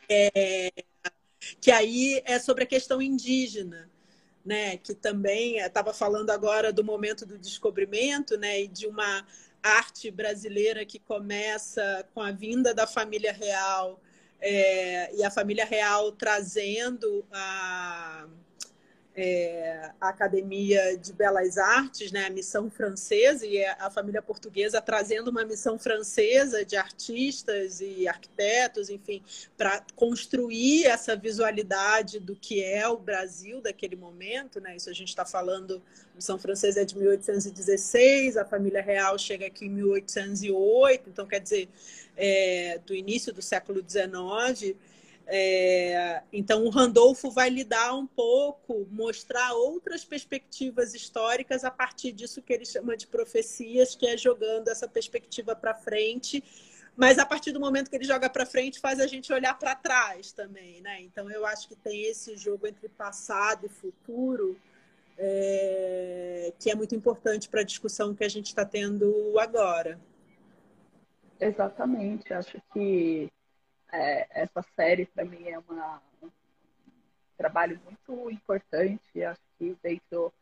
é, 0.07 0.71
que 1.59 1.71
aí 1.71 2.21
é 2.25 2.37
sobre 2.37 2.63
a 2.63 2.67
questão 2.67 3.01
indígena, 3.01 3.89
né? 4.45 4.77
Que 4.77 4.93
também 4.93 5.57
estava 5.57 5.95
falando 5.95 6.29
agora 6.29 6.71
do 6.71 6.83
momento 6.83 7.25
do 7.25 7.39
descobrimento, 7.39 8.37
né? 8.37 8.61
E 8.61 8.67
de 8.67 8.85
uma 8.85 9.25
arte 9.63 10.11
brasileira 10.11 10.85
que 10.85 10.99
começa 10.99 12.07
com 12.13 12.21
a 12.21 12.31
vinda 12.31 12.71
da 12.71 12.85
família 12.85 13.33
real 13.33 13.99
é, 14.39 15.15
e 15.15 15.23
a 15.23 15.31
família 15.31 15.65
real 15.65 16.11
trazendo 16.11 17.25
a, 17.31 18.27
é, 19.15 19.91
a 20.01 20.09
Academia 20.09 20.97
de 20.97 21.13
Belas 21.13 21.57
Artes, 21.57 22.11
né, 22.11 22.25
a 22.25 22.29
missão 22.29 22.69
francesa, 22.69 23.45
e 23.45 23.63
a 23.63 23.89
família 23.91 24.21
portuguesa 24.21 24.81
trazendo 24.81 25.29
uma 25.29 25.45
missão 25.45 25.77
francesa 25.77 26.65
de 26.65 26.75
artistas 26.75 27.79
e 27.79 28.07
arquitetos, 28.07 28.89
enfim, 28.89 29.23
para 29.55 29.83
construir 29.95 30.85
essa 30.85 31.15
visualidade 31.15 32.19
do 32.19 32.35
que 32.35 32.63
é 32.63 32.87
o 32.87 32.97
Brasil 32.97 33.61
daquele 33.61 33.95
momento. 33.95 34.59
Né? 34.59 34.75
Isso 34.75 34.89
a 34.89 34.93
gente 34.93 35.09
está 35.09 35.25
falando, 35.25 35.81
a 36.13 36.15
missão 36.15 36.39
francesa 36.39 36.81
é 36.81 36.85
de 36.85 36.97
1816, 36.97 38.35
a 38.37 38.45
família 38.45 38.81
real 38.81 39.17
chega 39.19 39.45
aqui 39.45 39.65
em 39.65 39.69
1808, 39.69 41.09
então 41.09 41.27
quer 41.27 41.39
dizer 41.39 41.69
é, 42.17 42.79
do 42.85 42.95
início 42.95 43.31
do 43.31 43.41
século 43.41 43.83
XIX. 43.87 44.75
É, 45.25 46.21
então, 46.31 46.65
o 46.65 46.69
Randolfo 46.69 47.31
vai 47.31 47.49
lidar 47.49 47.93
um 47.93 48.05
pouco, 48.05 48.85
mostrar 48.91 49.53
outras 49.53 50.03
perspectivas 50.03 50.93
históricas 50.93 51.63
a 51.63 51.71
partir 51.71 52.11
disso 52.11 52.41
que 52.41 52.51
ele 52.51 52.65
chama 52.65 52.97
de 52.97 53.07
profecias, 53.07 53.95
que 53.95 54.05
é 54.05 54.17
jogando 54.17 54.67
essa 54.67 54.87
perspectiva 54.87 55.55
para 55.55 55.73
frente, 55.73 56.43
mas 56.95 57.17
a 57.17 57.25
partir 57.25 57.51
do 57.51 57.59
momento 57.59 57.89
que 57.89 57.95
ele 57.95 58.05
joga 58.05 58.29
para 58.29 58.45
frente, 58.45 58.79
faz 58.79 58.99
a 58.99 59.07
gente 59.07 59.31
olhar 59.31 59.57
para 59.57 59.75
trás 59.75 60.31
também. 60.31 60.81
Né? 60.81 61.01
Então, 61.01 61.29
eu 61.31 61.45
acho 61.45 61.67
que 61.67 61.75
tem 61.75 62.03
esse 62.03 62.35
jogo 62.35 62.67
entre 62.67 62.87
passado 62.89 63.65
e 63.65 63.69
futuro. 63.69 64.57
É, 65.15 66.51
que 66.59 66.71
é 66.71 66.75
muito 66.75 66.95
importante 66.95 67.47
para 67.47 67.61
a 67.61 67.63
discussão 67.63 68.15
que 68.15 68.23
a 68.23 68.29
gente 68.29 68.47
está 68.47 68.65
tendo 68.65 69.37
agora. 69.37 69.99
Exatamente, 71.39 72.33
acho 72.33 72.59
que 72.73 73.31
é, 73.93 74.27
essa 74.41 74.63
série 74.75 75.05
para 75.05 75.23
mim 75.23 75.47
é 75.47 75.59
uma, 75.59 76.01
um 76.21 76.29
trabalho 77.37 77.79
muito 77.85 78.31
importante, 78.31 79.23
acho 79.23 79.39
que 79.57 79.77
dentro 79.83 80.33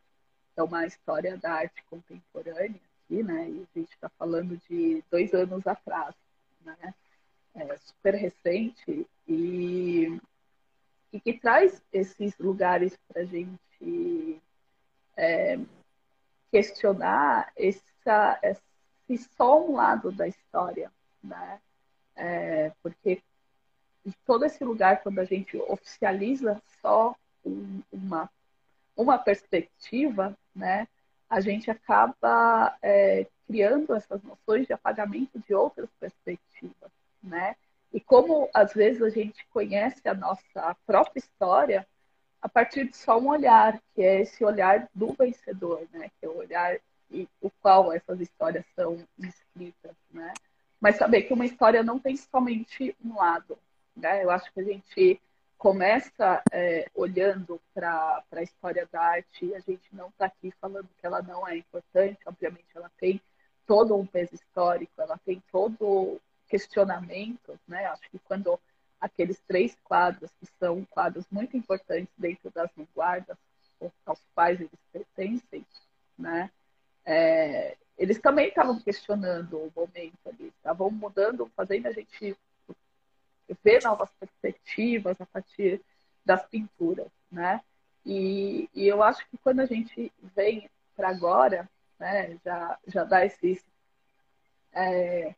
é 0.55 0.63
uma 0.63 0.85
história 0.85 1.37
da 1.37 1.51
arte 1.51 1.83
contemporânea 1.89 2.79
aqui, 3.03 3.21
né? 3.21 3.49
E 3.49 3.67
a 3.75 3.79
gente 3.79 3.91
está 3.91 4.09
falando 4.17 4.57
de 4.69 5.03
dois 5.11 5.33
anos 5.33 5.67
atrás, 5.67 6.15
né? 6.63 6.93
É 7.53 7.77
super 7.77 8.15
recente 8.15 9.05
e, 9.27 10.17
e 11.11 11.19
que 11.19 11.33
traz 11.33 11.83
esses 11.91 12.37
lugares 12.37 12.97
para 13.09 13.23
a 13.23 13.25
gente 13.25 14.41
é, 15.17 15.59
questionar 16.49 17.51
essa, 17.57 18.39
essa 18.41 18.61
e 19.09 19.17
só 19.17 19.61
um 19.61 19.75
lado 19.75 20.09
da 20.09 20.25
história, 20.25 20.89
né? 21.21 21.59
É, 22.15 22.71
porque 22.81 23.21
todo 24.25 24.45
esse 24.45 24.63
lugar, 24.63 25.01
quando 25.01 25.19
a 25.19 25.25
gente 25.25 25.57
oficializa 25.57 26.61
só 26.81 27.15
um, 27.45 27.81
uma, 27.91 28.29
uma 28.95 29.17
perspectiva, 29.17 30.35
né, 30.55 30.87
a 31.29 31.39
gente 31.39 31.71
acaba 31.71 32.77
é, 32.81 33.25
criando 33.47 33.95
essas 33.95 34.21
noções 34.23 34.67
de 34.67 34.73
apagamento 34.73 35.39
de 35.39 35.53
outras 35.53 35.89
perspectivas, 35.99 36.91
né? 37.23 37.55
E 37.93 37.99
como 37.99 38.49
às 38.53 38.73
vezes 38.73 39.01
a 39.01 39.09
gente 39.09 39.45
conhece 39.47 40.07
a 40.07 40.13
nossa 40.13 40.75
própria 40.85 41.19
história 41.19 41.87
a 42.41 42.49
partir 42.49 42.89
de 42.89 42.97
só 42.97 43.19
um 43.19 43.27
olhar, 43.27 43.79
que 43.93 44.01
é 44.01 44.21
esse 44.21 44.43
olhar 44.43 44.89
do 44.93 45.13
vencedor, 45.13 45.87
né? 45.93 46.09
Que 46.19 46.25
é 46.25 46.29
o 46.29 46.37
olhar 46.37 46.77
e 47.09 47.27
o 47.41 47.49
qual 47.61 47.91
essas 47.93 48.19
histórias 48.19 48.65
são 48.75 48.97
escritas, 49.19 49.95
né? 50.09 50.33
Mas 50.79 50.95
saber 50.95 51.23
que 51.23 51.33
uma 51.33 51.45
história 51.45 51.83
não 51.83 51.99
tem 51.99 52.17
somente 52.17 52.95
um 53.03 53.15
lado, 53.15 53.57
né? 53.95 54.23
Eu 54.23 54.31
acho 54.31 54.51
que 54.53 54.59
a 54.59 54.63
gente 54.63 55.21
começa 55.57 56.41
é, 56.51 56.89
olhando 56.95 57.61
para 57.73 58.23
a 58.31 58.41
história 58.41 58.87
da 58.91 58.99
arte 58.99 59.45
e 59.45 59.55
a 59.55 59.59
gente 59.59 59.87
não 59.93 60.07
está 60.09 60.25
aqui 60.25 60.51
falando 60.59 60.89
que 60.99 61.05
ela 61.05 61.21
não 61.21 61.47
é 61.47 61.55
importante, 61.55 62.17
obviamente 62.25 62.65
ela 62.73 62.91
tem 62.99 63.21
todo 63.67 63.95
um 63.95 64.05
peso 64.05 64.33
histórico, 64.33 64.91
ela 64.99 65.19
tem 65.23 65.41
todo 65.51 66.19
questionamento, 66.47 67.59
né? 67.67 67.85
Acho 67.85 68.09
que 68.09 68.19
quando 68.19 68.59
aqueles 68.99 69.39
três 69.47 69.77
quadros, 69.83 70.31
que 70.39 70.47
são 70.59 70.83
quadros 70.85 71.25
muito 71.31 71.55
importantes 71.55 72.13
dentro 72.17 72.51
das 72.51 72.69
vanguardas, 72.75 73.37
aos 74.05 74.19
quais 74.35 74.59
eles 74.59 74.79
pertencem, 74.91 75.65
né? 76.17 76.51
É, 77.05 77.77
eles 77.97 78.19
também 78.19 78.47
estavam 78.47 78.79
questionando 78.79 79.57
o 79.57 79.71
momento 79.75 80.17
ali, 80.25 80.47
estavam 80.57 80.89
mudando, 80.91 81.51
fazendo 81.55 81.87
a 81.87 81.91
gente 81.91 82.35
ver 83.63 83.83
novas 83.83 84.09
perspectivas 84.19 85.19
a 85.19 85.25
partir 85.25 85.81
das 86.25 86.45
pinturas, 86.47 87.09
né? 87.31 87.61
E, 88.05 88.69
e 88.73 88.87
eu 88.87 89.03
acho 89.03 89.27
que 89.29 89.37
quando 89.37 89.59
a 89.59 89.65
gente 89.65 90.11
vem 90.35 90.69
para 90.95 91.09
agora, 91.09 91.69
né, 91.99 92.37
já, 92.43 92.77
já 92.87 93.03
dá 93.03 93.25
esses 93.25 93.63
é, 94.73 95.35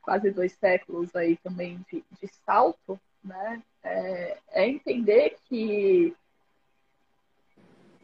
quase 0.00 0.30
dois 0.30 0.52
séculos 0.54 1.14
aí 1.14 1.36
também 1.38 1.84
de, 1.90 2.04
de 2.20 2.28
salto, 2.46 2.98
né, 3.22 3.62
é, 3.82 4.38
é 4.48 4.68
entender 4.68 5.36
que 5.44 6.16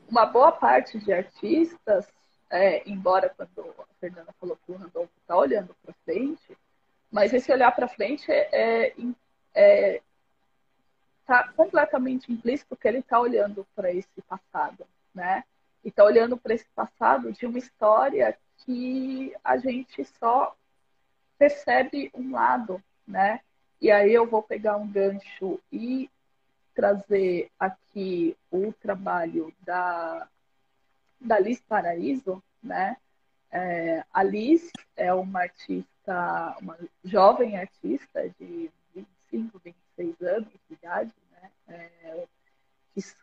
uma 0.08 0.26
boa 0.26 0.52
parte 0.52 0.98
de 0.98 1.12
artistas, 1.12 2.06
é, 2.50 2.88
embora 2.88 3.32
quando 3.34 3.74
a 3.78 3.94
Fernanda 4.00 4.34
falou 4.38 4.58
que 4.66 4.72
o 4.72 4.76
Randolph 4.76 5.10
está 5.20 5.36
olhando 5.36 5.74
para 5.82 5.94
frente, 6.04 6.56
mas 7.10 7.32
esse 7.32 7.52
olhar 7.52 7.72
para 7.72 7.88
frente 7.88 8.30
é, 8.30 8.48
é, 8.52 8.94
é 9.54 10.02
tá 11.26 11.46
completamente 11.52 12.32
implícito 12.32 12.76
que 12.76 12.88
ele 12.88 12.98
está 12.98 13.20
olhando 13.20 13.66
para 13.74 13.92
esse 13.92 14.20
passado, 14.22 14.84
né? 15.14 15.44
E 15.84 15.88
está 15.88 16.04
olhando 16.04 16.36
para 16.36 16.54
esse 16.54 16.68
passado 16.74 17.32
de 17.32 17.46
uma 17.46 17.58
história 17.58 18.36
que 18.58 19.32
a 19.44 19.56
gente 19.56 20.04
só 20.18 20.56
percebe 21.38 22.10
um 22.14 22.32
lado, 22.32 22.82
né? 23.06 23.40
E 23.80 23.90
aí 23.90 24.12
eu 24.12 24.26
vou 24.26 24.42
pegar 24.42 24.76
um 24.76 24.86
gancho 24.86 25.60
e 25.72 26.10
trazer 26.74 27.50
aqui 27.58 28.36
o 28.50 28.72
trabalho 28.72 29.54
da, 29.60 30.28
da 31.20 31.38
Liz 31.38 31.60
Paraíso, 31.60 32.42
né? 32.62 32.96
É, 33.52 34.04
a 34.12 34.22
Liz 34.22 34.70
é 34.96 35.12
uma 35.14 35.42
artista, 35.42 35.88
uma 36.60 36.78
jovem 37.04 37.56
artista 37.56 38.28
de 38.38 38.70
25, 38.94 39.58
26 39.58 40.20
anos 40.22 40.48
de 40.68 40.74
idade, 40.74 41.12
né? 41.32 41.50
É, 41.68 42.26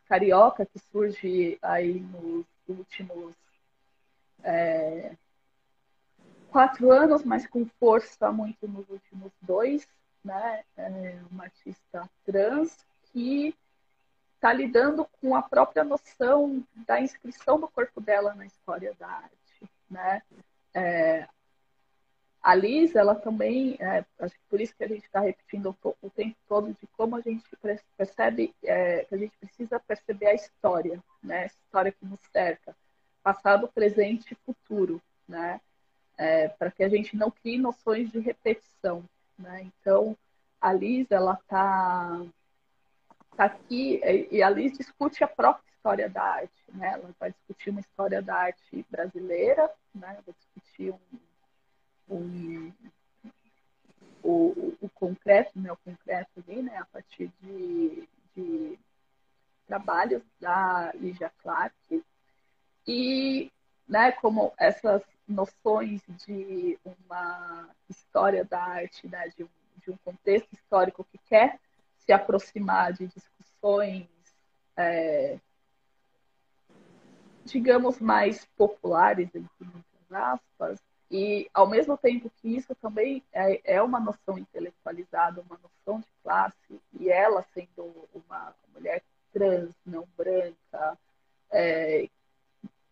carioca 0.07 0.65
que 0.65 0.79
surge 0.79 1.57
aí 1.61 1.99
nos 1.99 2.45
últimos 2.67 3.35
é, 4.43 5.15
quatro 6.49 6.91
anos, 6.91 7.23
mas 7.23 7.45
com 7.45 7.65
força 7.79 8.31
muito 8.31 8.67
nos 8.67 8.89
últimos 8.89 9.31
dois, 9.41 9.87
né? 10.23 10.63
É 10.75 11.19
uma 11.29 11.45
artista 11.45 12.09
trans 12.25 12.85
que 13.11 13.55
está 14.35 14.53
lidando 14.53 15.05
com 15.19 15.35
a 15.35 15.41
própria 15.41 15.83
noção 15.83 16.63
da 16.87 17.01
inscrição 17.01 17.59
do 17.59 17.67
corpo 17.67 17.99
dela 17.99 18.33
na 18.33 18.45
história 18.45 18.93
da 18.99 19.07
arte, 19.07 19.69
né? 19.89 20.21
É, 20.73 21.27
a 22.47 22.55
Liz, 22.55 22.95
ela 22.95 23.13
também, 23.13 23.75
é, 23.77 24.05
por 24.49 24.61
isso 24.61 24.73
que 24.73 24.81
a 24.85 24.87
gente 24.87 25.03
está 25.03 25.19
repetindo 25.19 25.77
o, 25.83 26.09
tempo 26.09 26.37
todo 26.47 26.73
de 26.73 26.87
como 26.95 27.17
a 27.17 27.19
gente 27.19 27.43
percebe, 27.97 28.55
é, 28.63 29.03
que 29.03 29.15
a 29.15 29.17
gente 29.17 29.37
precisa 29.37 29.77
perceber 29.81 30.27
a 30.27 30.33
história, 30.33 31.03
né? 31.21 31.39
A 31.39 31.45
história 31.47 31.91
que 31.91 32.05
nos 32.05 32.21
cerca, 32.31 32.73
passado, 33.21 33.67
presente 33.67 34.31
e 34.31 34.37
futuro, 34.45 35.01
né? 35.27 35.59
É, 36.17 36.47
para 36.47 36.71
que 36.71 36.85
a 36.85 36.87
gente 36.87 37.17
não 37.17 37.29
crie 37.29 37.57
noções 37.57 38.09
de 38.13 38.19
repetição, 38.19 39.03
né? 39.37 39.63
Então, 39.63 40.17
a 40.61 40.71
Liz, 40.71 41.11
ela 41.11 41.33
está 41.33 42.21
tá 43.35 43.43
aqui 43.43 43.99
e 44.31 44.41
a 44.41 44.49
Liz 44.49 44.77
discute 44.77 45.21
a 45.21 45.27
própria 45.27 45.69
história 45.69 46.09
da 46.09 46.23
arte, 46.23 46.63
né? 46.69 46.93
Ela 46.93 47.13
vai 47.19 47.29
discutir 47.29 47.71
uma 47.71 47.81
história 47.81 48.21
da 48.21 48.35
arte 48.35 48.85
brasileira, 48.89 49.69
né? 49.93 50.17
Vai 50.25 50.33
discutir 50.33 50.91
um 50.91 51.26
um, 52.09 52.71
o, 54.23 54.75
o 54.81 54.89
concreto, 54.89 55.59
né, 55.59 55.71
o 55.71 55.77
concreto 55.77 56.43
ali, 56.47 56.61
né, 56.61 56.77
a 56.77 56.85
partir 56.85 57.31
de, 57.41 58.07
de 58.35 58.79
trabalhos 59.65 60.23
da 60.39 60.91
Lígia 60.95 61.31
Clark. 61.41 62.03
E, 62.85 63.51
né, 63.87 64.11
como 64.13 64.53
essas 64.57 65.01
noções 65.27 66.01
de 66.25 66.79
uma 66.85 67.69
história 67.89 68.45
da 68.45 68.61
arte, 68.61 69.07
né, 69.07 69.27
de, 69.29 69.43
um, 69.43 69.49
de 69.83 69.91
um 69.91 69.97
contexto 69.97 70.53
histórico 70.53 71.03
que 71.03 71.17
quer 71.17 71.59
se 71.97 72.13
aproximar 72.13 72.93
de 72.93 73.07
discussões, 73.07 74.07
é, 74.77 75.37
digamos, 77.45 77.99
mais 77.99 78.45
populares, 78.57 79.27
entre 79.33 79.65
muitas 79.65 80.11
aspas, 80.11 80.79
e, 81.09 81.49
ao 81.53 81.67
mesmo 81.67 81.97
tempo 81.97 82.29
que 82.41 82.55
isso 82.55 82.75
também 82.75 83.23
é, 83.31 83.75
é 83.75 83.81
uma 83.81 83.99
noção 83.99 84.37
intelectualizada, 84.37 85.41
uma 85.41 85.57
noção 85.57 86.01
de 86.01 86.07
classe, 86.21 86.81
e 86.99 87.09
ela 87.09 87.45
sendo 87.53 88.07
uma 88.13 88.53
mulher 88.73 89.01
trans, 89.31 89.73
não 89.85 90.05
branca, 90.17 90.97
é, 91.49 92.09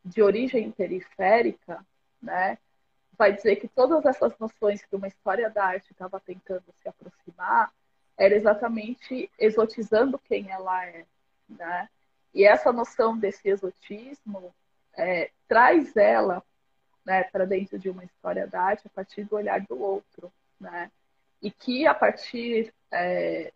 de 0.03 0.22
origem 0.22 0.72
periférica, 0.72 1.86
né, 2.22 2.57
vai 3.18 3.34
dizer 3.34 3.57
que 3.57 3.68
todas 3.68 4.05
essas 4.05 4.38
noções 4.39 4.84
que 4.86 4.95
uma 4.95 5.07
história 5.07 5.49
da 5.49 5.66
arte 5.66 5.91
estava 5.91 6.20
tentando 6.20 6.63
se 6.82 6.88
aproximar 6.88 7.72
era 8.18 8.36
exatamente 8.36 9.30
exotizando 9.38 10.20
quem 10.20 10.49
ela 10.49 10.86
é, 10.86 11.05
né? 11.49 11.89
E 12.34 12.45
essa 12.45 12.72
noção 12.72 13.18
desse 13.18 13.47
exotismo 13.47 14.53
é, 14.93 15.32
traz 15.47 15.95
ela 15.95 16.43
né, 17.05 17.23
para 17.25 17.45
dentro 17.45 17.77
de 17.77 17.89
uma 17.89 18.03
história 18.03 18.47
da 18.47 18.61
arte 18.61 18.87
a 18.87 18.89
partir 18.89 19.23
do 19.25 19.35
olhar 19.35 19.61
do 19.61 19.79
outro, 19.79 20.31
né? 20.59 20.91
E 21.41 21.51
que 21.51 21.85
a 21.85 21.93
partir 21.93 22.73
é, 22.91 23.53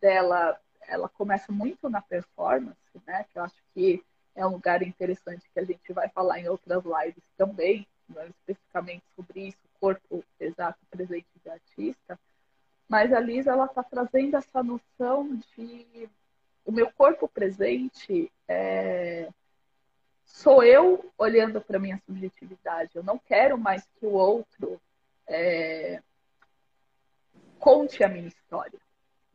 dela, 0.00 0.58
ela 0.86 1.08
começa 1.08 1.50
muito 1.50 1.90
na 1.90 2.00
performance, 2.00 2.78
né? 3.06 3.24
Que 3.32 3.38
eu 3.38 3.44
acho 3.44 3.56
que 3.74 4.04
é 4.34 4.46
um 4.46 4.50
lugar 4.50 4.82
interessante 4.82 5.48
que 5.52 5.60
a 5.60 5.64
gente 5.64 5.92
vai 5.92 6.08
falar 6.08 6.38
em 6.38 6.48
outras 6.48 6.82
lives 6.84 7.24
também, 7.36 7.86
né, 8.08 8.28
especificamente 8.28 9.04
sobre 9.14 9.48
isso, 9.48 9.58
corpo 9.80 10.24
exato 10.38 10.78
presente 10.90 11.26
de 11.42 11.50
artista. 11.50 12.18
Mas 12.88 13.12
a 13.12 13.20
Lisa 13.20 13.50
ela 13.50 13.66
está 13.66 13.82
trazendo 13.82 14.36
essa 14.36 14.62
noção 14.62 15.36
de 15.56 16.08
o 16.64 16.70
meu 16.70 16.90
corpo 16.92 17.28
presente 17.28 18.30
é, 18.46 19.28
sou 20.32 20.64
eu 20.64 21.12
olhando 21.18 21.60
para 21.60 21.78
minha 21.78 22.00
subjetividade. 22.06 22.90
Eu 22.94 23.04
não 23.04 23.18
quero 23.18 23.58
mais 23.58 23.86
que 23.98 24.06
o 24.06 24.12
outro 24.12 24.80
é, 25.28 26.02
conte 27.58 28.02
a 28.02 28.08
minha 28.08 28.26
história, 28.26 28.80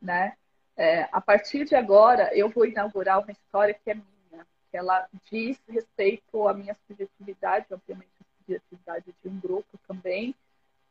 né? 0.02 0.36
É, 0.76 1.08
a 1.10 1.20
partir 1.20 1.64
de 1.64 1.74
agora, 1.74 2.34
eu 2.36 2.48
vou 2.48 2.66
inaugurar 2.66 3.20
uma 3.20 3.30
história 3.30 3.74
que 3.74 3.90
é 3.90 3.94
minha, 3.94 4.46
que 4.70 4.76
ela 4.76 5.08
diz 5.30 5.58
respeito 5.68 6.46
à 6.46 6.52
minha 6.52 6.76
subjetividade, 6.86 7.66
obviamente 7.70 8.10
a 8.20 8.24
subjetividade 8.38 9.14
de 9.22 9.28
um 9.28 9.40
grupo 9.40 9.78
também, 9.86 10.34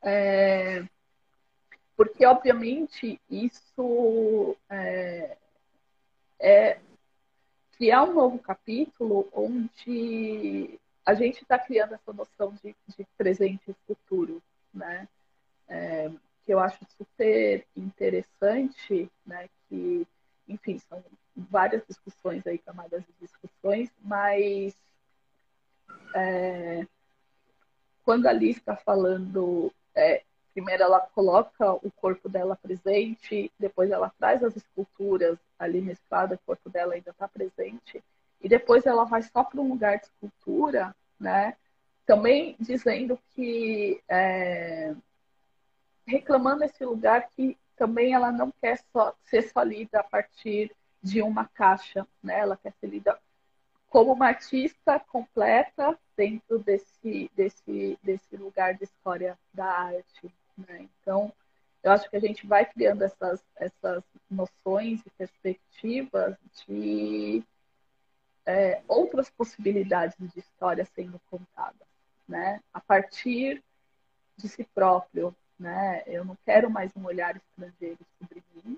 é, 0.01 0.85
porque 1.95 2.25
obviamente 2.25 3.19
isso 3.29 4.57
é, 4.69 5.37
é 6.39 6.79
criar 7.77 8.03
um 8.03 8.13
novo 8.13 8.39
capítulo 8.39 9.29
onde 9.31 10.79
a 11.05 11.13
gente 11.13 11.41
está 11.43 11.57
criando 11.57 11.93
essa 11.93 12.11
noção 12.11 12.53
de, 12.63 12.75
de, 12.87 13.07
presente 13.17 13.69
e 13.69 13.75
futuro, 13.85 14.41
né? 14.73 15.07
É, 15.69 16.09
que 16.45 16.53
eu 16.53 16.59
acho 16.59 16.79
super 16.97 17.65
interessante, 17.75 19.09
né? 19.25 19.47
Que, 19.69 20.07
enfim, 20.47 20.79
são 20.79 21.03
várias 21.35 21.83
discussões 21.87 22.45
aí, 22.47 22.57
camadas 22.57 23.03
de 23.03 23.13
discussões, 23.21 23.89
mas 24.01 24.75
é, 26.15 26.85
quando 28.03 28.25
a 28.25 28.33
Liz 28.33 28.57
está 28.57 28.75
falando, 28.75 29.71
é, 29.93 30.23
primeiro 30.53 30.83
ela 30.83 30.99
coloca 30.99 31.73
o 31.73 31.91
corpo 31.91 32.27
dela 32.27 32.55
presente, 32.55 33.51
depois 33.59 33.91
ela 33.91 34.11
traz 34.17 34.43
as 34.43 34.55
esculturas 34.55 35.37
ali 35.57 35.81
mesclada, 35.81 36.35
o 36.35 36.39
corpo 36.39 36.69
dela 36.69 36.93
ainda 36.93 37.11
está 37.11 37.27
presente, 37.27 38.03
e 38.41 38.47
depois 38.47 38.85
ela 38.85 39.03
vai 39.03 39.21
só 39.23 39.43
para 39.43 39.59
um 39.59 39.69
lugar 39.69 39.97
de 39.97 40.05
escultura, 40.05 40.95
né? 41.19 41.55
Também 42.05 42.55
dizendo 42.59 43.19
que 43.33 44.01
é, 44.07 44.95
reclamando 46.05 46.63
esse 46.63 46.85
lugar 46.85 47.29
que 47.35 47.57
também 47.75 48.13
ela 48.13 48.31
não 48.31 48.51
quer 48.61 48.79
só 48.91 49.13
ser 49.23 49.43
só 49.43 49.61
lida 49.61 49.99
a 49.99 50.03
partir 50.03 50.71
de 51.01 51.21
uma 51.21 51.45
caixa, 51.45 52.07
né? 52.23 52.39
Ela 52.39 52.57
quer 52.57 52.73
ser 52.79 52.87
lida 52.87 53.19
como 53.89 54.13
uma 54.13 54.27
artista 54.27 54.99
completa 54.99 55.97
dentro 56.15 56.59
desse, 56.59 57.31
desse, 57.35 57.97
desse 58.03 58.35
lugar 58.35 58.73
de 58.75 58.83
história 58.83 59.37
da 59.53 59.65
arte. 59.65 60.33
Né? 60.57 60.87
Então, 61.01 61.31
eu 61.87 61.93
acho 61.93 62.09
que 62.09 62.17
a 62.17 62.19
gente 62.19 62.45
vai 62.45 62.65
criando 62.65 63.01
essas, 63.01 63.41
essas 63.55 64.03
noções 64.29 64.99
e 65.05 65.09
perspectivas 65.11 66.35
de 66.67 67.41
é, 68.45 68.81
outras 68.89 69.29
possibilidades 69.29 70.17
de 70.19 70.37
história 70.37 70.85
sendo 70.93 71.17
contadas, 71.31 71.87
né? 72.27 72.61
A 72.73 72.81
partir 72.81 73.63
de 74.35 74.49
si 74.49 74.65
próprio, 74.75 75.33
né? 75.57 76.03
Eu 76.05 76.25
não 76.25 76.37
quero 76.45 76.69
mais 76.69 76.91
um 76.93 77.05
olhar 77.05 77.37
estrangeiro 77.37 77.99
sobre 78.19 78.43
mim, 78.53 78.77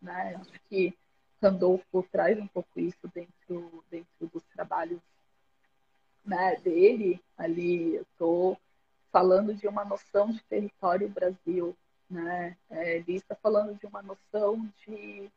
né? 0.00 0.34
Acho 0.40 0.60
que 0.68 0.92
Randolfo 1.40 2.02
traz 2.10 2.40
um 2.40 2.48
pouco 2.48 2.80
isso 2.80 3.06
dentro, 3.14 3.84
dentro 3.88 4.26
dos 4.32 4.42
trabalhos 4.52 5.00
né, 6.24 6.56
dele. 6.56 7.22
Ali 7.38 7.94
eu 7.94 8.02
estou 8.02 8.58
falando 9.12 9.54
de 9.54 9.68
uma 9.68 9.84
noção 9.84 10.32
de 10.32 10.42
território 10.44 11.08
Brasil, 11.08 11.76
né? 12.12 12.56
É, 12.70 12.96
ele 12.96 13.14
está 13.14 13.34
falando 13.34 13.74
de 13.78 13.86
uma 13.86 14.02
noção 14.02 14.68
de, 14.86 15.30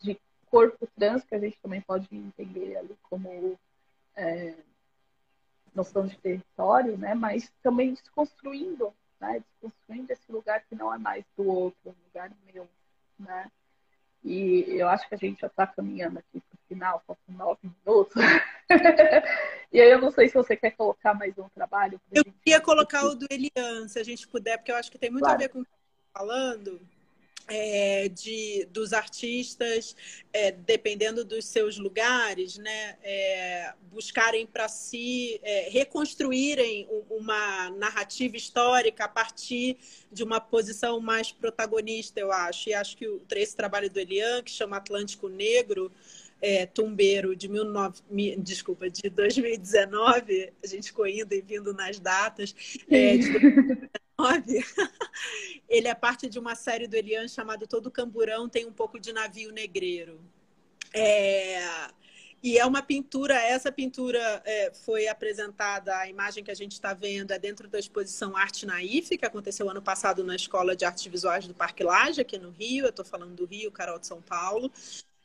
de 0.00 0.20
corpo 0.50 0.86
trans, 0.98 1.24
que 1.24 1.34
a 1.34 1.38
gente 1.38 1.58
também 1.62 1.80
pode 1.80 2.08
entender 2.14 2.76
ali 2.76 2.96
como 3.02 3.58
é, 4.16 4.54
noção 5.74 6.06
de 6.06 6.18
território, 6.18 6.98
né? 6.98 7.14
Mas 7.14 7.52
também 7.62 7.94
desconstruindo, 7.94 8.92
né? 9.20 9.40
Desconstruindo 9.40 10.12
esse 10.12 10.30
lugar 10.30 10.64
que 10.68 10.74
não 10.74 10.92
é 10.92 10.98
mais 10.98 11.24
do 11.36 11.46
outro, 11.46 11.78
é 11.86 11.90
um 11.90 12.04
lugar 12.06 12.30
meu, 12.52 12.68
né? 13.18 13.50
E 14.24 14.64
eu 14.68 14.88
acho 14.88 15.08
que 15.08 15.14
a 15.14 15.18
gente 15.18 15.40
já 15.40 15.46
está 15.46 15.66
caminhando 15.66 16.18
aqui 16.18 16.40
para 16.40 16.56
o 16.56 16.68
final, 16.68 17.02
faltam 17.06 17.34
nove 17.36 17.60
minutos. 17.86 18.14
e 19.72 19.80
aí 19.80 19.90
eu 19.90 20.00
não 20.00 20.10
sei 20.10 20.28
se 20.28 20.34
você 20.34 20.56
quer 20.56 20.72
colocar 20.72 21.14
mais 21.14 21.38
um 21.38 21.48
trabalho. 21.50 22.00
Eu 22.12 22.24
queria 22.24 22.60
colocar 22.60 23.04
o 23.04 23.14
do 23.14 23.26
Elian, 23.30 23.86
se 23.86 23.98
a 23.98 24.02
gente 24.02 24.26
puder, 24.26 24.58
porque 24.58 24.72
eu 24.72 24.76
acho 24.76 24.90
que 24.90 24.98
tem 24.98 25.10
muito 25.10 25.22
claro. 25.22 25.36
a 25.36 25.38
ver 25.38 25.48
com 25.50 25.60
o 25.60 25.64
que 25.64 25.77
falando 26.12 26.80
é, 27.48 28.08
de, 28.08 28.68
dos 28.70 28.92
artistas, 28.92 29.96
é, 30.32 30.52
dependendo 30.52 31.24
dos 31.24 31.46
seus 31.46 31.78
lugares, 31.78 32.58
né, 32.58 32.96
é, 33.02 33.72
buscarem 33.90 34.46
para 34.46 34.68
si, 34.68 35.40
é, 35.42 35.68
reconstruírem 35.70 36.86
uma 37.08 37.70
narrativa 37.70 38.36
histórica 38.36 39.04
a 39.04 39.08
partir 39.08 39.78
de 40.12 40.22
uma 40.22 40.40
posição 40.40 41.00
mais 41.00 41.32
protagonista, 41.32 42.20
eu 42.20 42.30
acho. 42.30 42.68
E 42.68 42.74
acho 42.74 42.96
que 42.96 43.08
o, 43.08 43.22
esse 43.34 43.56
trabalho 43.56 43.90
do 43.90 43.98
Elian, 43.98 44.42
que 44.42 44.50
chama 44.50 44.76
Atlântico 44.76 45.28
Negro, 45.28 45.90
é, 46.40 46.66
Tumbeiro 46.66 47.34
de 47.34 47.48
19, 47.48 48.02
desculpa, 48.38 48.88
de 48.88 49.08
2019, 49.10 50.52
a 50.62 50.66
gente 50.66 50.88
ficou 50.88 51.06
indo 51.06 51.34
e 51.34 51.40
vindo 51.40 51.72
nas 51.72 51.98
datas, 51.98 52.54
é, 52.88 53.16
de 53.16 53.88
2019, 54.18 54.64
ele 55.68 55.88
é 55.88 55.94
parte 55.94 56.28
de 56.28 56.38
uma 56.38 56.54
série 56.54 56.88
do 56.88 56.96
Elian 56.96 57.28
chamado 57.28 57.66
Todo 57.66 57.90
Camburão 57.90 58.48
tem 58.48 58.66
um 58.66 58.72
pouco 58.72 58.98
de 58.98 59.12
navio 59.12 59.52
negreiro. 59.52 60.20
É... 60.92 61.88
E 62.40 62.56
é 62.56 62.64
uma 62.64 62.80
pintura, 62.80 63.34
essa 63.34 63.72
pintura 63.72 64.20
é, 64.44 64.72
foi 64.72 65.08
apresentada, 65.08 65.96
a 65.96 66.08
imagem 66.08 66.44
que 66.44 66.52
a 66.52 66.54
gente 66.54 66.70
está 66.72 66.94
vendo 66.94 67.32
é 67.32 67.38
dentro 67.38 67.68
da 67.68 67.80
exposição 67.80 68.36
Arte 68.36 68.64
na 68.64 68.80
IFE, 68.80 69.18
que 69.18 69.26
aconteceu 69.26 69.68
ano 69.68 69.82
passado 69.82 70.22
na 70.22 70.36
Escola 70.36 70.76
de 70.76 70.84
Artes 70.84 71.04
Visuais 71.06 71.48
do 71.48 71.54
Parque 71.54 71.82
Laje, 71.82 72.20
aqui 72.20 72.38
no 72.38 72.50
Rio. 72.50 72.84
Eu 72.84 72.90
estou 72.90 73.04
falando 73.04 73.34
do 73.34 73.44
Rio, 73.44 73.72
Carol 73.72 73.98
de 73.98 74.06
São 74.06 74.22
Paulo. 74.22 74.70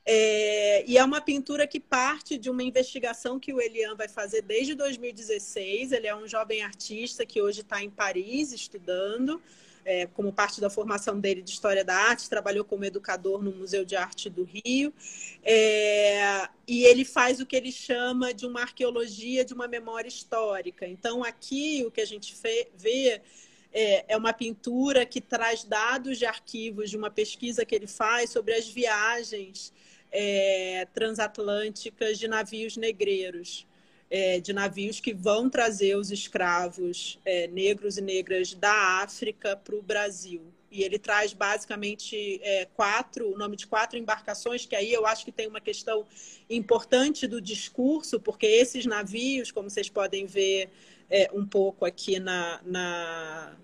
É, 0.06 0.84
e 0.86 0.98
é 0.98 1.04
uma 1.04 1.22
pintura 1.22 1.66
que 1.66 1.80
parte 1.80 2.38
de 2.38 2.50
uma 2.50 2.62
investigação 2.62 3.40
que 3.40 3.54
o 3.54 3.62
Elian 3.62 3.96
vai 3.96 4.10
fazer 4.10 4.42
desde 4.42 4.76
2016. 4.76 5.92
Ele 5.92 6.08
é 6.08 6.16
um 6.16 6.28
jovem 6.28 6.62
artista 6.62 7.26
que 7.26 7.42
hoje 7.42 7.62
está 7.62 7.82
em 7.82 7.90
Paris 7.90 8.52
estudando, 8.52 9.42
é, 9.86 10.08
como 10.08 10.32
parte 10.34 10.60
da 10.60 10.70
formação 10.70 11.20
dele 11.20 11.42
de 11.42 11.52
História 11.52 11.84
da 11.86 11.96
Arte, 11.96 12.30
trabalhou 12.30 12.66
como 12.66 12.86
educador 12.86 13.42
no 13.42 13.52
Museu 13.52 13.86
de 13.86 13.96
Arte 13.96 14.30
do 14.30 14.44
Rio. 14.44 14.94
É, 15.42 16.50
e 16.68 16.84
ele 16.84 17.06
faz 17.06 17.40
o 17.40 17.46
que 17.46 17.56
ele 17.56 17.72
chama 17.72 18.34
de 18.34 18.46
uma 18.46 18.62
arqueologia 18.62 19.46
de 19.46 19.54
uma 19.54 19.68
memória 19.68 20.08
histórica. 20.08 20.86
Então, 20.86 21.24
aqui 21.24 21.84
o 21.86 21.92
que 21.92 22.02
a 22.02 22.06
gente 22.06 22.36
vê 22.76 23.22
é, 23.72 24.06
é 24.14 24.18
uma 24.18 24.34
pintura 24.34 25.06
que 25.06 25.20
traz 25.20 25.64
dados 25.64 26.18
de 26.18 26.26
arquivos 26.26 26.90
de 26.90 26.98
uma 26.98 27.10
pesquisa 27.10 27.66
que 27.66 27.74
ele 27.74 27.88
faz 27.88 28.30
sobre 28.30 28.54
as 28.54 28.68
viagens 28.68 29.74
é, 30.14 30.88
transatlânticas 30.94 32.20
de 32.20 32.28
navios 32.28 32.78
negreiros, 32.78 33.68
é, 34.10 34.40
de 34.40 34.54
navios 34.54 35.00
que 35.00 35.12
vão 35.12 35.50
trazer 35.50 35.98
os 35.98 36.12
escravos 36.12 37.20
é, 37.26 37.48
negros 37.48 37.98
e 37.98 38.02
negras 38.02 38.54
da 38.54 39.02
África 39.02 39.58
para 39.58 39.76
o 39.76 39.82
Brasil. 39.82 40.44
E 40.70 40.84
ele 40.84 41.00
traz 41.00 41.34
basicamente 41.34 42.40
é, 42.44 42.66
quatro, 42.66 43.34
o 43.34 43.38
nome 43.38 43.56
de 43.56 43.66
quatro 43.66 43.98
embarcações, 43.98 44.66
que 44.66 44.76
aí 44.76 44.94
eu 44.94 45.06
acho 45.06 45.26
que 45.26 45.32
tem 45.32 45.48
uma 45.48 45.62
questão 45.62 46.06
importante 46.50 47.28
do 47.28 47.42
discurso, 47.42 48.20
porque 48.20 48.46
esses 48.46 48.86
navios, 48.86 49.52
como 49.52 49.70
vocês 49.70 49.90
podem 49.90 50.26
ver 50.28 50.70
é, 51.10 51.30
um 51.34 51.46
pouco 51.46 51.86
aqui 51.86 52.20
na, 52.20 52.60
na, 52.64 53.56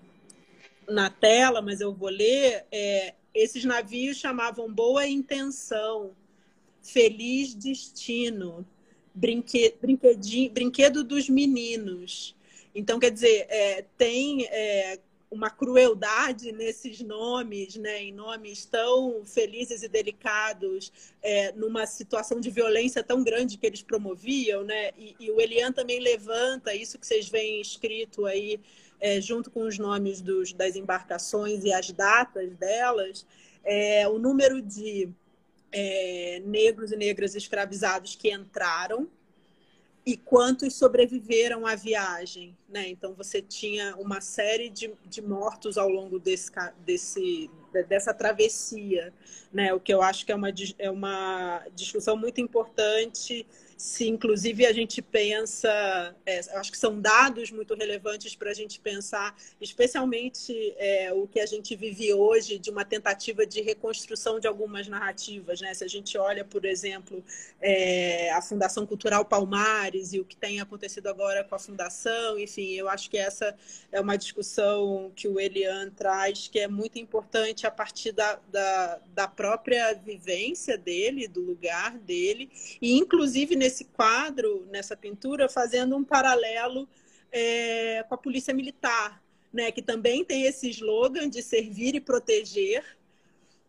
na 0.88 1.10
tela, 1.10 1.62
mas 1.62 1.80
eu 1.80 1.92
vou 1.92 2.08
ler, 2.08 2.64
é, 2.70 3.14
esses 3.34 3.64
navios 3.64 4.16
chamavam 4.16 4.72
Boa 4.72 5.06
Intenção, 5.06 6.12
Feliz 6.82 7.54
Destino, 7.54 8.66
brinque, 9.14 9.74
Brinquedo 10.52 11.04
dos 11.04 11.28
Meninos. 11.28 12.36
Então, 12.74 12.98
quer 12.98 13.10
dizer, 13.10 13.46
é, 13.48 13.84
tem 13.96 14.46
é, 14.46 14.98
uma 15.30 15.48
crueldade 15.48 16.50
nesses 16.50 17.00
nomes, 17.00 17.76
né, 17.76 18.02
em 18.02 18.12
nomes 18.12 18.64
tão 18.64 19.24
felizes 19.24 19.82
e 19.82 19.88
delicados, 19.88 20.92
é, 21.22 21.52
numa 21.52 21.86
situação 21.86 22.40
de 22.40 22.50
violência 22.50 23.02
tão 23.02 23.22
grande 23.22 23.56
que 23.56 23.66
eles 23.66 23.82
promoviam, 23.82 24.64
né? 24.64 24.90
E, 24.98 25.14
e 25.20 25.30
o 25.30 25.40
Elian 25.40 25.72
também 25.72 26.00
levanta 26.00 26.74
isso 26.74 26.98
que 26.98 27.06
vocês 27.06 27.28
veem 27.28 27.60
escrito 27.60 28.26
aí, 28.26 28.58
é, 28.98 29.20
junto 29.20 29.50
com 29.50 29.62
os 29.62 29.78
nomes 29.78 30.20
dos, 30.20 30.52
das 30.52 30.74
embarcações 30.74 31.64
e 31.64 31.72
as 31.72 31.90
datas 31.92 32.52
delas, 32.56 33.24
é, 33.62 34.08
o 34.08 34.18
número 34.18 34.60
de 34.60 35.08
é, 35.72 36.42
negros 36.44 36.92
e 36.92 36.96
negras 36.96 37.34
escravizados 37.34 38.16
que 38.16 38.32
entraram 38.32 39.08
e 40.04 40.16
quantos 40.16 40.74
sobreviveram 40.74 41.66
à 41.66 41.74
viagem. 41.74 42.56
Né? 42.68 42.88
Então, 42.88 43.14
você 43.14 43.40
tinha 43.42 43.94
uma 43.96 44.20
série 44.20 44.68
de, 44.68 44.92
de 45.04 45.20
mortos 45.20 45.76
ao 45.76 45.88
longo 45.88 46.18
desse, 46.18 46.50
desse, 46.84 47.50
dessa 47.88 48.14
travessia, 48.14 49.12
né? 49.52 49.72
o 49.74 49.80
que 49.80 49.92
eu 49.92 50.02
acho 50.02 50.24
que 50.24 50.32
é 50.32 50.34
uma, 50.34 50.52
é 50.78 50.90
uma 50.90 51.64
discussão 51.74 52.16
muito 52.16 52.40
importante 52.40 53.46
se 53.80 54.06
inclusive 54.06 54.66
a 54.66 54.74
gente 54.74 55.00
pensa, 55.00 56.14
é, 56.26 56.40
acho 56.58 56.70
que 56.70 56.76
são 56.76 57.00
dados 57.00 57.50
muito 57.50 57.74
relevantes 57.74 58.36
para 58.36 58.50
a 58.50 58.54
gente 58.54 58.78
pensar, 58.78 59.34
especialmente 59.58 60.74
é, 60.76 61.10
o 61.14 61.26
que 61.26 61.40
a 61.40 61.46
gente 61.46 61.74
vive 61.74 62.12
hoje 62.12 62.58
de 62.58 62.68
uma 62.68 62.84
tentativa 62.84 63.46
de 63.46 63.62
reconstrução 63.62 64.38
de 64.38 64.46
algumas 64.46 64.86
narrativas. 64.86 65.62
Né? 65.62 65.72
Se 65.72 65.82
a 65.82 65.88
gente 65.88 66.18
olha, 66.18 66.44
por 66.44 66.66
exemplo, 66.66 67.24
é, 67.58 68.30
a 68.32 68.42
Fundação 68.42 68.84
Cultural 68.84 69.24
Palmares 69.24 70.12
e 70.12 70.20
o 70.20 70.26
que 70.26 70.36
tem 70.36 70.60
acontecido 70.60 71.06
agora 71.06 71.42
com 71.42 71.54
a 71.54 71.58
Fundação, 71.58 72.38
enfim, 72.38 72.72
eu 72.74 72.86
acho 72.86 73.08
que 73.08 73.16
essa 73.16 73.56
é 73.90 73.98
uma 73.98 74.18
discussão 74.18 75.10
que 75.16 75.26
o 75.26 75.40
Elian 75.40 75.88
traz, 75.88 76.48
que 76.48 76.60
é 76.60 76.68
muito 76.68 76.98
importante 76.98 77.66
a 77.66 77.70
partir 77.70 78.12
da, 78.12 78.38
da, 78.52 79.00
da 79.14 79.26
própria 79.26 79.94
vivência 79.94 80.76
dele, 80.76 81.26
do 81.26 81.40
lugar 81.40 81.96
dele, 81.98 82.50
e 82.82 82.98
inclusive 82.98 83.56
nesse 83.56 83.69
nesse 83.70 83.84
quadro, 83.84 84.66
nessa 84.68 84.96
pintura, 84.96 85.48
fazendo 85.48 85.96
um 85.96 86.02
paralelo 86.02 86.88
é, 87.30 88.04
com 88.08 88.14
a 88.16 88.18
polícia 88.18 88.52
militar, 88.52 89.22
né, 89.52 89.70
que 89.70 89.80
também 89.80 90.24
tem 90.24 90.42
esse 90.42 90.68
slogan 90.70 91.28
de 91.28 91.40
servir 91.40 91.94
e 91.94 92.00
proteger, 92.00 92.84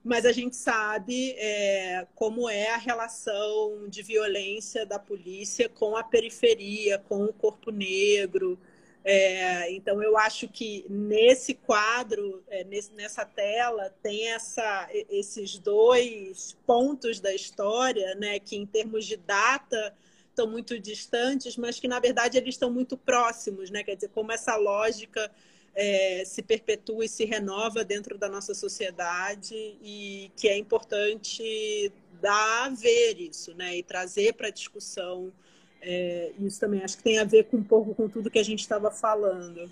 mas 0.03 0.25
a 0.25 0.31
gente 0.31 0.55
sabe 0.55 1.33
é, 1.37 2.07
como 2.15 2.49
é 2.49 2.71
a 2.71 2.77
relação 2.77 3.87
de 3.87 4.01
violência 4.01 4.83
da 4.83 4.97
polícia 4.97 5.69
com 5.69 5.95
a 5.95 6.03
periferia, 6.03 6.97
com 6.97 7.23
o 7.25 7.33
corpo 7.33 7.69
negro. 7.69 8.57
É, 9.03 9.71
então, 9.71 10.01
eu 10.01 10.15
acho 10.17 10.47
que 10.47 10.85
nesse 10.87 11.55
quadro, 11.55 12.43
é, 12.47 12.63
nesse, 12.63 12.93
nessa 12.93 13.25
tela, 13.25 13.91
tem 14.03 14.29
essa, 14.29 14.87
esses 15.09 15.57
dois 15.57 16.55
pontos 16.67 17.19
da 17.19 17.33
história, 17.33 18.13
né, 18.15 18.39
que 18.39 18.55
em 18.55 18.65
termos 18.65 19.05
de 19.05 19.17
data 19.17 19.95
estão 20.29 20.47
muito 20.47 20.79
distantes, 20.79 21.57
mas 21.57 21.79
que 21.79 21.87
na 21.87 21.99
verdade 21.99 22.37
eles 22.37 22.55
estão 22.55 22.71
muito 22.71 22.95
próximos, 22.97 23.69
né? 23.69 23.83
Quer 23.83 23.95
dizer, 23.95 24.09
como 24.09 24.31
essa 24.31 24.55
lógica 24.55 25.29
é, 25.75 26.23
se 26.25 26.41
perpetua 26.41 27.05
e 27.05 27.09
se 27.09 27.25
renova 27.25 27.83
dentro 27.83 28.17
da 28.17 28.29
nossa 28.29 28.53
sociedade 28.53 29.55
e 29.81 30.31
que 30.35 30.47
é 30.47 30.57
importante 30.57 31.91
dar 32.21 32.65
a 32.65 32.69
ver 32.69 33.19
isso, 33.19 33.53
né? 33.55 33.77
E 33.77 33.83
trazer 33.83 34.33
para 34.33 34.47
a 34.47 34.51
discussão 34.51 35.33
é, 35.81 36.31
isso 36.39 36.59
também. 36.59 36.83
Acho 36.83 36.97
que 36.97 37.03
tem 37.03 37.19
a 37.19 37.23
ver 37.23 37.45
com 37.45 37.57
um 37.57 37.63
pouco 37.63 37.95
com 37.95 38.07
tudo 38.07 38.29
que 38.29 38.39
a 38.39 38.43
gente 38.43 38.59
estava 38.59 38.91
falando. 38.91 39.69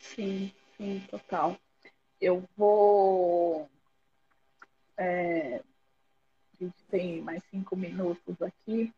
Sim, 0.00 0.52
sim, 0.76 1.04
total. 1.08 1.56
Eu 2.20 2.44
vou. 2.56 3.68
É, 4.96 5.60
a 6.54 6.64
gente 6.64 6.82
tem 6.90 7.20
mais 7.22 7.42
cinco 7.50 7.76
minutos 7.76 8.40
aqui. 8.42 8.92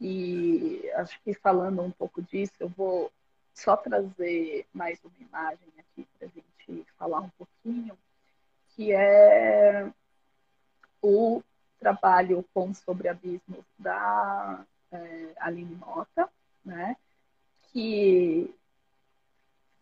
E 0.00 0.88
acho 0.94 1.20
que 1.22 1.34
falando 1.34 1.82
um 1.82 1.90
pouco 1.90 2.22
disso, 2.22 2.52
eu 2.60 2.68
vou 2.68 3.10
só 3.52 3.76
trazer 3.76 4.66
mais 4.72 5.00
uma 5.04 5.18
imagem 5.20 5.68
aqui 5.78 6.06
para 6.16 6.28
a 6.28 6.30
gente 6.30 6.86
falar 6.96 7.20
um 7.20 7.30
pouquinho, 7.30 7.98
que 8.68 8.92
é 8.92 9.90
o 11.02 11.42
trabalho 11.80 12.44
com 12.54 12.72
sobre 12.72 13.08
abismos 13.08 13.64
da 13.76 14.64
é, 14.92 15.32
Aline 15.38 15.74
Mota, 15.74 16.28
né? 16.64 16.96
Que, 17.72 18.54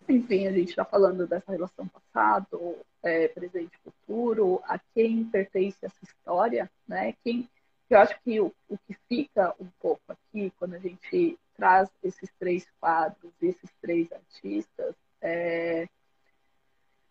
enfim, 0.09 0.46
a 0.46 0.52
gente 0.52 0.70
está 0.70 0.84
falando 0.84 1.26
dessa 1.26 1.52
relação 1.52 1.88
passado, 1.88 2.76
é, 3.02 3.28
presente 3.28 3.74
e 3.74 3.90
futuro, 3.90 4.61
a 4.64 4.78
quem 4.94 5.24
pertence 5.24 5.78
essa 5.82 6.02
história, 6.02 6.70
né? 6.86 7.14
Quem, 7.22 7.48
eu 7.88 7.98
acho 7.98 8.18
que 8.22 8.40
o, 8.40 8.52
o 8.68 8.78
que 8.78 8.96
fica 9.09 9.54
um 9.61 9.68
pouco 9.80 10.02
aqui, 10.09 10.52
quando 10.59 10.74
a 10.74 10.78
gente 10.78 11.38
traz 11.57 11.88
esses 12.02 12.30
três 12.38 12.66
quadros, 12.80 13.32
esses 13.40 13.70
três 13.80 14.11
artistas, 14.12 14.94
é 15.20 15.88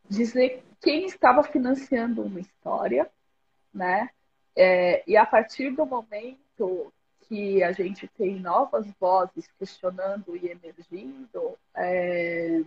dizer 0.07 0.63
quem 0.81 1.05
estava 1.05 1.43
financiando 1.43 2.21
uma 2.21 2.39
história, 2.39 3.09
né? 3.73 4.09
É, 4.55 5.03
e 5.05 5.17
a 5.17 5.25
partir 5.25 5.71
do 5.71 5.85
momento 5.85 6.93
que 7.27 7.63
a 7.63 7.71
gente 7.71 8.07
tem 8.07 8.39
novas 8.39 8.85
vozes 8.99 9.47
questionando 9.59 10.35
e 10.35 10.47
emergindo, 10.47 11.57
é, 11.75 12.61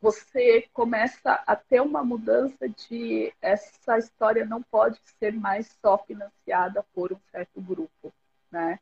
você 0.00 0.68
começa 0.72 1.42
a 1.46 1.56
ter 1.56 1.80
uma 1.80 2.04
mudança 2.04 2.68
de 2.68 3.32
essa 3.40 3.98
história 3.98 4.44
não 4.44 4.62
pode 4.62 5.00
ser 5.18 5.32
mais 5.32 5.76
só 5.80 5.98
financiada 5.98 6.84
por 6.94 7.12
um 7.12 7.20
certo 7.32 7.60
grupo, 7.60 8.12
né? 8.50 8.78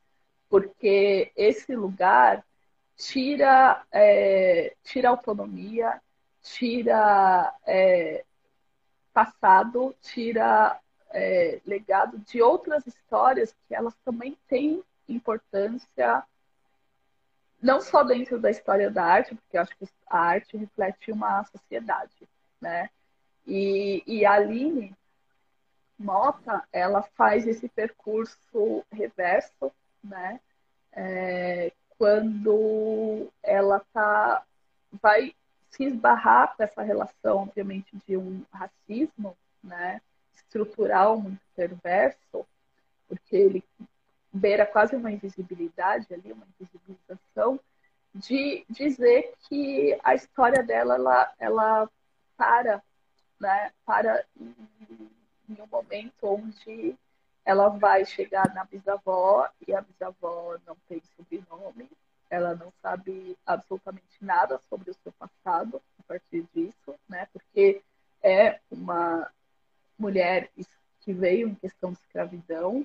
porque 0.49 1.33
esse 1.37 1.75
lugar 1.75 2.45
tira, 2.97 3.85
é, 3.93 4.75
tira 4.83 5.09
autonomia, 5.11 6.01
tira 6.43 7.55
é, 7.67 8.25
passado, 9.13 9.95
tira 10.01 10.79
é, 11.17 11.61
legado 11.65 12.19
de 12.19 12.43
outras 12.43 12.87
histórias 12.87 13.55
que 13.67 13.75
elas 13.75 13.95
também 14.05 14.37
têm 14.47 14.85
importância, 15.09 16.23
não 17.63 17.81
só 17.81 18.05
dentro 18.05 18.39
da 18.39 18.51
história 18.51 18.91
da 18.91 19.03
arte, 19.03 19.35
porque 19.35 19.57
eu 19.57 19.63
acho 19.63 19.77
que 19.77 19.89
a 20.09 20.19
arte 20.19 20.57
reflete 20.57 21.11
uma 21.11 21.43
sociedade, 21.45 22.29
né? 22.61 22.91
E, 23.47 24.03
e 24.07 24.27
a 24.27 24.33
Aline 24.33 24.95
Mota, 25.99 26.63
ela 26.71 27.03
faz 27.17 27.47
esse 27.47 27.69
percurso 27.69 28.85
reverso 28.93 29.73
né? 30.05 30.41
É, 30.93 31.73
quando 31.99 33.31
ela 33.43 33.81
tá, 33.93 34.45
vai 34.93 35.35
se 35.71 35.85
esbarrar 35.85 36.57
com 36.57 36.63
essa 36.63 36.83
relação, 36.83 37.39
obviamente, 37.39 37.97
de 38.07 38.17
um 38.17 38.43
racismo 38.53 39.37
né, 39.63 40.01
estrutural 40.57 41.21
muito 41.21 41.41
perverso, 41.55 42.47
porque 43.09 43.37
ele 43.37 43.65
beira 44.33 44.67
quase 44.67 44.97
uma 44.97 45.13
invisibilidade 45.13 46.13
ali, 46.13 46.33
uma 46.33 46.47
invisibilização, 46.59 47.61
de 48.15 48.65
dizer 48.69 49.35
que 49.49 49.99
a 50.03 50.15
história 50.15 50.63
dela, 50.63 50.95
ela, 50.95 51.35
ela 51.39 51.91
para, 52.37 52.83
né, 53.39 53.73
para 53.85 54.25
em, 54.41 54.55
em 55.49 55.61
um 55.61 55.67
momento 55.67 56.15
onde 56.23 56.97
ela 57.45 57.69
vai 57.69 58.05
chegar 58.05 58.53
na 58.55 58.65
bisavó 58.65 59.49
e 59.67 59.75
a 59.75 59.81
bisavó 59.81 60.57
não 60.67 60.77
tem 60.89 61.01
sobrenome, 61.17 61.89
ela 62.29 62.55
não 62.55 62.73
sabe 62.83 63.37
absolutamente 63.47 64.17
nada 64.21 64.59
sobre 64.69 64.91
o 64.91 64.97
seu 65.03 65.13
passado 65.13 65.81
a 66.01 66.03
partir 66.03 66.45
disso, 66.53 66.95
né? 67.09 67.29
Porque 67.33 67.83
é 68.23 68.59
uma 68.71 69.31
mulher 69.99 70.51
que 71.01 71.13
veio 71.13 71.49
em 71.49 71.55
questão 71.55 71.93
de 71.93 71.99
escravidão, 71.99 72.85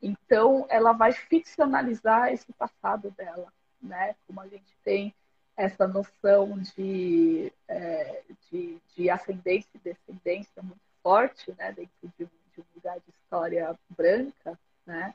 então 0.00 0.66
ela 0.68 0.92
vai 0.92 1.12
ficcionalizar 1.12 2.32
esse 2.32 2.52
passado 2.52 3.10
dela, 3.10 3.52
né? 3.82 4.14
Como 4.26 4.40
a 4.40 4.48
gente 4.48 4.72
tem 4.82 5.14
essa 5.56 5.86
noção 5.86 6.58
de, 6.58 7.52
é, 7.66 8.22
de, 8.50 8.78
de 8.94 9.10
ascendência 9.10 9.68
e 9.74 9.78
descendência 9.78 10.62
muito 10.62 10.80
forte, 11.02 11.52
né? 11.58 11.72
Dentro 11.72 12.12
de 12.16 12.24
um 12.24 12.28
de 12.54 12.64
lugar 12.74 12.98
de 13.00 13.10
história 13.10 13.78
branca, 13.90 14.58
né? 14.86 15.14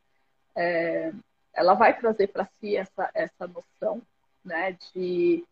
É, 0.55 1.11
ela 1.53 1.73
vai 1.73 1.97
trazer 1.97 2.27
para 2.27 2.45
si 2.59 2.75
essa, 2.75 3.09
essa 3.13 3.47
noção, 3.47 4.01
né? 4.43 4.77
De 4.93 5.45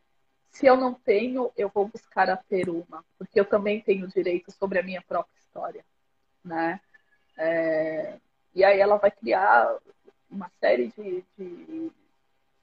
se 0.50 0.66
eu 0.66 0.76
não 0.76 0.94
tenho, 0.94 1.52
eu 1.56 1.70
vou 1.70 1.88
buscar 1.88 2.30
a 2.30 2.36
ter 2.36 2.70
uma, 2.70 3.04
porque 3.18 3.39
eu 3.39 3.46
também 3.46 3.82
tenho 3.82 4.08
direito 4.08 4.52
sobre 4.52 4.80
a 4.80 4.84
minha 4.84 5.02
própria 5.02 5.41
história, 5.52 5.86
né? 6.43 6.80
É, 7.38 8.18
e 8.56 8.64
aí 8.64 8.80
ela 8.80 8.97
vai 8.97 9.12
criar 9.12 9.78
uma 10.30 10.49
série 10.60 10.88
de, 10.88 11.24
de, 11.38 11.91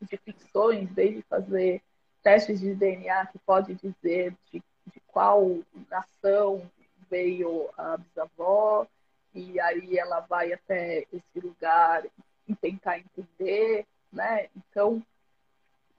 de 0.00 0.16
ficções, 0.16 0.90
desde 0.92 1.22
fazer 1.22 1.82
testes 2.22 2.60
de 2.60 2.74
DNA 2.74 3.26
que 3.26 3.38
pode 3.38 3.74
dizer 3.74 4.34
de, 4.50 4.62
de 4.86 5.00
qual 5.06 5.58
nação 5.90 6.68
veio 7.10 7.68
a 7.76 7.96
bisavó, 7.98 8.86
e 9.34 9.60
aí 9.60 9.98
ela 9.98 10.20
vai 10.20 10.52
até 10.52 11.06
esse 11.12 11.40
lugar 11.40 12.04
e 12.46 12.54
tentar 12.56 12.98
entender, 12.98 13.86
né? 14.10 14.48
Então, 14.56 15.04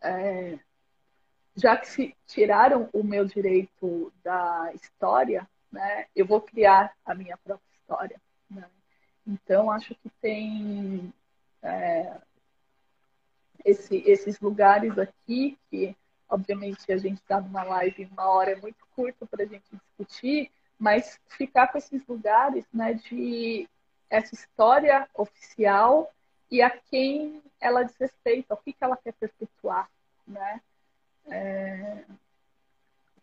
é, 0.01 0.57
já 1.55 1.77
que 1.77 1.87
se 1.87 2.15
tiraram 2.25 2.89
o 2.91 3.03
meu 3.03 3.25
direito 3.25 4.11
da 4.23 4.71
história, 4.73 5.47
né? 5.71 6.05
Eu 6.15 6.25
vou 6.25 6.41
criar 6.41 6.93
a 7.05 7.13
minha 7.13 7.37
própria 7.37 7.69
história, 7.79 8.21
né? 8.49 8.69
Então, 9.25 9.69
acho 9.69 9.93
que 9.95 10.09
tem 10.21 11.13
é, 11.61 12.17
esse, 13.63 13.97
esses 14.05 14.39
lugares 14.39 14.97
aqui 14.97 15.57
que, 15.69 15.95
obviamente, 16.27 16.91
a 16.91 16.97
gente 16.97 17.19
está 17.19 17.39
numa 17.39 17.63
live 17.63 18.09
uma 18.11 18.29
hora 18.29 18.51
é 18.51 18.55
muito 18.55 18.85
curta 18.95 19.25
para 19.25 19.43
a 19.43 19.47
gente 19.47 19.65
discutir, 19.71 20.51
mas 20.77 21.19
ficar 21.27 21.67
com 21.67 21.77
esses 21.77 22.05
lugares 22.07 22.65
né, 22.73 22.93
de 22.93 23.67
essa 24.09 24.33
história 24.33 25.07
oficial 25.13 26.11
e 26.49 26.61
a 26.61 26.69
quem 26.69 27.43
ela 27.59 27.83
diz 27.83 27.95
respeito, 27.97 28.51
o 28.51 28.57
que, 28.57 28.73
que 28.73 28.83
ela 28.83 28.97
quer 28.97 29.13
perpetuar, 29.13 29.89
né? 30.25 30.61
É... 31.27 32.03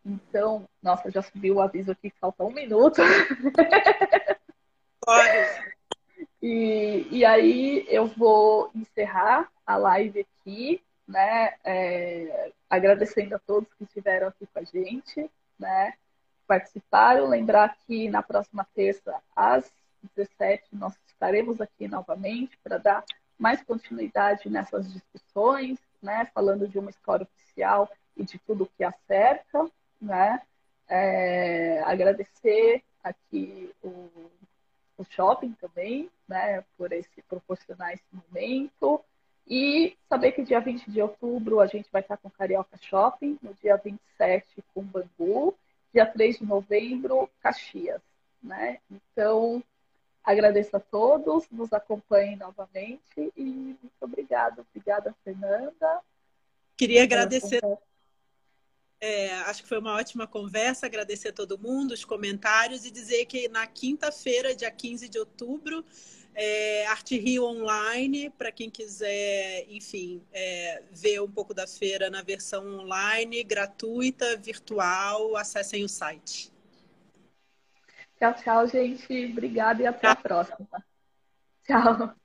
Então, 0.07 0.69
nossa, 0.81 1.11
já 1.11 1.21
subiu 1.21 1.57
o 1.57 1.61
aviso 1.61 1.91
aqui 1.91 2.11
que 2.11 2.19
falta 2.21 2.45
um 2.45 2.53
minuto. 2.53 3.03
e, 6.41 7.09
e 7.11 7.25
aí 7.25 7.85
eu 7.89 8.07
vou 8.07 8.71
encerrar 8.73 9.51
a 9.67 9.77
live 9.77 10.21
aqui, 10.21 10.81
né? 11.09 11.55
É, 11.65 12.53
agradecendo 12.71 13.35
a 13.35 13.41
todos 13.41 13.75
que 13.75 13.83
estiveram 13.83 14.29
aqui 14.29 14.47
com 14.47 14.61
a 14.61 14.63
gente, 14.63 15.29
né? 15.59 15.95
participaram. 16.47 17.27
Lembrar 17.27 17.77
que 17.85 18.09
na 18.09 18.23
próxima 18.23 18.65
terça, 18.75 19.21
às 19.35 19.69
17, 20.15 20.69
nós 20.73 20.95
estaremos 21.05 21.61
aqui 21.61 21.89
novamente 21.89 22.57
para 22.63 22.79
dar 22.79 23.05
mais 23.37 23.61
continuidade 23.65 24.49
nessas 24.49 24.93
discussões, 24.93 25.81
né? 26.01 26.31
falando 26.33 26.69
de 26.69 26.79
uma 26.79 26.91
história 26.91 27.25
oficial 27.25 27.91
e 28.17 28.25
de 28.25 28.39
tudo 28.39 28.71
que 28.77 28.85
acerca. 28.85 29.69
Né? 30.01 30.41
É, 30.89 31.83
agradecer 31.85 32.83
aqui 33.03 33.73
o 33.83 34.31
o 34.97 35.05
shopping 35.05 35.53
também, 35.61 36.11
né, 36.29 36.65
por 36.77 36.93
esse 36.93 37.23
proporcionar 37.29 37.93
esse 37.93 38.05
momento. 38.13 39.01
E 39.47 39.97
saber 40.09 40.33
que 40.33 40.43
dia 40.43 40.61
20 40.61 40.91
de 40.91 41.01
outubro 41.01 41.61
a 41.61 41.67
gente 41.67 41.89
vai 41.93 42.03
estar 42.03 42.17
com 42.17 42.29
Carioca 42.29 42.77
Shopping, 42.79 43.39
no 43.41 43.55
dia 43.55 43.77
27 43.77 44.65
com 44.75 44.83
Bangu, 44.83 45.57
dia 45.93 46.05
3 46.05 46.39
de 46.39 46.45
novembro, 46.45 47.31
Caxias. 47.41 48.03
Né? 48.43 48.79
Então, 48.91 49.63
agradeço 50.25 50.77
a 50.77 50.81
todos, 50.81 51.49
nos 51.51 51.73
acompanhem 51.73 52.37
novamente 52.37 53.33
e 53.37 53.45
muito 53.81 53.93
obrigada. 54.01 54.65
Obrigada, 54.69 55.15
Fernanda. 55.23 56.01
Queria 56.77 57.05
agradecer. 57.05 57.61
É, 59.01 59.35
acho 59.41 59.63
que 59.63 59.69
foi 59.69 59.79
uma 59.79 59.95
ótima 59.95 60.27
conversa, 60.27 60.87
agradecer 60.87 61.29
a 61.29 61.33
todo 61.33 61.59
mundo, 61.59 61.93
os 61.93 62.05
comentários 62.05 62.85
e 62.85 62.91
dizer 62.91 63.27
que 63.27 63.49
na 63.49 63.67
quinta-feira, 63.67 64.55
dia 64.55 64.71
15 64.71 65.09
de 65.09 65.19
outubro, 65.19 65.85
é, 66.35 66.87
Arte 66.87 67.19
Rio 67.19 67.45
Online, 67.45 68.31
para 68.31 68.53
quem 68.53 68.71
quiser, 68.71 69.67
enfim, 69.69 70.23
é, 70.33 70.83
ver 70.91 71.21
um 71.21 71.31
pouco 71.31 71.55
da 71.55 71.67
feira 71.67 72.11
na 72.11 72.23
versão 72.23 72.81
online, 72.81 73.43
gratuita, 73.43 74.37
virtual, 74.37 75.37
acessem 75.37 75.85
o 75.85 75.89
site. 75.89 76.53
Tchau, 78.19 78.35
tchau, 78.35 78.67
gente. 78.67 79.27
Obrigada 79.27 79.83
e 79.83 79.87
até 79.87 80.01
tchau. 80.01 80.13
a 80.13 80.17
próxima. 80.17 80.69
Tchau. 81.65 82.17